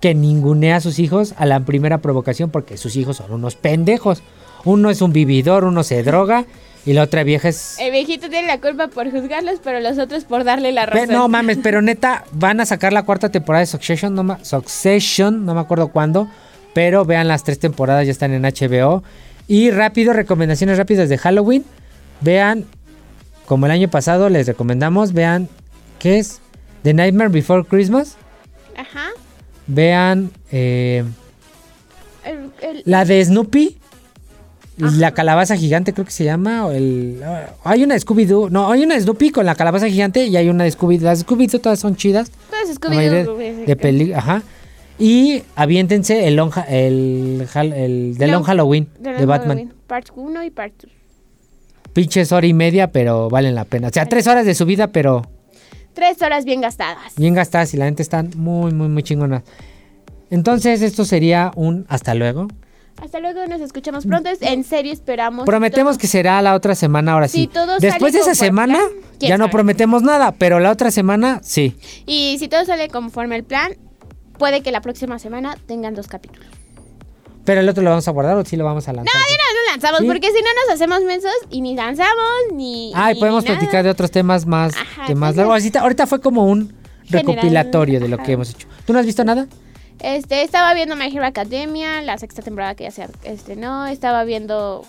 que 0.00 0.14
ningunea 0.14 0.76
a 0.76 0.80
sus 0.80 0.98
hijos 0.98 1.34
a 1.36 1.44
la 1.44 1.60
primera 1.60 1.98
provocación 1.98 2.48
porque 2.48 2.78
sus 2.78 2.96
hijos 2.96 3.18
son 3.18 3.30
unos 3.30 3.56
pendejos. 3.56 4.22
Uno 4.64 4.88
es 4.88 5.02
un 5.02 5.12
vividor, 5.12 5.64
uno 5.64 5.82
se 5.82 6.02
droga 6.02 6.46
y 6.86 6.92
la 6.94 7.02
otra 7.02 7.22
vieja 7.24 7.48
es... 7.48 7.76
El 7.78 7.90
viejito 7.92 8.28
tiene 8.30 8.46
la 8.48 8.60
culpa 8.60 8.88
por 8.88 9.10
juzgarlos, 9.10 9.60
pero 9.62 9.80
los 9.80 9.98
otros 9.98 10.24
por 10.24 10.44
darle 10.44 10.72
la 10.72 10.86
razón. 10.86 11.08
no 11.10 11.28
mames, 11.28 11.58
pero 11.62 11.82
neta, 11.82 12.24
van 12.32 12.60
a 12.60 12.66
sacar 12.66 12.92
la 12.92 13.02
cuarta 13.04 13.28
temporada 13.30 13.60
de 13.60 13.66
Succession, 13.66 14.14
no, 14.14 14.22
ma- 14.22 14.42
Succession, 14.44 15.44
no 15.44 15.54
me 15.54 15.60
acuerdo 15.60 15.88
cuándo, 15.88 16.28
pero 16.72 17.04
vean 17.04 17.28
las 17.28 17.44
tres 17.44 17.58
temporadas, 17.58 18.06
ya 18.06 18.12
están 18.12 18.32
en 18.32 18.42
HBO. 18.42 19.02
Y 19.48 19.70
rápido, 19.70 20.12
recomendaciones 20.12 20.78
rápidas 20.78 21.08
de 21.08 21.18
Halloween. 21.18 21.64
Vean, 22.20 22.64
como 23.46 23.66
el 23.66 23.72
año 23.72 23.88
pasado 23.88 24.28
les 24.28 24.46
recomendamos, 24.46 25.12
vean, 25.12 25.48
¿qué 25.98 26.18
es? 26.18 26.40
The 26.82 26.94
Nightmare 26.94 27.30
Before 27.30 27.64
Christmas. 27.64 28.16
Ajá. 28.76 29.08
Vean 29.66 30.30
eh, 30.52 31.04
El- 32.24 32.50
el- 32.62 32.82
la 32.86 33.04
de 33.04 33.24
Snoopy. 33.24 33.76
La 34.80 35.12
calabaza 35.12 35.56
gigante 35.56 35.92
creo 35.92 36.04
que 36.04 36.10
se 36.12 36.24
llama. 36.24 36.66
O 36.66 36.70
el, 36.72 37.20
ah, 37.24 37.50
hay 37.64 37.84
una 37.84 37.94
de 37.94 38.00
Scooby-Doo. 38.00 38.50
No, 38.50 38.70
hay 38.70 38.82
una 38.82 38.94
de 38.94 39.00
Snoopy 39.02 39.30
con 39.30 39.46
la 39.46 39.54
calabaza 39.54 39.88
gigante 39.88 40.24
y 40.26 40.36
hay 40.36 40.48
una 40.48 40.64
de 40.64 40.70
Scooby-Doo. 40.72 41.04
Las 41.04 41.18
de 41.20 41.26
Scooby-Doo 41.26 41.60
todas 41.60 41.78
son 41.78 41.96
chidas. 41.96 42.30
Todas 42.50 42.78
Scooby-Doo, 42.80 43.34
güey, 43.34 43.64
de 43.66 43.76
peli, 43.76 44.12
ajá. 44.12 44.42
Y 44.98 45.42
aviéntense 45.56 46.26
el, 46.28 46.36
long, 46.36 46.52
el, 46.68 47.46
el 47.54 48.16
de 48.18 48.26
Long- 48.26 48.32
Long 48.32 48.44
Halloween 48.44 48.88
de 48.98 49.12
de, 49.14 49.26
Batman. 49.26 49.56
Halloween, 49.58 49.74
Part 49.86 50.08
1 50.14 50.44
y 50.44 50.50
Part 50.50 50.74
2. 50.82 50.92
Pinches 51.94 52.32
hora 52.32 52.46
y 52.46 52.52
media, 52.52 52.92
pero 52.92 53.28
valen 53.30 53.54
la 53.54 53.64
pena. 53.64 53.88
O 53.88 53.90
sea, 53.90 54.06
tres 54.06 54.26
horas 54.26 54.44
de 54.46 54.54
su 54.54 54.66
vida, 54.66 54.88
pero 54.88 55.22
Tres 55.94 56.22
horas 56.22 56.44
bien 56.44 56.60
gastadas. 56.60 57.14
Bien 57.16 57.34
gastadas 57.34 57.74
y 57.74 57.76
la 57.76 57.86
gente 57.86 58.02
están 58.02 58.30
muy, 58.36 58.72
muy, 58.72 58.88
muy 58.88 59.02
chingonas. 59.02 59.42
Entonces, 60.30 60.82
esto 60.82 61.04
sería 61.04 61.50
un 61.56 61.84
hasta 61.88 62.14
luego. 62.14 62.46
Hasta 63.02 63.18
luego, 63.18 63.46
nos 63.46 63.60
escuchamos 63.62 64.04
pronto. 64.06 64.28
En 64.40 64.62
serio, 64.64 64.92
esperamos. 64.92 65.46
Prometemos 65.46 65.96
que 65.96 66.06
será 66.06 66.42
la 66.42 66.54
otra 66.54 66.74
semana, 66.74 67.12
ahora 67.12 67.28
sí. 67.28 67.42
Si 67.42 67.46
todo 67.46 67.78
Después 67.78 68.12
de 68.12 68.20
esa 68.20 68.34
semana, 68.34 68.78
plan, 68.78 68.90
ya 69.18 69.38
no 69.38 69.44
sabe. 69.44 69.52
prometemos 69.52 70.02
nada, 70.02 70.32
pero 70.32 70.60
la 70.60 70.70
otra 70.70 70.90
semana, 70.90 71.40
sí. 71.42 71.76
Y 72.06 72.36
si 72.38 72.48
todo 72.48 72.64
sale 72.66 72.88
conforme 72.88 73.36
el 73.36 73.44
plan, 73.44 73.72
puede 74.38 74.62
que 74.62 74.70
la 74.70 74.80
próxima 74.82 75.18
semana 75.18 75.56
tengan 75.66 75.94
dos 75.94 76.08
capítulos. 76.08 76.46
Pero 77.44 77.62
el 77.62 77.68
otro 77.70 77.82
lo 77.82 77.88
vamos 77.90 78.06
a 78.06 78.10
guardar 78.10 78.36
o 78.36 78.44
sí 78.44 78.56
lo 78.56 78.64
vamos 78.66 78.86
a 78.86 78.92
lanzar. 78.92 79.14
No, 79.14 79.18
una 79.18 79.28
vez 79.28 79.54
lo 79.66 79.72
lanzamos, 79.72 80.00
Sí. 80.00 80.06
porque 80.06 80.26
si 80.28 80.42
no 80.42 80.48
nos 80.66 80.74
hacemos 80.74 81.02
mensos 81.04 81.32
y 81.48 81.62
ni 81.62 81.74
lanzamos, 81.74 82.12
ni. 82.52 82.92
Ah, 82.94 83.10
y 83.10 83.14
ni 83.14 83.20
podemos 83.20 83.44
nada. 83.44 83.58
platicar 83.58 83.82
de 83.82 83.90
otros 83.90 84.10
temas 84.10 84.44
más, 84.46 84.74
Ajá, 84.74 85.06
entonces- 85.08 85.36
largos. 85.36 85.54
Ahorita, 85.54 85.80
ahorita 85.80 86.06
fue 86.06 86.20
como 86.20 86.44
un 86.44 86.74
General, 87.06 87.26
recopilatorio 87.34 87.98
de 87.98 88.08
lo 88.08 88.16
ajá. 88.16 88.24
que 88.24 88.32
hemos 88.32 88.50
hecho. 88.50 88.68
¿Tú 88.84 88.92
no 88.92 88.98
has 88.98 89.06
visto 89.06 89.24
nada? 89.24 89.46
Este, 90.02 90.42
estaba 90.42 90.72
viendo 90.74 90.96
My 90.96 91.06
Hero 91.06 91.24
Academia, 91.26 92.00
la 92.02 92.16
sexta 92.18 92.42
temporada 92.42 92.74
que 92.74 92.84
ya 92.84 92.90
se 92.90 93.06
estrenó. 93.24 93.86
Estaba 93.86 94.24
viendo 94.24 94.84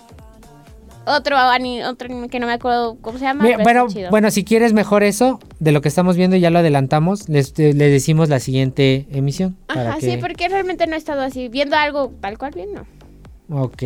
otro 1.06 1.38
anime, 1.38 1.86
otro 1.86 2.06
anime 2.08 2.30
que 2.30 2.40
no 2.40 2.48
me 2.48 2.54
acuerdo 2.54 2.98
cómo 3.02 3.18
se 3.18 3.26
llama. 3.26 3.44
Mira, 3.44 3.58
pero 3.64 3.88
chido. 3.90 4.10
bueno, 4.10 4.32
si 4.32 4.44
quieres 4.44 4.72
mejor 4.74 5.04
eso, 5.04 5.40
de 5.60 5.72
lo 5.72 5.82
que 5.82 5.90
estamos 5.90 6.16
viendo, 6.16 6.36
ya 6.38 6.50
lo 6.50 6.60
adelantamos, 6.60 7.28
les, 7.28 7.58
les 7.58 7.76
decimos 7.78 8.30
la 8.30 8.40
siguiente 8.40 9.08
emisión. 9.12 9.58
para 9.68 9.90
Ajá, 9.92 10.00
que- 10.00 10.12
sí, 10.12 10.18
porque 10.18 10.48
realmente 10.48 10.88
no 10.88 10.96
he 10.96 10.98
estado 10.98 11.22
así 11.22 11.48
viendo 11.50 11.76
algo 11.76 12.14
tal 12.22 12.38
cual 12.38 12.54
bien, 12.54 12.70
no. 12.74 13.64
Ok. 13.64 13.84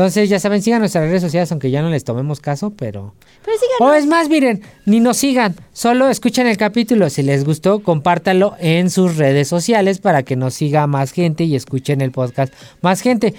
Entonces, 0.00 0.30
ya 0.30 0.40
saben, 0.40 0.62
sigan 0.62 0.78
nuestras 0.78 1.04
redes 1.04 1.20
sociales, 1.20 1.52
aunque 1.52 1.70
ya 1.70 1.82
no 1.82 1.90
les 1.90 2.04
tomemos 2.04 2.40
caso, 2.40 2.70
pero... 2.70 3.12
Pero 3.44 3.58
sigan. 3.58 3.86
O 3.86 3.92
es 3.92 4.06
más, 4.06 4.30
miren, 4.30 4.62
ni 4.86 4.98
nos 4.98 5.18
sigan, 5.18 5.54
solo 5.74 6.08
escuchen 6.08 6.46
el 6.46 6.56
capítulo. 6.56 7.10
Si 7.10 7.22
les 7.22 7.44
gustó, 7.44 7.82
compártalo 7.82 8.56
en 8.60 8.88
sus 8.88 9.18
redes 9.18 9.48
sociales 9.48 9.98
para 9.98 10.22
que 10.22 10.36
nos 10.36 10.54
siga 10.54 10.86
más 10.86 11.12
gente 11.12 11.44
y 11.44 11.54
escuchen 11.54 12.00
el 12.00 12.12
podcast 12.12 12.50
más 12.80 13.02
gente. 13.02 13.34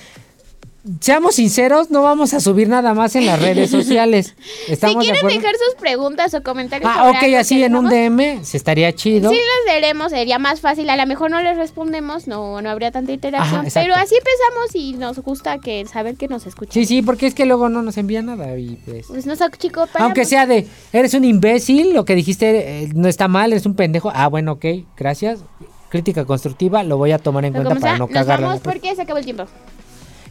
Seamos 1.00 1.36
sinceros, 1.36 1.92
no 1.92 2.02
vamos 2.02 2.34
a 2.34 2.40
subir 2.40 2.68
nada 2.68 2.96
más 2.96 3.16
en 3.16 3.28
las 3.28 3.40
redes 3.40 3.70
sociales. 3.72 4.36
si 4.66 4.72
¿Estamos 4.74 5.06
de 5.06 5.12
quieren 5.12 5.28
dejar 5.28 5.54
sus 5.56 5.76
preguntas 5.80 6.34
o 6.34 6.42
comentarios. 6.42 6.92
Ah, 6.92 7.12
ok, 7.12 7.36
así 7.38 7.64
en 7.64 7.76
un 7.76 7.88
DM, 7.88 8.44
se 8.44 8.58
estaría 8.58 8.92
chido. 8.94 9.30
Sí, 9.30 9.36
les 9.36 9.74
leeremos, 9.74 10.12
sería 10.12 10.40
más 10.40 10.60
fácil. 10.60 10.90
A 10.90 10.96
lo 10.98 11.06
mejor 11.06 11.30
no 11.30 11.40
les 11.42 11.56
respondemos, 11.56 12.28
no, 12.28 12.62
no 12.64 12.70
habría 12.70 12.92
tanta 12.92 13.12
interacción. 13.12 13.68
Ajá, 13.68 13.70
pero 13.74 13.94
así 13.94 14.16
empezamos 14.16 14.76
y 14.76 14.94
nos 14.94 15.20
gusta 15.20 15.60
que 15.60 15.86
saber 15.86 16.16
que 16.16 16.28
nos 16.28 16.48
escuchan. 16.48 16.74
Sí, 16.74 16.86
sí, 16.86 17.02
porque 17.04 17.28
es 17.28 17.36
que 17.36 17.46
luego 17.46 17.70
no 17.70 17.84
nos 17.84 17.98
envía 17.98 18.24
nada 18.24 18.58
y 18.58 18.78
pues... 18.86 19.06
Pues 19.08 19.28
nos 19.28 19.40
chico. 19.60 19.86
Aunque 19.96 20.26
sea 20.26 20.48
de, 20.48 20.68
eres 20.94 21.14
un 21.14 21.26
imbécil, 21.26 21.94
lo 21.94 22.06
que 22.06 22.16
dijiste 22.16 22.84
eh, 22.84 22.90
no 22.96 23.08
está 23.08 23.28
mal, 23.28 23.52
eres 23.52 23.66
un 23.68 23.76
pendejo. 23.76 24.12
Ah, 24.14 24.28
bueno, 24.28 24.54
ok, 24.54 24.66
gracias. 24.98 25.42
Crítica 25.90 26.26
constructiva, 26.26 26.84
lo 26.84 26.98
voy 26.98 27.12
a 27.12 27.20
tomar 27.20 27.46
en 27.46 27.54
Pero 27.54 27.66
cuenta 27.66 27.82
para 27.82 27.98
no 27.98 28.06
nos 28.08 28.12
cagarla. 28.12 28.48
vamos 28.48 28.62
porque 28.64 28.96
se 28.96 29.02
acabó 29.02 29.20
el 29.20 29.26
tiempo. 29.26 29.46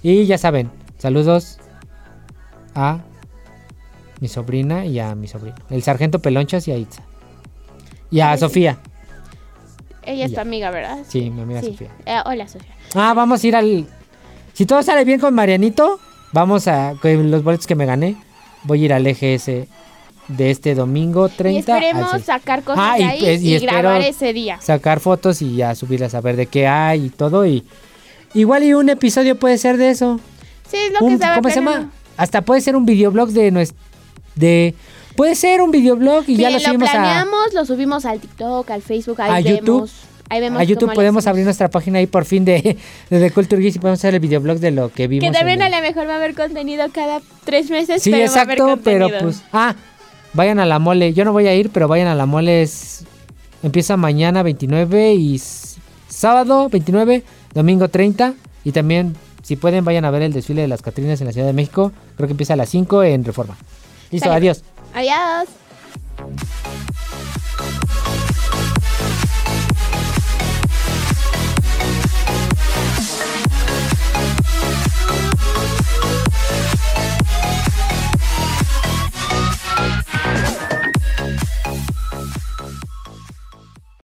Y 0.02 0.26
ya 0.26 0.38
saben, 0.38 0.70
saludos 0.98 1.58
a 2.74 3.00
mi 4.20 4.28
sobrina 4.28 4.86
y 4.86 4.98
a 4.98 5.14
mi 5.14 5.28
sobrino. 5.28 5.56
El 5.70 5.82
sargento 5.82 6.18
Pelonchas 6.20 6.66
y 6.68 6.72
a 6.72 6.76
Itza. 6.76 7.02
Y 8.10 8.20
a 8.20 8.34
Sí. 8.34 8.40
Sofía. 8.40 8.78
Ella 10.02 10.24
es 10.26 10.34
tu 10.34 10.40
amiga, 10.40 10.70
¿verdad? 10.70 10.98
Sí, 11.08 11.30
mi 11.30 11.42
amiga 11.42 11.60
Sí. 11.60 11.68
Sofía. 11.72 11.90
Eh, 12.06 12.18
hola, 12.24 12.48
Sofía. 12.48 12.74
Ah, 12.94 13.12
vamos 13.14 13.42
a 13.42 13.46
ir 13.46 13.56
al... 13.56 13.86
Si 14.54 14.66
todo 14.66 14.82
sale 14.82 15.04
bien 15.04 15.20
con 15.20 15.34
Marianito, 15.34 16.00
vamos 16.32 16.66
a... 16.68 16.94
Con 17.00 17.30
los 17.30 17.44
boletos 17.44 17.66
que 17.66 17.74
me 17.74 17.86
gané, 17.86 18.16
voy 18.64 18.82
a 18.82 18.84
ir 18.86 18.92
al 18.92 19.06
EGS 19.06 19.68
de 20.28 20.50
este 20.50 20.74
domingo 20.74 21.28
30 21.28 21.56
Y 21.56 21.58
esperemos 21.58 22.10
6. 22.12 22.24
sacar 22.24 22.62
cosas 22.62 22.84
Ah, 22.86 22.96
de 22.96 23.04
ahí 23.04 23.20
pues- 23.20 23.42
y 23.42 23.54
y, 23.56 23.58
grabar 23.58 24.00
ese 24.00 24.32
día. 24.32 24.60
sacar 24.60 25.00
fotos 25.00 25.42
y 25.42 25.56
ya 25.56 25.74
subirlas 25.74 26.14
a 26.14 26.20
ver 26.20 26.36
de 26.36 26.46
qué 26.46 26.66
hay 26.68 27.06
y 27.06 27.10
todo 27.10 27.44
y 27.46 27.64
igual 28.34 28.64
y 28.64 28.74
un 28.74 28.88
episodio 28.88 29.36
puede 29.38 29.58
ser 29.58 29.76
de 29.76 29.90
eso. 29.90 30.20
Sí, 30.70 30.76
es 30.76 30.92
lo 30.92 31.00
Un- 31.00 31.08
que 31.08 31.14
estaba 31.14 31.36
¿Cómo 31.36 31.48
se 31.48 31.56
llama? 31.56 31.90
Hasta 32.16 32.42
puede 32.42 32.60
ser 32.60 32.76
un 32.76 32.84
videoblog 32.86 33.30
de 33.30 33.50
nuestro 33.50 33.78
de 34.36 34.74
puede 35.16 35.34
ser 35.34 35.60
un 35.60 35.70
videoblog 35.70 36.24
y 36.28 36.36
ya 36.36 36.50
lo 36.50 36.58
lo 36.58 36.60
subimos 36.64 36.88
a, 36.88 36.92
planeamos, 36.92 37.52
lo 37.54 37.64
subimos 37.66 38.04
al 38.06 38.20
TikTok, 38.20 38.70
al 38.70 38.82
Facebook, 38.82 39.20
ahí 39.20 39.30
a 39.30 39.34
vemos. 39.44 39.60
YouTube. 39.60 39.90
Ahí 40.32 40.40
vemos 40.40 40.60
a 40.60 40.64
YouTube 40.64 40.94
podemos 40.94 41.26
abrir 41.26 41.44
nuestra 41.44 41.68
página 41.68 41.98
ahí 41.98 42.06
por 42.06 42.24
fin 42.24 42.44
de, 42.44 42.76
de 43.10 43.18
The 43.20 43.32
Culture 43.32 43.60
Geeks 43.60 43.76
y 43.76 43.78
podemos 43.80 43.98
hacer 43.98 44.14
el 44.14 44.20
videoblog 44.20 44.58
de 44.60 44.70
lo 44.70 44.92
que 44.92 45.08
vimos. 45.08 45.28
Que 45.28 45.36
también 45.36 45.60
a 45.60 45.68
lo 45.68 45.80
mejor 45.80 46.06
va 46.08 46.12
a 46.12 46.16
haber 46.18 46.34
contenido 46.36 46.86
cada 46.92 47.20
tres 47.44 47.68
meses, 47.68 48.00
Sí, 48.02 48.12
pero 48.12 48.30
va 48.30 48.38
a 48.38 48.42
haber 48.42 48.58
exacto, 48.58 48.80
pero 48.84 49.08
pues 49.20 49.42
ah, 49.52 49.74
vayan 50.32 50.60
a 50.60 50.66
la 50.66 50.78
mole. 50.78 51.12
Yo 51.14 51.24
no 51.24 51.32
voy 51.32 51.48
a 51.48 51.54
ir, 51.56 51.70
pero 51.70 51.88
vayan 51.88 52.06
a 52.06 52.14
la 52.14 52.26
mole. 52.26 52.62
es- 52.62 53.04
empieza 53.64 53.96
mañana 53.96 54.44
29 54.44 55.14
y 55.14 55.42
sábado 56.08 56.68
29, 56.68 57.24
domingo 57.54 57.88
30 57.88 58.34
y 58.64 58.72
también 58.72 59.16
si 59.42 59.56
pueden 59.56 59.84
vayan 59.84 60.04
a 60.04 60.10
ver 60.10 60.22
el 60.22 60.32
desfile 60.32 60.62
de 60.62 60.68
las 60.68 60.82
Catrinas 60.82 61.20
en 61.20 61.26
la 61.26 61.32
Ciudad 61.32 61.46
de 61.46 61.52
México. 61.52 61.92
Creo 62.16 62.26
que 62.26 62.32
empieza 62.32 62.54
a 62.54 62.56
las 62.56 62.68
5 62.68 63.02
en 63.04 63.24
Reforma. 63.24 63.56
Listo, 64.10 64.30
adiós. 64.30 64.62
Adiós. 64.94 65.48